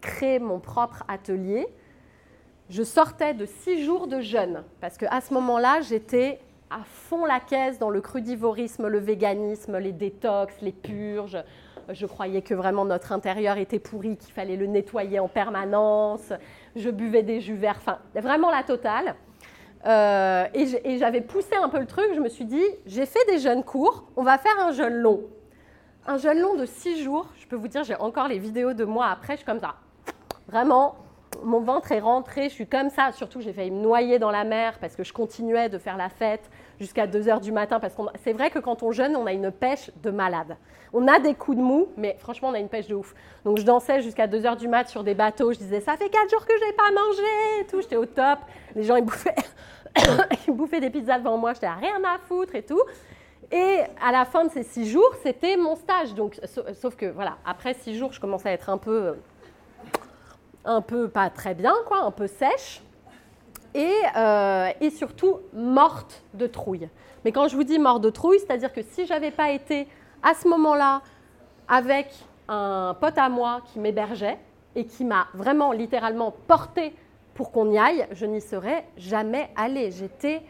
créer 0.00 0.38
mon 0.38 0.58
propre 0.58 1.04
atelier, 1.08 1.66
je 2.70 2.82
sortais 2.82 3.34
de 3.34 3.44
six 3.44 3.84
jours 3.84 4.06
de 4.06 4.20
jeûne, 4.20 4.64
parce 4.80 4.96
qu'à 4.96 5.20
ce 5.20 5.34
moment-là, 5.34 5.82
j'étais 5.82 6.40
à 6.70 6.80
fond 6.84 7.26
la 7.26 7.38
caisse 7.38 7.78
dans 7.78 7.90
le 7.90 8.00
crudivorisme, 8.00 8.86
le 8.86 8.98
véganisme, 8.98 9.76
les 9.76 9.92
détox, 9.92 10.54
les 10.62 10.72
purges, 10.72 11.44
je 11.90 12.06
croyais 12.06 12.40
que 12.40 12.54
vraiment 12.54 12.86
notre 12.86 13.12
intérieur 13.12 13.58
était 13.58 13.78
pourri, 13.78 14.16
qu'il 14.16 14.32
fallait 14.32 14.56
le 14.56 14.66
nettoyer 14.66 15.18
en 15.20 15.28
permanence. 15.28 16.32
Je 16.76 16.88
buvais 16.88 17.22
des 17.22 17.40
jus 17.40 17.56
verts, 17.56 17.76
enfin, 17.78 17.98
vraiment 18.14 18.50
la 18.50 18.62
totale. 18.62 19.16
Euh, 19.86 20.46
et 20.54 20.96
j'avais 20.98 21.20
poussé 21.20 21.56
un 21.60 21.68
peu 21.68 21.80
le 21.80 21.86
truc. 21.86 22.06
Je 22.14 22.20
me 22.20 22.28
suis 22.28 22.44
dit, 22.44 22.64
j'ai 22.86 23.04
fait 23.06 23.24
des 23.26 23.38
jeunes 23.38 23.64
courts, 23.64 24.04
on 24.16 24.22
va 24.22 24.38
faire 24.38 24.58
un 24.60 24.72
jeûne 24.72 24.94
long. 24.94 25.22
Un 26.06 26.16
jeûne 26.16 26.40
long 26.40 26.54
de 26.54 26.64
six 26.64 27.02
jours. 27.02 27.26
Je 27.38 27.46
peux 27.46 27.56
vous 27.56 27.68
dire, 27.68 27.84
j'ai 27.84 27.94
encore 27.94 28.26
les 28.26 28.38
vidéos 28.38 28.72
de 28.72 28.84
moi 28.84 29.08
après, 29.08 29.34
je 29.34 29.38
suis 29.38 29.46
comme 29.46 29.60
ça. 29.60 29.74
Vraiment, 30.48 30.96
mon 31.44 31.60
ventre 31.60 31.92
est 31.92 32.00
rentré, 32.00 32.44
je 32.44 32.54
suis 32.54 32.66
comme 32.66 32.88
ça. 32.88 33.12
Surtout, 33.12 33.42
j'ai 33.42 33.52
failli 33.52 33.70
me 33.70 33.82
noyer 33.82 34.18
dans 34.18 34.30
la 34.30 34.44
mer 34.44 34.78
parce 34.80 34.96
que 34.96 35.04
je 35.04 35.12
continuais 35.12 35.68
de 35.68 35.76
faire 35.78 35.98
la 35.98 36.08
fête 36.08 36.50
jusqu'à 36.80 37.06
2 37.06 37.28
heures 37.28 37.40
du 37.40 37.52
matin. 37.52 37.80
Parce 37.80 37.94
que 37.94 38.02
c'est 38.24 38.32
vrai 38.32 38.50
que 38.50 38.58
quand 38.58 38.82
on 38.82 38.92
jeûne, 38.92 39.14
on 39.14 39.26
a 39.26 39.32
une 39.32 39.50
pêche 39.50 39.90
de 40.02 40.10
malade. 40.10 40.56
On 40.94 41.06
a 41.06 41.20
des 41.20 41.34
coups 41.34 41.58
de 41.58 41.62
mou, 41.62 41.88
mais 41.98 42.16
franchement, 42.18 42.48
on 42.48 42.54
a 42.54 42.58
une 42.58 42.70
pêche 42.70 42.88
de 42.88 42.94
ouf. 42.94 43.14
Donc, 43.44 43.58
je 43.58 43.62
dansais 43.62 44.00
jusqu'à 44.00 44.26
2 44.26 44.46
heures 44.46 44.56
du 44.56 44.68
mat 44.68 44.88
sur 44.88 45.04
des 45.04 45.14
bateaux. 45.14 45.52
Je 45.52 45.58
disais, 45.58 45.80
ça 45.80 45.96
fait 45.98 46.08
4 46.08 46.30
jours 46.30 46.46
que 46.46 46.54
je 46.58 46.64
n'ai 46.64 46.72
pas 46.72 46.90
mangé 46.92 47.60
et 47.60 47.66
tout. 47.66 47.82
J'étais 47.82 47.96
au 47.96 48.06
top. 48.06 48.38
Les 48.74 48.84
gens, 48.84 48.96
ils 48.96 49.04
bouffaient, 49.04 49.36
ils 50.48 50.54
bouffaient 50.54 50.80
des 50.80 50.90
pizzas 50.90 51.18
devant 51.18 51.36
moi. 51.36 51.52
J'étais 51.52 51.66
à 51.66 51.74
rien 51.74 52.02
à 52.04 52.18
foutre 52.18 52.54
et 52.54 52.62
tout. 52.62 52.80
Et 53.52 53.80
à 54.00 54.12
la 54.12 54.24
fin 54.24 54.44
de 54.44 54.50
ces 54.50 54.62
6 54.62 54.88
jours, 54.88 55.12
c'était 55.22 55.56
mon 55.56 55.74
stage. 55.76 56.14
Donc, 56.14 56.40
sauf 56.74 56.94
que, 56.96 57.06
voilà, 57.06 57.38
après 57.44 57.74
6 57.74 57.96
jours, 57.96 58.12
je 58.12 58.20
commençais 58.20 58.48
à 58.48 58.52
être 58.52 58.70
un 58.70 58.78
peu 58.78 59.14
un 60.64 60.82
peu 60.82 61.08
pas 61.08 61.30
très 61.30 61.54
bien, 61.54 61.74
quoi, 61.86 62.00
un 62.02 62.10
peu 62.10 62.26
sèche, 62.26 62.82
et, 63.74 63.94
euh, 64.16 64.68
et 64.80 64.90
surtout 64.90 65.38
morte 65.52 66.22
de 66.34 66.46
trouille. 66.46 66.88
Mais 67.24 67.32
quand 67.32 67.48
je 67.48 67.56
vous 67.56 67.64
dis 67.64 67.78
morte 67.78 68.02
de 68.02 68.10
trouille, 68.10 68.38
c'est-à-dire 68.38 68.72
que 68.72 68.82
si 68.82 69.06
j'avais 69.06 69.30
pas 69.30 69.50
été 69.50 69.86
à 70.22 70.34
ce 70.34 70.48
moment-là 70.48 71.02
avec 71.68 72.08
un 72.48 72.96
pote 73.00 73.16
à 73.16 73.28
moi 73.28 73.60
qui 73.72 73.78
m'hébergeait 73.78 74.38
et 74.74 74.86
qui 74.86 75.04
m'a 75.04 75.28
vraiment 75.34 75.72
littéralement 75.72 76.34
porté 76.46 76.94
pour 77.34 77.52
qu'on 77.52 77.70
y 77.70 77.78
aille, 77.78 78.06
je 78.12 78.26
n'y 78.26 78.40
serais 78.40 78.84
jamais 78.96 79.50
allée. 79.56 79.90
J'étais 79.92 80.42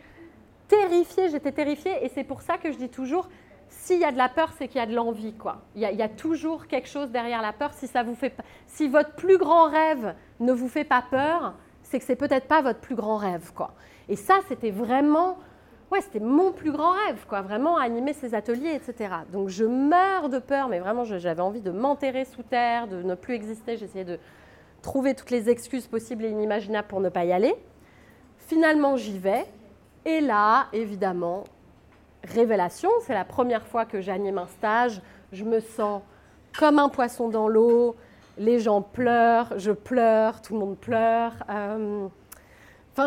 terrifiée, 0.71 1.29
j'étais 1.29 1.53
terrifiée, 1.53 2.05
et 2.05 2.09
c'est 2.09 2.25
pour 2.25 2.43
ça 2.43 2.57
que 2.57 2.71
je 2.71 2.79
dis 2.79 2.89
toujours, 2.89 3.29
s'il 3.69 4.01
y 4.01 4.05
a 4.05 4.13
de 4.13 4.17
la 4.17 4.29
peur, 4.29 4.53
c'est 4.57 4.69
qu'il 4.69 4.79
y 4.79 4.83
a 4.83 4.87
de 4.87 4.95
l'envie, 4.95 5.35
quoi. 5.35 5.63
Il 5.75 5.83
y, 5.83 6.03
a, 6.03 6.09
toujours 6.09 6.67
quelque 6.67 6.89
chose 6.89 7.11
derrière 7.11 7.43
la 7.43 7.53
peur. 7.53 7.73
Si 7.73 7.87
ça 7.87 8.03
vous 8.03 8.15
fait, 8.15 8.35
si 8.67 8.89
votre 8.89 9.15
plus 9.15 9.39
grand 9.39 9.69
rêve 9.69 10.15
ne 10.39 10.53
vous 10.53 10.69
fait 10.69 10.85
pas 10.85 11.03
peur, 11.09 11.55
c'est 11.83 11.99
que 11.99 12.05
c'est 12.05 12.17
peut-être 12.17 12.47
pas 12.47 12.63
votre 12.63 12.81
plus 12.81 12.95
grand 12.95 13.17
rêve, 13.17 13.53
quoi. 13.55 13.75
Et 14.09 14.17
ça, 14.17 14.41
c'était 14.49 14.71
vraiment, 14.71 15.39
ouais, 15.91 16.01
c'était 16.01 16.21
mon 16.21 16.53
plus 16.53 16.73
grand 16.73 16.93
rêve, 16.93 17.25
quoi. 17.29 17.43
Vraiment 17.43 17.77
animer 17.77 18.13
ces 18.13 18.35
ateliers, 18.35 18.75
etc. 18.75 19.15
Donc 19.33 19.49
je 19.49 19.65
meurs 19.65 20.29
de 20.29 20.39
peur, 20.39 20.69
mais 20.69 20.79
vraiment, 20.79 21.05
j'avais 21.05 21.43
envie 21.43 21.61
de 21.61 21.71
m'enterrer 21.71 22.25
sous 22.25 22.43
terre, 22.43 22.87
de 22.89 23.03
ne 23.03 23.15
plus 23.15 23.35
exister. 23.35 23.77
J'essayais 23.77 24.05
de 24.05 24.19
trouver 24.83 25.15
toutes 25.15 25.31
les 25.31 25.49
excuses 25.49 25.87
possibles 25.87 26.25
et 26.25 26.31
inimaginables 26.31 26.89
pour 26.89 27.01
ne 27.01 27.09
pas 27.09 27.25
y 27.25 27.33
aller. 27.33 27.55
Finalement, 28.39 28.97
j'y 28.97 29.19
vais. 29.19 29.47
Et 30.05 30.21
là, 30.21 30.67
évidemment, 30.73 31.45
révélation. 32.25 32.91
C'est 33.07 33.15
la 33.15 33.25
première 33.25 33.67
fois 33.67 33.85
que 33.85 34.01
j'anime 34.01 34.39
un 34.39 34.47
stage. 34.47 35.01
Je 35.33 35.45
me 35.45 35.61
sens 35.61 36.03
comme 36.59 36.79
un 36.79 36.89
poisson 36.89 37.29
dans 37.29 37.49
l'eau. 37.49 37.97
Les 38.39 38.61
gens 38.61 38.81
pleurent, 38.81 39.59
je 39.59 39.73
pleure, 39.73 40.41
tout 40.41 40.55
le 40.55 40.61
monde 40.61 40.77
pleure. 40.79 41.33
Euh, 41.51 42.09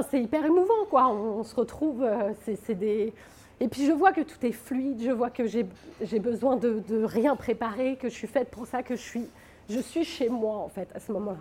c'est 0.10 0.22
hyper 0.22 0.46
émouvant, 0.46 0.86
quoi. 0.90 1.10
On, 1.10 1.44
se 1.44 1.56
retrouve, 1.56 2.04
euh, 2.04 2.32
c'est 2.44 2.76
des... 2.76 3.14
Et 3.60 3.68
puis 3.68 3.86
je 3.86 3.92
vois 3.92 4.12
que 4.12 4.22
tout 4.22 4.44
est 4.44 4.52
fluide, 4.52 5.02
je 5.02 5.12
vois 5.12 5.30
que 5.30 5.46
j'ai 5.46 6.20
besoin 6.20 6.58
de, 6.58 6.82
de, 6.88 7.04
rien 7.04 7.36
préparer, 7.36 7.96
que 7.96 8.10
je 8.10 8.14
suis 8.14 8.28
faite 8.28 8.50
pour 8.50 8.66
ça, 8.66 8.82
que 8.84 8.96
je 8.96 9.02
suis, 9.02 9.28
je 9.70 9.80
suis 9.80 10.04
chez 10.04 10.28
moi, 10.28 10.58
en 10.58 10.68
fait, 10.68 10.90
à 10.96 11.00
ce 11.00 11.12
moment-là. 11.12 11.38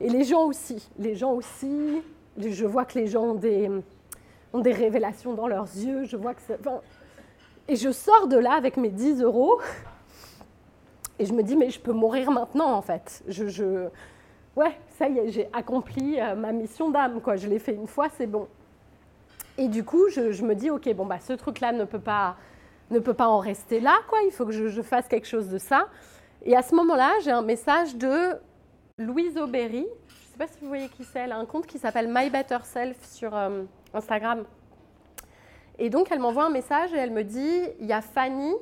Et 0.00 0.08
les 0.08 0.24
gens 0.24 0.44
aussi, 0.44 0.88
les 0.98 1.16
gens 1.16 1.32
aussi, 1.32 2.02
je 2.38 2.66
vois 2.66 2.84
que 2.84 2.98
les 2.98 3.06
gens 3.06 3.22
ont 3.22 3.34
des, 3.34 3.70
ont 4.54 4.60
des 4.60 4.72
révélations 4.72 5.34
dans 5.34 5.48
leurs 5.48 5.64
yeux, 5.64 6.04
je 6.04 6.16
vois 6.16 6.32
que 6.32 6.40
et 7.66 7.76
je 7.76 7.90
sors 7.90 8.28
de 8.28 8.36
là 8.36 8.52
avec 8.52 8.76
mes 8.76 8.90
10 8.90 9.22
euros. 9.22 9.60
Et 11.18 11.24
je 11.24 11.32
me 11.32 11.42
dis, 11.42 11.56
mais 11.56 11.70
je 11.70 11.80
peux 11.80 11.92
mourir 11.92 12.30
maintenant, 12.30 12.72
en 12.72 12.82
fait. 12.82 13.22
Je. 13.28 13.88
Ouais, 14.56 14.78
ça 14.98 15.08
y 15.08 15.18
est, 15.18 15.30
j'ai 15.30 15.48
accompli 15.52 16.20
euh, 16.20 16.34
ma 16.34 16.52
mission 16.52 16.90
d'âme, 16.90 17.20
quoi. 17.20 17.36
Je 17.36 17.48
l'ai 17.48 17.58
fait 17.58 17.74
une 17.74 17.86
fois, 17.86 18.08
c'est 18.16 18.26
bon. 18.26 18.46
Et 19.56 19.68
du 19.68 19.84
coup, 19.84 20.08
je, 20.10 20.42
me 20.44 20.54
dis, 20.54 20.70
ok, 20.70 20.92
bon, 20.94 21.06
bah, 21.06 21.18
ce 21.20 21.32
truc-là 21.32 21.72
ne 21.72 21.84
peut 21.84 22.00
pas 22.00 22.36
ne 22.90 22.98
peut 22.98 23.14
pas 23.14 23.28
en 23.28 23.38
rester 23.38 23.80
là, 23.80 23.96
quoi. 24.08 24.18
Il 24.26 24.30
faut 24.30 24.44
que 24.44 24.52
je, 24.52 24.68
je 24.68 24.82
fasse 24.82 25.08
quelque 25.08 25.26
chose 25.26 25.48
de 25.48 25.58
ça. 25.58 25.88
Et 26.42 26.54
à 26.54 26.62
ce 26.62 26.74
moment-là, 26.74 27.12
j'ai 27.22 27.30
un 27.30 27.42
message 27.42 27.96
de 27.96 28.34
Louise 28.98 29.38
Aubéry. 29.38 29.86
Je 30.08 30.14
ne 30.14 30.32
sais 30.32 30.38
pas 30.38 30.46
si 30.46 30.58
vous 30.60 30.68
voyez 30.68 30.88
qui 30.88 31.04
c'est. 31.04 31.20
Elle 31.20 31.32
a 31.32 31.38
un 31.38 31.46
compte 31.46 31.66
qui 31.66 31.78
s'appelle 31.78 32.08
My 32.12 32.28
Better 32.28 32.58
Self 32.62 33.02
sur 33.04 33.34
euh, 33.34 33.62
Instagram. 33.94 34.44
Et 35.78 35.90
donc, 35.90 36.08
elle 36.10 36.20
m'envoie 36.20 36.44
un 36.44 36.50
message 36.50 36.92
et 36.92 36.98
elle 36.98 37.10
me 37.10 37.24
dit 37.24 37.62
il 37.80 37.86
y 37.86 37.92
a 37.92 38.00
Fanny 38.00 38.52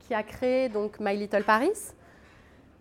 qui 0.00 0.14
a 0.14 0.22
créé 0.22 0.68
donc 0.68 1.00
My 1.00 1.16
Little 1.16 1.44
Paris, 1.44 1.72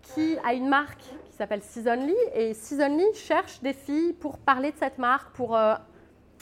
qui 0.01 0.37
a 0.45 0.53
une 0.53 0.67
marque 0.67 0.99
qui 0.99 1.35
s'appelle 1.37 1.61
Seasonly. 1.61 2.15
Et 2.33 2.53
Seasonly 2.53 3.13
cherche 3.13 3.61
des 3.61 3.73
filles 3.73 4.13
pour 4.13 4.37
parler 4.37 4.71
de 4.71 4.77
cette 4.77 4.97
marque, 4.97 5.33
pour 5.33 5.55
euh, 5.55 5.75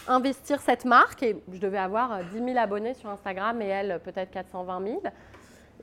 investir 0.07 0.61
cette 0.61 0.86
marque. 0.86 1.24
Et 1.24 1.41
je 1.51 1.59
devais 1.59 1.78
avoir 1.78 2.20
10 2.20 2.38
euh, 2.38 2.45
000 2.45 2.57
abonnés 2.57 2.93
sur 2.93 3.09
Instagram 3.09 3.61
et 3.61 3.68
elle, 3.68 3.99
peut-être 4.03 4.32
420 4.32 4.84
000. 4.84 5.01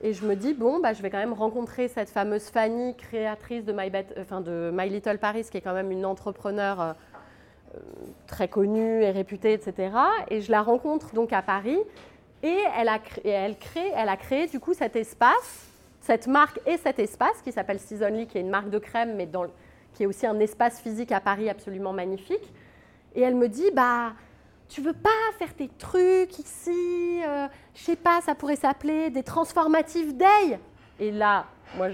Et 0.01 0.13
je 0.13 0.25
me 0.25 0.35
dis, 0.35 0.53
bon, 0.53 0.79
bah, 0.79 0.93
je 0.93 1.01
vais 1.01 1.09
quand 1.09 1.19
même 1.19 1.33
rencontrer 1.33 1.87
cette 1.87 2.09
fameuse 2.09 2.49
Fanny, 2.49 2.95
créatrice 2.95 3.63
de 3.63 3.71
My, 3.71 4.89
Little 4.89 5.17
Paris, 5.17 5.45
qui 5.49 5.57
est 5.57 5.61
quand 5.61 5.73
même 5.73 5.91
une 5.91 6.05
entrepreneur 6.05 6.81
euh, 6.81 6.93
très 8.27 8.47
connue 8.47 9.03
et 9.03 9.11
réputée, 9.11 9.53
etc. 9.53 9.95
Et 10.29 10.41
je 10.41 10.51
la 10.51 10.61
rencontre 10.61 11.13
donc 11.13 11.33
à 11.33 11.41
Paris 11.41 11.79
et 12.41 12.57
elle 12.77 12.89
a, 12.89 12.99
créé, 12.99 13.55
crée, 13.59 13.91
elle 13.95 14.09
a 14.09 14.17
créé 14.17 14.47
du 14.47 14.59
coup 14.59 14.73
cet 14.73 14.95
espace 14.95 15.69
cette 16.03 16.27
marque 16.27 16.59
et 16.67 16.77
cet 16.77 16.99
espace 16.99 17.41
qui 17.43 17.51
s'appelle 17.51 17.79
Seasonly, 17.79 18.27
qui 18.27 18.37
est 18.37 18.41
une 18.41 18.49
marque 18.49 18.69
de 18.69 18.77
crème, 18.77 19.15
mais 19.15 19.29
qui 19.93 20.03
est 20.03 20.05
aussi 20.05 20.27
un 20.27 20.37
espace 20.39 20.81
physique 20.81 21.13
à 21.13 21.21
Paris 21.21 21.49
absolument 21.49 21.93
magnifique. 21.93 22.53
Et 23.15 23.21
elle 23.21 23.35
me 23.35 23.47
dit, 23.47 23.71
bah, 23.73 24.11
tu 24.67 24.81
veux 24.81 24.93
pas 24.93 25.09
faire 25.39 25.53
tes 25.53 25.69
trucs 25.69 26.37
ici, 26.39 27.21
euh, 27.25 27.47
je 27.73 27.83
sais 27.83 27.95
pas, 27.95 28.19
ça 28.21 28.35
pourrait 28.35 28.57
s'appeler 28.57 29.11
des 29.11 29.23
transformative 29.23 30.17
day. 30.17 30.59
Et 30.99 31.11
là, 31.11 31.45
moi, 31.77 31.87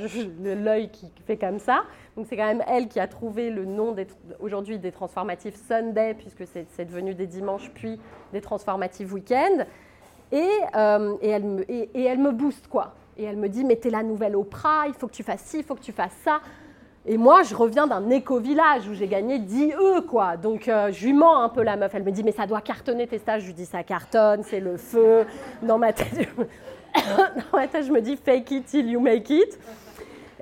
l'œil 0.43 0.89
qui 0.89 1.11
fait 1.25 1.37
comme 1.37 1.59
ça. 1.59 1.83
Donc 2.15 2.27
c'est 2.29 2.35
quand 2.35 2.47
même 2.47 2.63
elle 2.67 2.87
qui 2.87 2.99
a 2.99 3.07
trouvé 3.07 3.49
le 3.49 3.65
nom 3.65 3.95
aujourd'hui 4.39 4.77
des 4.77 4.91
transformatifs 4.91 5.55
Sunday, 5.67 6.13
puisque 6.13 6.45
c'est 6.45 6.85
devenu 6.85 7.13
des 7.13 7.27
dimanches, 7.27 7.71
puis 7.73 7.99
des 8.33 8.41
transformatifs 8.41 9.11
week-end. 9.11 9.65
Et, 10.31 10.49
euh, 10.75 11.15
et, 11.21 11.29
elle 11.29 11.43
me, 11.43 11.71
et, 11.71 12.03
elle 12.03 12.19
me 12.19 12.31
booste, 12.31 12.67
quoi. 12.67 12.93
Et 13.17 13.23
elle 13.23 13.37
me 13.37 13.49
dit, 13.49 13.63
mais 13.63 13.75
t'es 13.75 13.89
la 13.89 14.03
nouvelle 14.03 14.35
Oprah, 14.35 14.87
il 14.87 14.93
faut 14.93 15.07
que 15.07 15.13
tu 15.13 15.23
fasses 15.23 15.41
ci, 15.41 15.59
il 15.59 15.63
faut 15.63 15.75
que 15.75 15.81
tu 15.81 15.91
fasses 15.91 16.17
ça. 16.23 16.41
Et 17.05 17.17
moi, 17.17 17.43
je 17.43 17.55
reviens 17.55 17.87
d'un 17.87 18.09
éco-village 18.09 18.87
où 18.87 18.93
j'ai 18.93 19.07
gagné 19.07 19.39
10 19.39 19.73
E, 19.73 20.01
quoi. 20.01 20.37
Donc, 20.37 20.67
euh, 20.67 20.91
je 20.91 21.05
lui 21.05 21.13
mens 21.13 21.41
un 21.41 21.49
peu 21.49 21.63
la 21.63 21.75
meuf. 21.75 21.95
Elle 21.95 22.03
me 22.03 22.11
dit, 22.11 22.23
mais 22.23 22.31
ça 22.31 22.45
doit 22.45 22.61
cartonner 22.61 23.07
tes 23.07 23.17
stages. 23.17 23.41
Je 23.41 23.47
lui 23.47 23.53
dis, 23.53 23.65
ça 23.65 23.83
cartonne, 23.83 24.43
c'est 24.43 24.59
le 24.59 24.77
feu. 24.77 25.25
Dans 25.63 25.77
ma 25.77 25.93
tête, 25.93 26.29
je 27.81 27.91
me 27.91 28.01
dis, 28.01 28.17
fake 28.17 28.51
it 28.51 28.65
till 28.65 28.89
you 28.89 28.99
make 28.99 29.29
it. 29.29 29.59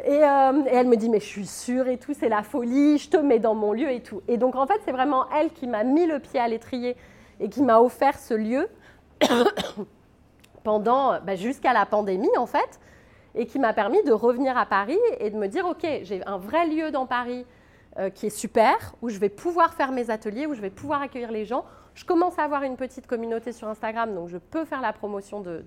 Euh, 0.06 0.64
et, 0.66 0.74
elle 0.74 0.88
me 0.88 0.96
dit, 0.96 1.10
mais 1.10 1.20
je 1.20 1.26
suis 1.26 1.48
sûre 1.48 1.88
et 1.88 1.98
tout, 1.98 2.14
c'est 2.14 2.30
la 2.30 2.44
folie, 2.44 2.98
je 2.98 3.10
te 3.10 3.18
mets 3.18 3.40
dans 3.40 3.56
mon 3.56 3.74
lieu 3.74 3.90
et 3.90 4.02
tout. 4.02 4.22
Et 4.28 4.38
donc, 4.38 4.56
en 4.56 4.68
fait, 4.68 4.80
c'est 4.86 4.92
vraiment 4.92 5.26
elle 5.32 5.52
qui 5.52 5.68
m'a 5.68 5.84
mis 5.84 6.06
le 6.06 6.20
pied 6.20 6.40
à 6.40 6.48
l'étrier 6.48 6.96
et 7.40 7.50
qui 7.50 7.62
m'a 7.62 7.80
offert 7.80 8.18
ce 8.18 8.34
lieu 8.34 8.68
pendant, 10.64 11.20
bah, 11.22 11.36
jusqu'à 11.36 11.74
la 11.74 11.86
pandémie, 11.86 12.36
en 12.38 12.46
fait, 12.46 12.80
et 13.36 13.46
qui 13.46 13.60
m'a 13.60 13.74
permis 13.74 14.04
de 14.04 14.12
revenir 14.12 14.58
à 14.58 14.66
Paris 14.66 15.00
et 15.20 15.30
de 15.30 15.38
me 15.38 15.48
dire, 15.48 15.66
OK, 15.66 15.86
j'ai 16.04 16.26
un 16.26 16.38
vrai 16.38 16.68
lieu 16.68 16.92
dans 16.92 17.06
Paris 17.06 17.46
euh, 18.00 18.10
qui 18.10 18.28
est 18.28 18.32
super, 18.32 18.94
où 19.02 19.10
je 19.10 19.18
vais 19.18 19.30
pouvoir 19.30 19.74
faire 19.74 19.92
mes 19.92 20.10
ateliers, 20.10 20.46
où 20.46 20.54
je 20.54 20.62
vais 20.62 20.70
pouvoir 20.70 21.02
accueillir 21.02 21.32
les 21.32 21.46
gens. 21.46 21.66
Je 21.98 22.06
commence 22.06 22.38
à 22.38 22.44
avoir 22.44 22.62
une 22.62 22.78
petite 22.78 23.08
communauté 23.08 23.52
sur 23.52 23.68
Instagram, 23.68 24.14
donc 24.14 24.28
je 24.30 24.38
peux 24.38 24.66
faire 24.66 24.82
la 24.82 24.94
promotion 24.94 25.42
de, 25.42 25.64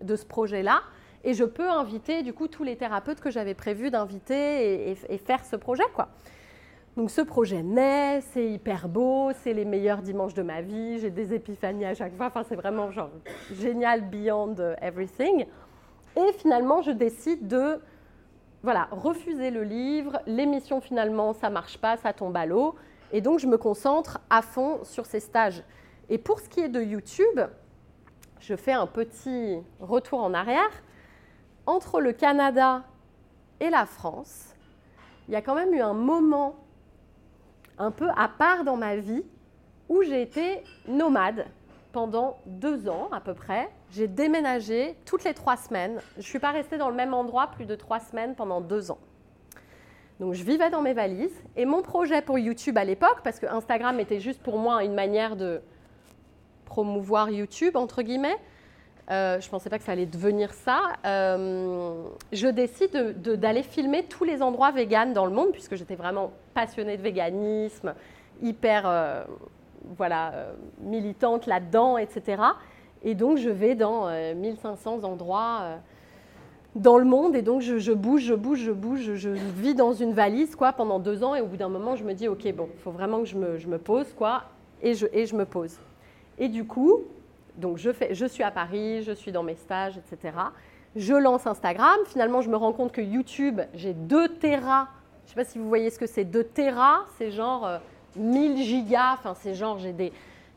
ce 0.00 0.24
projet-là. 0.24 0.80
Et 1.24 1.34
je 1.34 1.42
peux 1.42 1.68
inviter 1.68 2.22
du 2.22 2.32
coup 2.32 2.46
tous 2.46 2.62
les 2.62 2.76
thérapeutes 2.76 3.20
que 3.20 3.28
j'avais 3.28 3.54
prévu 3.54 3.90
d'inviter 3.90 4.92
et, 4.92 5.18
faire 5.18 5.44
ce 5.44 5.56
projet. 5.56 5.82
quoi. 5.92 6.10
Donc 6.96 7.10
ce 7.10 7.20
projet 7.20 7.64
naît, 7.64 8.20
c'est 8.20 8.48
hyper 8.48 8.88
beau, 8.88 9.32
c'est 9.42 9.54
les 9.54 9.64
meilleurs 9.64 10.02
dimanches 10.02 10.34
de 10.34 10.42
ma 10.42 10.60
vie, 10.60 11.00
j'ai 11.00 11.10
des 11.10 11.34
épiphanies 11.34 11.84
à 11.84 11.94
chaque 11.94 12.16
fois, 12.16 12.26
enfin 12.26 12.44
c'est 12.48 12.56
vraiment 12.56 12.92
genre 12.92 13.10
génial 13.52 14.08
beyond 14.08 14.54
everything. 14.80 15.46
Et 16.16 16.32
finalement, 16.34 16.80
je 16.80 16.92
décide 16.92 17.48
de 17.48 17.80
voilà, 18.62 18.86
refuser 18.92 19.50
le 19.50 19.64
livre, 19.64 20.20
l'émission 20.26 20.80
finalement, 20.80 21.32
ça 21.32 21.50
marche 21.50 21.78
pas, 21.78 21.96
ça 21.96 22.12
tombe 22.12 22.36
à 22.36 22.46
l'eau, 22.46 22.76
et 23.12 23.20
donc 23.20 23.38
je 23.38 23.46
me 23.46 23.58
concentre 23.58 24.18
à 24.30 24.42
fond 24.42 24.80
sur 24.84 25.06
ces 25.06 25.20
stages. 25.20 25.62
Et 26.08 26.18
pour 26.18 26.40
ce 26.40 26.48
qui 26.48 26.60
est 26.60 26.68
de 26.68 26.82
YouTube, 26.82 27.40
je 28.40 28.56
fais 28.56 28.72
un 28.72 28.86
petit 28.86 29.58
retour 29.80 30.20
en 30.20 30.34
arrière 30.34 30.70
entre 31.66 32.00
le 32.00 32.12
Canada 32.12 32.84
et 33.60 33.70
la 33.70 33.84
France, 33.84 34.54
il 35.26 35.34
y 35.34 35.36
a 35.36 35.42
quand 35.42 35.54
même 35.54 35.74
eu 35.74 35.80
un 35.80 35.92
moment 35.92 36.56
un 37.76 37.90
peu 37.90 38.08
à 38.16 38.28
part 38.28 38.64
dans 38.64 38.76
ma 38.76 38.96
vie 38.96 39.24
où 39.88 40.02
j'ai 40.02 40.22
été 40.22 40.62
nomade 40.86 41.46
pendant 41.92 42.38
deux 42.46 42.88
ans 42.88 43.08
à 43.12 43.20
peu 43.20 43.34
près. 43.34 43.68
J'ai 43.90 44.08
déménagé 44.08 44.96
toutes 45.04 45.24
les 45.24 45.34
trois 45.34 45.56
semaines. 45.56 46.00
Je 46.14 46.18
ne 46.18 46.22
suis 46.22 46.38
pas 46.38 46.50
restée 46.50 46.78
dans 46.78 46.88
le 46.88 46.94
même 46.94 47.14
endroit 47.14 47.48
plus 47.48 47.66
de 47.66 47.74
trois 47.74 48.00
semaines 48.00 48.34
pendant 48.34 48.60
deux 48.60 48.90
ans. 48.90 48.98
Donc 50.20 50.34
je 50.34 50.42
vivais 50.42 50.70
dans 50.70 50.82
mes 50.82 50.94
valises 50.94 51.42
et 51.56 51.64
mon 51.64 51.82
projet 51.82 52.22
pour 52.22 52.38
YouTube 52.38 52.76
à 52.76 52.84
l'époque, 52.84 53.20
parce 53.22 53.38
que 53.38 53.46
Instagram 53.46 54.00
était 54.00 54.20
juste 54.20 54.42
pour 54.42 54.58
moi 54.58 54.82
une 54.84 54.94
manière 54.94 55.36
de 55.36 55.60
promouvoir 56.64 57.30
YouTube, 57.30 57.76
entre 57.76 58.02
guillemets, 58.02 58.36
euh, 59.10 59.40
je 59.40 59.46
ne 59.46 59.50
pensais 59.50 59.70
pas 59.70 59.78
que 59.78 59.84
ça 59.84 59.92
allait 59.92 60.06
devenir 60.06 60.52
ça. 60.52 60.80
Euh, 61.06 62.04
je 62.32 62.46
décide 62.46 63.22
d'aller 63.22 63.62
filmer 63.62 64.04
tous 64.04 64.24
les 64.24 64.42
endroits 64.42 64.70
véganes 64.70 65.14
dans 65.14 65.24
le 65.24 65.32
monde, 65.32 65.52
puisque 65.52 65.76
j'étais 65.76 65.94
vraiment 65.94 66.32
passionnée 66.52 66.96
de 66.96 67.02
véganisme, 67.02 67.94
hyper 68.42 68.82
euh, 68.86 69.24
voilà, 69.96 70.32
militante 70.80 71.46
là-dedans, 71.46 71.96
etc. 71.96 72.42
Et 73.02 73.14
donc, 73.14 73.38
je 73.38 73.48
vais 73.48 73.74
dans 73.74 74.10
1500 74.34 75.04
endroits 75.04 75.78
dans 76.78 76.96
le 76.96 77.04
monde, 77.04 77.36
et 77.36 77.42
donc 77.42 77.60
je, 77.60 77.92
bouge, 77.92 78.22
je 78.22 78.34
bouge, 78.34 78.60
je 78.60 78.72
bouge, 78.72 79.14
je 79.14 79.28
vis 79.28 79.74
dans 79.74 79.92
une 79.92 80.12
valise 80.12 80.56
quoi, 80.56 80.72
pendant 80.72 80.98
deux 80.98 81.22
ans, 81.22 81.34
et 81.34 81.40
au 81.40 81.46
bout 81.46 81.56
d'un 81.56 81.68
moment, 81.68 81.96
je 81.96 82.04
me 82.04 82.14
dis, 82.14 82.28
OK, 82.28 82.50
bon, 82.52 82.68
il 82.72 82.80
faut 82.80 82.92
vraiment 82.92 83.18
que 83.20 83.26
je 83.26 83.36
me, 83.36 83.58
je 83.58 83.68
me 83.68 83.78
pose, 83.78 84.06
quoi, 84.16 84.44
et 84.80 84.94
je, 84.94 85.06
et 85.12 85.26
je 85.26 85.34
me 85.34 85.44
pose. 85.44 85.76
Et 86.38 86.48
du 86.48 86.64
coup, 86.64 87.00
donc 87.56 87.78
je, 87.78 87.92
fais, 87.92 88.14
je 88.14 88.24
suis 88.24 88.44
à 88.44 88.50
Paris, 88.50 89.02
je 89.02 89.12
suis 89.12 89.32
dans 89.32 89.42
mes 89.42 89.56
stages, 89.56 89.98
etc. 89.98 90.36
Je 90.94 91.14
lance 91.14 91.46
Instagram. 91.46 91.98
Finalement, 92.06 92.40
je 92.40 92.48
me 92.48 92.56
rends 92.56 92.72
compte 92.72 92.92
que 92.92 93.00
YouTube, 93.00 93.60
j'ai 93.74 93.92
2 93.92 94.28
Tera. 94.40 94.88
Je 95.24 95.24
ne 95.24 95.28
sais 95.30 95.34
pas 95.34 95.44
si 95.44 95.58
vous 95.58 95.68
voyez 95.68 95.90
ce 95.90 95.98
que 95.98 96.06
c'est. 96.06 96.24
2 96.24 96.44
Tera, 96.44 97.06
c'est 97.18 97.32
genre 97.32 97.68
1000 98.16 98.52
euh, 98.52 98.62
gigas. 98.62 99.14
Enfin, 99.14 99.34
c'est 99.34 99.54
genre, 99.54 99.78
j'ai 99.78 99.92
des, 99.92 100.12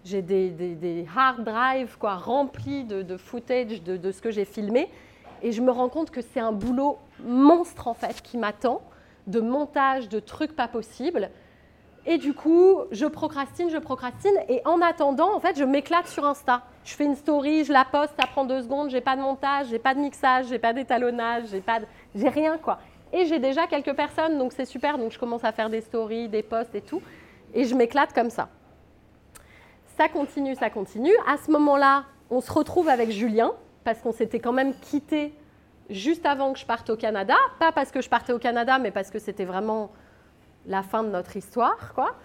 j'ai 0.05 0.21
des, 0.21 0.49
des, 0.49 1.07
hard 1.15 1.43
drives 1.43 1.97
quoi, 1.97 2.15
remplis 2.15 2.83
de, 2.83 3.01
de 3.01 3.17
footage 3.17 3.81
de, 3.83 3.97
de, 3.97 4.11
ce 4.11 4.21
que 4.21 4.31
j'ai 4.31 4.45
filmé. 4.45 4.87
Et 5.43 5.51
je 5.51 5.61
me 5.61 5.71
rends 5.71 5.89
compte 5.89 6.11
que 6.11 6.21
c'est 6.21 6.39
un 6.39 6.51
boulot 6.51 6.97
monstre, 7.23 7.87
en 7.87 7.93
fait, 7.93 8.21
qui 8.21 8.37
m'attend, 8.37 8.81
de 9.27 9.39
montage, 9.39 10.09
de 10.09 10.19
trucs 10.19 10.55
pas 10.55 10.67
possibles. 10.67 11.29
Et 12.05 12.17
du 12.17 12.33
coup, 12.33 12.79
je 12.91 13.05
procrastine, 13.05 13.69
je 13.69 13.77
procrastine. 13.77 14.33
Et 14.49 14.61
en 14.65 14.81
attendant, 14.81 15.35
en 15.35 15.39
fait, 15.39 15.57
je 15.57 15.63
m'éclate 15.63 16.07
sur 16.07 16.25
Insta. 16.25 16.63
Je 16.83 16.95
fais 16.95 17.05
une 17.05 17.15
story, 17.15 17.63
je 17.63 17.71
la 17.71 17.85
poste, 17.85 18.13
ça 18.19 18.25
prend 18.25 18.43
deux 18.43 18.63
secondes, 18.63 18.89
j'ai 18.89 19.01
pas 19.01 19.15
de 19.15 19.21
montage, 19.21 19.67
j'ai 19.67 19.77
pas 19.77 19.93
de 19.93 19.99
mixage, 19.99 20.47
j'ai 20.47 20.57
pas 20.57 20.73
d'étalonnage, 20.73 21.43
j'ai 21.51 21.61
pas, 21.61 21.79
j'ai 22.15 22.29
rien 22.29 22.57
quoi. 22.57 22.79
Et 23.13 23.25
j'ai 23.25 23.37
déjà 23.37 23.67
quelques 23.67 23.93
personnes, 23.93 24.39
donc 24.39 24.51
c'est 24.53 24.65
super. 24.65 24.97
Donc 24.97 25.11
je 25.11 25.19
commence 25.19 25.43
à 25.43 25.51
faire 25.51 25.69
des 25.69 25.81
stories, 25.81 26.27
des 26.27 26.41
posts 26.41 26.73
et 26.73 26.81
tout, 26.81 27.01
et 27.53 27.65
je 27.65 27.75
m'éclate 27.75 28.13
comme 28.13 28.31
ça. 28.31 28.49
Ça 29.97 30.07
continue, 30.09 30.55
ça 30.55 30.71
continue. 30.71 31.13
À 31.27 31.37
ce 31.37 31.51
moment-là, 31.51 32.05
on 32.31 32.41
se 32.41 32.51
retrouve 32.51 32.89
avec 32.89 33.11
Julien 33.11 33.51
parce 33.83 33.99
qu'on 33.99 34.11
s'était 34.11 34.39
quand 34.39 34.53
même 34.53 34.73
quitté 34.79 35.33
juste 35.89 36.25
avant 36.25 36.53
que 36.53 36.59
je 36.59 36.65
parte 36.65 36.89
au 36.89 36.95
Canada, 36.95 37.35
pas 37.59 37.71
parce 37.71 37.91
que 37.91 38.01
je 38.01 38.09
partais 38.09 38.33
au 38.33 38.39
Canada, 38.39 38.79
mais 38.79 38.91
parce 38.91 39.09
que 39.09 39.19
c'était 39.19 39.45
vraiment 39.45 39.91
la 40.65 40.83
fin 40.83 41.03
de 41.03 41.09
notre 41.09 41.35
histoire, 41.35 41.93
quoi. 41.93 42.15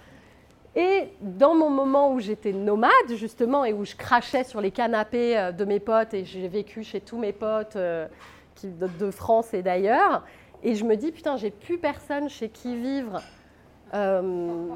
Et 0.77 1.09
dans 1.23 1.55
mon 1.55 1.71
moment 1.71 2.13
où 2.13 2.21
j'étais 2.21 2.53
nomade, 2.53 2.91
justement, 3.15 3.65
et 3.65 3.73
où 3.73 3.87
je 3.87 3.97
crachais 3.97 4.45
sur 4.45 4.61
les 4.61 4.71
canapés 4.71 5.37
euh, 5.37 5.51
de 5.51 5.65
mes 5.65 5.81
potes, 5.81 6.13
et 6.13 6.27
j'ai 6.27 6.49
vécu 6.49 6.85
chez 6.85 7.01
tous 7.01 7.17
mes 7.17 7.33
potes 7.33 7.77
euh, 7.77 8.07
de, 8.63 9.11
France 9.11 9.55
et 9.55 9.63
d'ailleurs, 9.63 10.23
et 10.63 10.75
je 10.75 10.85
me 10.85 10.97
dis, 10.97 11.13
putain, 11.13 11.39
j'ai 11.39 11.51
plus 11.51 11.79
personne 11.79 12.29
chez 12.29 12.51
qui 12.51 12.77
vivre 12.77 13.23
euh, 13.95 14.69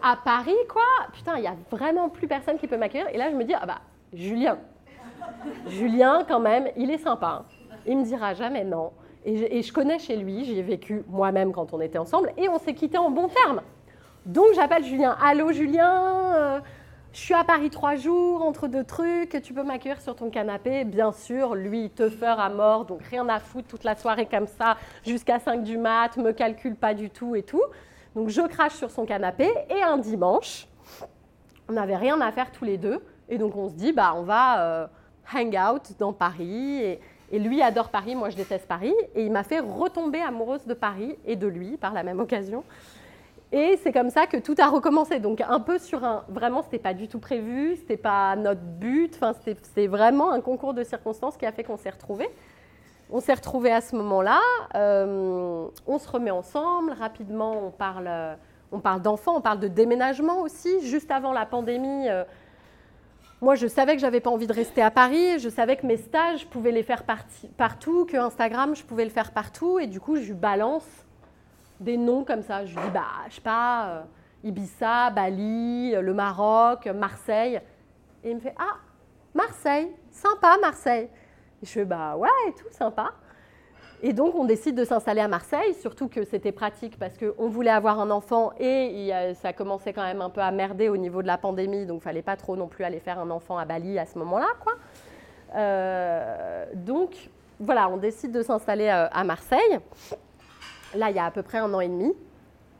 à 0.00 0.16
Paris, 0.24 0.52
quoi. 0.68 0.82
Putain, 1.12 1.38
il 1.38 1.40
n'y 1.40 1.48
a 1.48 1.56
vraiment 1.72 2.08
plus 2.08 2.28
personne 2.28 2.56
qui 2.56 2.68
peut 2.68 2.76
m'accueillir. 2.76 3.08
Et 3.08 3.16
là, 3.16 3.30
je 3.30 3.36
me 3.36 3.42
dis, 3.42 3.54
ah 3.54 3.66
bah, 3.66 3.80
Julien. 4.12 4.58
Julien, 5.68 6.24
quand 6.26 6.40
même, 6.40 6.68
il 6.76 6.90
est 6.90 6.98
sympa. 6.98 7.44
Il 7.86 7.98
me 7.98 8.04
dira 8.04 8.34
jamais 8.34 8.64
non. 8.64 8.92
Et 9.26 9.62
je, 9.62 9.72
connais 9.72 9.98
chez 9.98 10.16
lui, 10.16 10.44
j'y 10.44 10.58
ai 10.58 10.62
vécu 10.62 11.02
moi-même 11.08 11.52
quand 11.52 11.72
on 11.72 11.80
était 11.80 11.96
ensemble, 11.96 12.32
et 12.36 12.48
on 12.48 12.58
s'est 12.58 12.74
quitté 12.74 12.98
en 12.98 13.10
bons 13.10 13.28
termes. 13.28 13.62
Donc 14.26 14.48
j'appelle 14.54 14.84
Julien. 14.84 15.16
Allô 15.22 15.50
Julien, 15.50 16.34
euh, 16.34 16.60
je 17.12 17.20
suis 17.20 17.34
à 17.34 17.42
Paris 17.42 17.70
trois 17.70 17.94
jours, 17.94 18.44
entre 18.44 18.68
deux 18.68 18.84
trucs, 18.84 19.40
tu 19.42 19.54
peux 19.54 19.62
m'accueillir 19.62 20.00
sur 20.00 20.14
ton 20.14 20.28
canapé? 20.28 20.84
Bien 20.84 21.12
sûr, 21.12 21.54
lui, 21.54 21.88
teufeur 21.88 22.38
à 22.38 22.50
mort, 22.50 22.84
donc 22.84 23.02
rien 23.04 23.26
à 23.30 23.38
foutre 23.38 23.68
toute 23.68 23.84
la 23.84 23.96
soirée 23.96 24.26
comme 24.26 24.46
ça, 24.46 24.76
jusqu'à 25.06 25.38
5 25.38 25.62
du 25.62 25.78
mat, 25.78 26.16
me 26.18 26.32
calcule 26.32 26.76
pas 26.76 26.92
du 26.92 27.08
tout 27.08 27.34
et 27.34 27.42
tout. 27.42 27.62
Donc 28.14 28.28
je 28.28 28.42
crache 28.42 28.74
sur 28.74 28.90
son 28.90 29.06
canapé 29.06 29.48
et 29.70 29.82
un 29.82 29.96
dimanche, 29.96 30.66
on 31.68 31.72
n'avait 31.72 31.96
rien 31.96 32.20
à 32.20 32.30
faire 32.30 32.52
tous 32.52 32.64
les 32.64 32.76
deux. 32.76 33.02
Et 33.28 33.38
donc 33.38 33.56
on 33.56 33.68
se 33.68 33.74
dit, 33.74 33.92
bah, 33.92 34.12
on 34.16 34.22
va 34.22 34.60
euh, 34.60 34.86
hang 35.32 35.56
out 35.56 35.92
dans 35.98 36.12
Paris. 36.12 36.82
Et, 36.82 37.00
lui 37.38 37.62
adore 37.62 37.88
Paris, 37.88 38.14
moi 38.14 38.30
je 38.30 38.36
déteste 38.36 38.66
Paris. 38.66 38.94
Et 39.14 39.24
il 39.24 39.32
m'a 39.32 39.42
fait 39.42 39.60
retomber 39.60 40.20
amoureuse 40.20 40.66
de 40.66 40.74
Paris 40.74 41.16
et 41.24 41.36
de 41.36 41.46
lui 41.46 41.76
par 41.76 41.92
la 41.92 42.02
même 42.02 42.20
occasion. 42.20 42.64
Et 43.50 43.78
c'est 43.82 43.92
comme 43.92 44.10
ça 44.10 44.26
que 44.26 44.36
tout 44.36 44.54
a 44.58 44.68
recommencé. 44.68 45.20
Donc 45.20 45.40
un 45.40 45.60
peu 45.60 45.78
sur 45.78 46.04
un... 46.04 46.24
Vraiment, 46.28 46.60
ce 46.62 46.66
n'était 46.66 46.78
pas 46.78 46.94
du 46.94 47.08
tout 47.08 47.18
prévu, 47.18 47.76
ce 47.76 47.80
n'était 47.80 47.96
pas 47.96 48.36
notre 48.36 48.60
but. 48.60 49.14
Enfin, 49.14 49.32
c'est 49.74 49.86
vraiment 49.86 50.32
un 50.32 50.40
concours 50.40 50.74
de 50.74 50.84
circonstances 50.84 51.36
qui 51.36 51.46
a 51.46 51.52
fait 51.52 51.64
qu'on 51.64 51.76
s'est 51.76 51.90
retrouvés. 51.90 52.28
On 53.10 53.20
s'est 53.20 53.34
retrouvés 53.34 53.70
à 53.70 53.80
ce 53.80 53.94
moment-là. 53.96 54.40
Euh, 54.74 55.66
on 55.86 55.98
se 55.98 56.08
remet 56.08 56.30
ensemble. 56.30 56.92
Rapidement, 56.92 57.66
on 57.66 57.70
parle, 57.70 58.10
on 58.72 58.80
parle 58.80 59.02
d'enfants, 59.02 59.36
on 59.36 59.40
parle 59.40 59.60
de 59.60 59.68
déménagement 59.68 60.40
aussi. 60.40 60.80
Juste 60.88 61.10
avant 61.10 61.32
la 61.32 61.46
pandémie, 61.46 62.08
euh, 62.08 62.24
moi, 63.44 63.56
je 63.56 63.66
savais 63.66 63.94
que 63.94 64.00
j'avais 64.00 64.20
pas 64.20 64.30
envie 64.30 64.46
de 64.46 64.52
rester 64.54 64.80
à 64.80 64.90
Paris. 64.90 65.38
Je 65.38 65.50
savais 65.50 65.76
que 65.76 65.86
mes 65.86 65.98
stages, 65.98 66.40
je 66.40 66.46
pouvais 66.46 66.72
les 66.72 66.82
faire 66.82 67.04
partout, 67.04 68.06
que 68.06 68.16
Instagram, 68.16 68.74
je 68.74 68.82
pouvais 68.82 69.04
le 69.04 69.10
faire 69.10 69.32
partout. 69.32 69.78
Et 69.78 69.86
du 69.86 70.00
coup, 70.00 70.16
je 70.16 70.32
balance 70.32 70.86
des 71.78 71.98
noms 71.98 72.24
comme 72.24 72.42
ça. 72.42 72.64
Je 72.64 72.74
dis, 72.74 72.90
bah, 72.92 73.02
je 73.28 73.34
sais 73.34 73.40
pas, 73.42 73.86
euh, 73.86 74.02
Ibiza, 74.44 75.10
Bali, 75.10 75.94
euh, 75.94 76.00
le 76.00 76.14
Maroc, 76.14 76.86
Marseille. 76.86 77.60
Et 78.24 78.30
il 78.30 78.36
me 78.36 78.40
fait, 78.40 78.54
ah, 78.58 78.78
Marseille, 79.34 79.92
sympa 80.10 80.56
Marseille. 80.62 81.10
Et 81.62 81.66
je 81.66 81.70
fais, 81.70 81.84
bah 81.84 82.16
ouais, 82.16 82.30
et 82.48 82.52
tout, 82.52 82.70
sympa. 82.70 83.12
Et 84.02 84.12
donc, 84.12 84.34
on 84.34 84.44
décide 84.44 84.74
de 84.74 84.84
s'installer 84.84 85.22
à 85.22 85.28
Marseille, 85.28 85.72
surtout 85.80 86.08
que 86.08 86.24
c'était 86.24 86.52
pratique 86.52 86.98
parce 86.98 87.14
qu'on 87.16 87.48
voulait 87.48 87.70
avoir 87.70 88.00
un 88.00 88.10
enfant 88.10 88.52
et 88.60 89.12
ça 89.40 89.52
commençait 89.54 89.94
quand 89.94 90.02
même 90.02 90.20
un 90.20 90.28
peu 90.28 90.42
à 90.42 90.50
merder 90.50 90.90
au 90.90 90.96
niveau 90.98 91.22
de 91.22 91.26
la 91.26 91.38
pandémie, 91.38 91.86
donc 91.86 92.00
il 92.02 92.04
fallait 92.04 92.20
pas 92.22 92.36
trop 92.36 92.54
non 92.54 92.66
plus 92.68 92.84
aller 92.84 93.00
faire 93.00 93.18
un 93.18 93.30
enfant 93.30 93.56
à 93.56 93.64
Bali 93.64 93.98
à 93.98 94.04
ce 94.04 94.18
moment-là, 94.18 94.48
quoi. 94.62 94.74
Euh, 95.56 96.66
donc, 96.74 97.30
voilà, 97.60 97.88
on 97.88 97.96
décide 97.96 98.32
de 98.32 98.42
s'installer 98.42 98.88
euh, 98.88 99.06
à 99.10 99.24
Marseille. 99.24 99.78
Là, 100.94 101.10
il 101.10 101.16
y 101.16 101.18
a 101.18 101.24
à 101.24 101.30
peu 101.30 101.42
près 101.42 101.58
un 101.58 101.72
an 101.72 101.80
et 101.80 101.88
demi. 101.88 102.12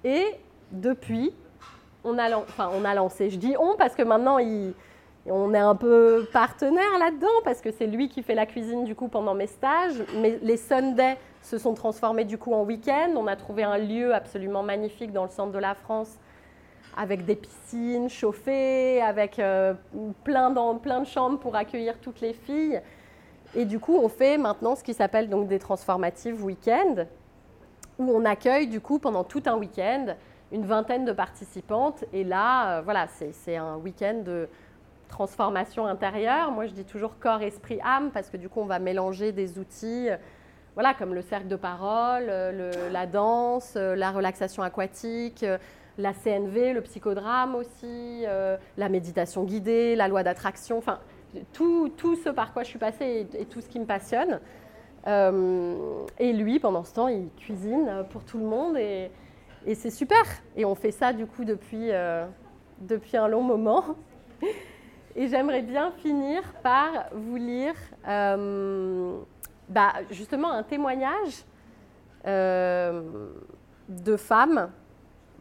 Et 0.02 0.24
depuis, 0.72 1.32
on 2.02 2.18
a, 2.18 2.28
on 2.58 2.84
a 2.84 2.94
lancé, 2.94 3.30
je 3.30 3.36
dis 3.38 3.54
on 3.58 3.76
parce 3.76 3.94
que 3.94 4.02
maintenant, 4.02 4.38
il- 4.38 4.74
on 5.30 5.54
est 5.54 5.58
un 5.58 5.74
peu 5.74 6.26
partenaire 6.32 6.98
là-dedans 6.98 7.26
parce 7.44 7.60
que 7.60 7.70
c'est 7.70 7.86
lui 7.86 8.08
qui 8.08 8.22
fait 8.22 8.34
la 8.34 8.46
cuisine 8.46 8.84
du 8.84 8.94
coup 8.94 9.08
pendant 9.08 9.34
mes 9.34 9.46
stages. 9.46 10.02
Mais 10.16 10.38
les 10.42 10.56
Sundays 10.56 11.16
se 11.42 11.58
sont 11.58 11.74
transformés 11.74 12.24
du 12.24 12.38
coup 12.38 12.52
en 12.52 12.64
week-end. 12.64 13.10
On 13.16 13.26
a 13.26 13.36
trouvé 13.36 13.62
un 13.62 13.78
lieu 13.78 14.14
absolument 14.14 14.62
magnifique 14.62 15.12
dans 15.12 15.24
le 15.24 15.30
centre 15.30 15.52
de 15.52 15.58
la 15.58 15.74
France 15.74 16.18
avec 16.96 17.24
des 17.24 17.36
piscines 17.36 18.08
chauffées, 18.08 19.00
avec 19.02 19.38
euh, 19.38 19.74
plein, 20.22 20.52
plein 20.76 21.00
de 21.00 21.06
chambres 21.06 21.38
pour 21.38 21.56
accueillir 21.56 21.98
toutes 22.00 22.20
les 22.20 22.32
filles. 22.32 22.80
Et 23.54 23.64
du 23.64 23.78
coup, 23.78 23.96
on 23.96 24.08
fait 24.08 24.38
maintenant 24.38 24.74
ce 24.74 24.82
qui 24.82 24.94
s'appelle 24.94 25.28
donc 25.28 25.48
des 25.48 25.58
transformatives 25.58 26.44
week-end, 26.44 27.06
où 27.98 28.10
on 28.10 28.24
accueille 28.24 28.66
du 28.66 28.80
coup 28.80 28.98
pendant 28.98 29.24
tout 29.24 29.42
un 29.46 29.56
week-end 29.56 30.14
une 30.52 30.66
vingtaine 30.66 31.04
de 31.04 31.12
participantes. 31.12 32.04
Et 32.12 32.24
là, 32.24 32.78
euh, 32.78 32.82
voilà, 32.82 33.06
c'est 33.08 33.56
un 33.56 33.76
week-end 33.76 34.22
de 34.24 34.48
transformation 35.14 35.86
intérieure. 35.86 36.50
Moi, 36.50 36.66
je 36.66 36.72
dis 36.72 36.84
toujours 36.84 37.18
corps, 37.20 37.40
esprit, 37.42 37.78
âme, 37.84 38.10
parce 38.10 38.30
que 38.30 38.36
du 38.36 38.48
coup, 38.48 38.60
on 38.60 38.66
va 38.66 38.80
mélanger 38.80 39.30
des 39.30 39.60
outils, 39.60 40.10
euh, 40.10 40.16
voilà, 40.74 40.92
comme 40.92 41.14
le 41.14 41.22
cercle 41.22 41.46
de 41.46 41.54
parole, 41.54 42.24
euh, 42.28 42.90
la 42.90 43.06
danse, 43.06 43.74
euh, 43.76 43.94
la 43.94 44.10
relaxation 44.10 44.64
aquatique, 44.64 45.46
la 45.98 46.12
CNV, 46.12 46.72
le 46.72 46.80
psychodrame 46.80 47.54
aussi, 47.54 48.24
la 48.76 48.88
méditation 48.88 49.44
guidée, 49.44 49.94
la 49.94 50.08
loi 50.08 50.24
d'attraction, 50.24 50.78
enfin, 50.78 50.98
tout, 51.52 51.92
tout 51.96 52.16
ce 52.16 52.30
par 52.30 52.52
quoi 52.52 52.64
je 52.64 52.68
suis 52.70 52.80
passée 52.80 53.28
et, 53.38 53.44
tout 53.44 53.60
ce 53.60 53.68
qui 53.68 53.78
me 53.78 53.86
passionne. 53.86 54.40
Et 55.06 56.32
lui, 56.32 56.58
pendant 56.58 56.82
ce 56.82 56.94
temps, 56.94 57.06
il 57.06 57.28
cuisine 57.36 58.04
pour 58.10 58.24
tout 58.24 58.38
le 58.38 58.44
monde 58.44 58.76
et, 58.76 59.12
c'est 59.74 59.90
super. 59.90 60.24
Et 60.56 60.64
on 60.64 60.74
fait 60.74 60.90
ça 60.90 61.12
du 61.12 61.26
coup 61.26 61.44
depuis, 61.44 61.90
depuis 62.80 63.16
un 63.16 63.28
long 63.28 63.42
moment. 63.42 63.84
Et 65.16 65.28
j'aimerais 65.28 65.62
bien 65.62 65.92
finir 65.92 66.42
par 66.62 67.06
vous 67.12 67.36
lire 67.36 67.74
euh, 68.08 69.16
bah, 69.68 69.92
justement 70.10 70.50
un 70.50 70.64
témoignage 70.64 71.44
euh, 72.26 73.28
de 73.88 74.16
femmes, 74.16 74.70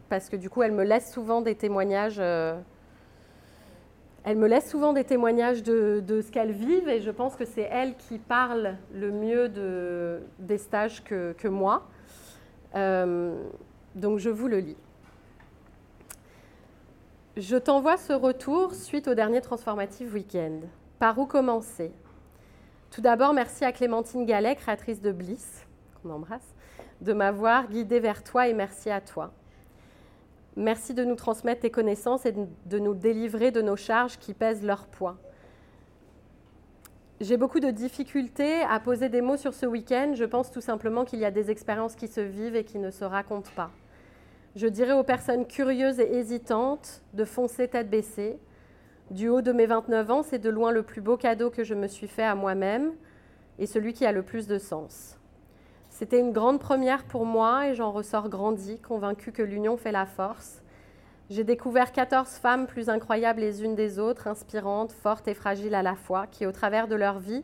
parce 0.08 0.28
que 0.28 0.36
du 0.36 0.48
coup, 0.48 0.62
elles 0.62 0.72
me 0.72 0.84
laissent 0.84 1.12
souvent 1.12 1.40
des 1.40 1.56
témoignages. 1.56 2.18
euh, 2.20 2.56
me 4.26 4.46
laissent 4.46 4.70
souvent 4.70 4.92
des 4.92 5.04
témoignages 5.04 5.64
de, 5.64 6.02
ce 6.06 6.30
qu'elles 6.30 6.52
vivent 6.52 6.88
et 6.88 7.00
je 7.00 7.10
pense 7.10 7.34
que 7.34 7.44
c'est 7.44 7.68
elles 7.70 7.96
qui 7.96 8.18
parlent 8.18 8.76
le 8.94 9.10
mieux 9.10 9.48
de, 9.48 10.20
des 10.38 10.58
stages 10.58 11.02
que, 11.02 11.32
que 11.32 11.48
moi. 11.48 11.88
Euh, 12.76 13.34
donc 13.96 14.18
je 14.18 14.30
vous 14.30 14.46
le 14.46 14.58
lis. 14.58 14.76
Je 17.36 17.56
t'envoie 17.56 17.96
ce 17.96 18.12
retour 18.12 18.74
suite 18.74 19.08
au 19.08 19.14
dernier 19.14 19.40
Transformative 19.40 20.14
Weekend. 20.14 20.62
Par 21.00 21.18
où 21.18 21.26
commencer? 21.26 21.90
Tout 22.92 23.00
d'abord, 23.00 23.32
merci 23.32 23.64
à 23.64 23.72
Clémentine 23.72 24.24
Gallet, 24.24 24.54
créatrice 24.54 25.00
de 25.00 25.10
Bliss, 25.10 25.66
qu'on 26.00 26.10
embrasse, 26.10 26.54
de 27.00 27.12
m'avoir 27.12 27.66
guidée 27.66 27.98
vers 27.98 28.22
toi 28.22 28.46
et 28.46 28.54
merci 28.54 28.88
à 28.88 29.00
toi. 29.00 29.32
Merci 30.54 30.94
de 30.94 31.04
nous 31.04 31.16
transmettre 31.16 31.62
tes 31.62 31.72
connaissances 31.72 32.24
et 32.24 32.32
de 32.32 32.78
nous 32.78 32.94
délivrer 32.94 33.50
de 33.50 33.62
nos 33.62 33.74
charges 33.74 34.16
qui 34.18 34.32
pèsent 34.32 34.64
leur 34.64 34.86
poids. 34.86 35.16
J'ai 37.20 37.36
beaucoup 37.36 37.58
de 37.58 37.72
difficultés 37.72 38.60
à 38.62 38.78
poser 38.78 39.08
des 39.08 39.22
mots 39.22 39.36
sur 39.36 39.54
ce 39.54 39.66
week-end. 39.66 40.12
Je 40.14 40.24
pense 40.24 40.52
tout 40.52 40.60
simplement 40.60 41.04
qu'il 41.04 41.18
y 41.18 41.24
a 41.24 41.32
des 41.32 41.50
expériences 41.50 41.96
qui 41.96 42.06
se 42.06 42.20
vivent 42.20 42.54
et 42.54 42.62
qui 42.62 42.78
ne 42.78 42.92
se 42.92 43.04
racontent 43.04 43.50
pas. 43.56 43.72
Je 44.56 44.68
dirais 44.68 44.92
aux 44.92 45.02
personnes 45.02 45.46
curieuses 45.46 45.98
et 45.98 46.14
hésitantes 46.16 47.02
de 47.12 47.24
foncer 47.24 47.66
tête 47.66 47.90
baissée. 47.90 48.38
Du 49.10 49.28
haut 49.28 49.42
de 49.42 49.50
mes 49.50 49.66
29 49.66 50.10
ans, 50.12 50.22
c'est 50.22 50.38
de 50.38 50.48
loin 50.48 50.70
le 50.70 50.84
plus 50.84 51.00
beau 51.00 51.16
cadeau 51.16 51.50
que 51.50 51.64
je 51.64 51.74
me 51.74 51.88
suis 51.88 52.06
fait 52.06 52.22
à 52.22 52.36
moi-même 52.36 52.92
et 53.58 53.66
celui 53.66 53.92
qui 53.94 54.06
a 54.06 54.12
le 54.12 54.22
plus 54.22 54.46
de 54.46 54.58
sens. 54.58 55.18
C'était 55.90 56.20
une 56.20 56.32
grande 56.32 56.60
première 56.60 57.02
pour 57.02 57.26
moi 57.26 57.66
et 57.66 57.74
j'en 57.74 57.90
ressors 57.90 58.28
grandi, 58.28 58.78
convaincue 58.78 59.32
que 59.32 59.42
l'union 59.42 59.76
fait 59.76 59.90
la 59.90 60.06
force. 60.06 60.62
J'ai 61.30 61.44
découvert 61.44 61.90
14 61.90 62.28
femmes 62.36 62.68
plus 62.68 62.88
incroyables 62.88 63.40
les 63.40 63.64
unes 63.64 63.74
des 63.74 63.98
autres, 63.98 64.28
inspirantes, 64.28 64.92
fortes 64.92 65.26
et 65.26 65.34
fragiles 65.34 65.74
à 65.74 65.82
la 65.82 65.96
fois, 65.96 66.28
qui 66.28 66.46
au 66.46 66.52
travers 66.52 66.86
de 66.86 66.94
leur 66.94 67.18
vie, 67.18 67.42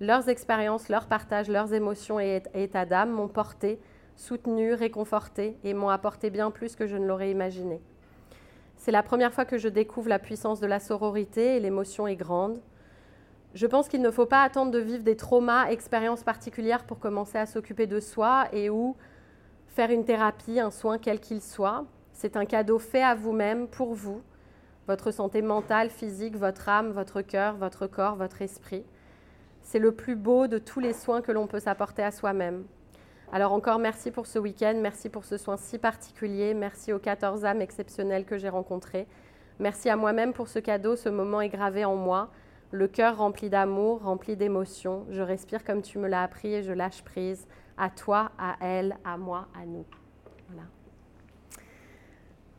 leurs 0.00 0.28
expériences, 0.28 0.88
leurs 0.88 1.06
partages, 1.06 1.48
leurs 1.48 1.74
émotions 1.74 2.20
et 2.20 2.42
états 2.54 2.86
d'âme 2.86 3.10
m'ont 3.10 3.28
porté, 3.28 3.80
soutenu, 4.16 4.74
réconforté 4.74 5.56
et 5.64 5.74
m'ont 5.74 5.88
apporté 5.88 6.30
bien 6.30 6.50
plus 6.50 6.76
que 6.76 6.86
je 6.86 6.96
ne 6.96 7.06
l'aurais 7.06 7.30
imaginé. 7.30 7.80
C'est 8.76 8.92
la 8.92 9.02
première 9.02 9.32
fois 9.32 9.44
que 9.44 9.58
je 9.58 9.68
découvre 9.68 10.08
la 10.08 10.18
puissance 10.18 10.60
de 10.60 10.66
la 10.66 10.80
sororité 10.80 11.56
et 11.56 11.60
l'émotion 11.60 12.06
est 12.06 12.16
grande. 12.16 12.60
Je 13.54 13.66
pense 13.66 13.88
qu'il 13.88 14.02
ne 14.02 14.10
faut 14.10 14.26
pas 14.26 14.42
attendre 14.42 14.72
de 14.72 14.78
vivre 14.78 15.04
des 15.04 15.16
traumas, 15.16 15.70
expériences 15.70 16.22
particulières 16.22 16.84
pour 16.84 16.98
commencer 16.98 17.38
à 17.38 17.46
s'occuper 17.46 17.86
de 17.86 18.00
soi 18.00 18.46
et 18.52 18.68
ou 18.68 18.96
faire 19.68 19.90
une 19.90 20.04
thérapie, 20.04 20.60
un 20.60 20.70
soin 20.70 20.98
quel 20.98 21.20
qu'il 21.20 21.40
soit. 21.40 21.84
C'est 22.12 22.36
un 22.36 22.44
cadeau 22.44 22.78
fait 22.78 23.02
à 23.02 23.14
vous-même, 23.14 23.68
pour 23.68 23.94
vous, 23.94 24.22
votre 24.86 25.10
santé 25.12 25.40
mentale, 25.40 25.90
physique, 25.90 26.36
votre 26.36 26.68
âme, 26.68 26.90
votre 26.90 27.22
cœur, 27.22 27.56
votre 27.56 27.86
corps, 27.86 28.16
votre 28.16 28.42
esprit. 28.42 28.84
C'est 29.62 29.78
le 29.78 29.92
plus 29.92 30.14
beau 30.14 30.46
de 30.46 30.58
tous 30.58 30.80
les 30.80 30.92
soins 30.92 31.22
que 31.22 31.32
l'on 31.32 31.46
peut 31.46 31.60
s'apporter 31.60 32.02
à 32.02 32.10
soi-même. 32.10 32.64
Alors 33.34 33.52
encore 33.52 33.80
merci 33.80 34.12
pour 34.12 34.28
ce 34.28 34.38
week-end, 34.38 34.78
merci 34.80 35.08
pour 35.08 35.24
ce 35.24 35.38
soin 35.38 35.56
si 35.56 35.76
particulier, 35.76 36.54
merci 36.54 36.92
aux 36.92 37.00
14 37.00 37.44
âmes 37.44 37.62
exceptionnelles 37.62 38.26
que 38.26 38.38
j'ai 38.38 38.48
rencontrées. 38.48 39.08
Merci 39.58 39.90
à 39.90 39.96
moi-même 39.96 40.32
pour 40.32 40.46
ce 40.46 40.60
cadeau, 40.60 40.94
ce 40.94 41.08
moment 41.08 41.40
est 41.40 41.48
gravé 41.48 41.84
en 41.84 41.96
moi, 41.96 42.30
le 42.70 42.86
cœur 42.86 43.16
rempli 43.16 43.50
d'amour, 43.50 44.04
rempli 44.04 44.36
d'émotions. 44.36 45.04
Je 45.10 45.20
respire 45.20 45.64
comme 45.64 45.82
tu 45.82 45.98
me 45.98 46.06
l'as 46.06 46.22
appris 46.22 46.54
et 46.54 46.62
je 46.62 46.70
lâche 46.70 47.02
prise 47.02 47.48
à 47.76 47.90
toi, 47.90 48.30
à 48.38 48.54
elle, 48.60 48.98
à 49.04 49.16
moi, 49.16 49.48
à 49.60 49.66
nous. 49.66 49.84
Voilà. 50.46 50.68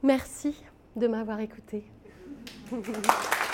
Merci 0.04 0.62
de 0.98 1.08
m'avoir 1.08 1.40
écouté. 1.40 1.86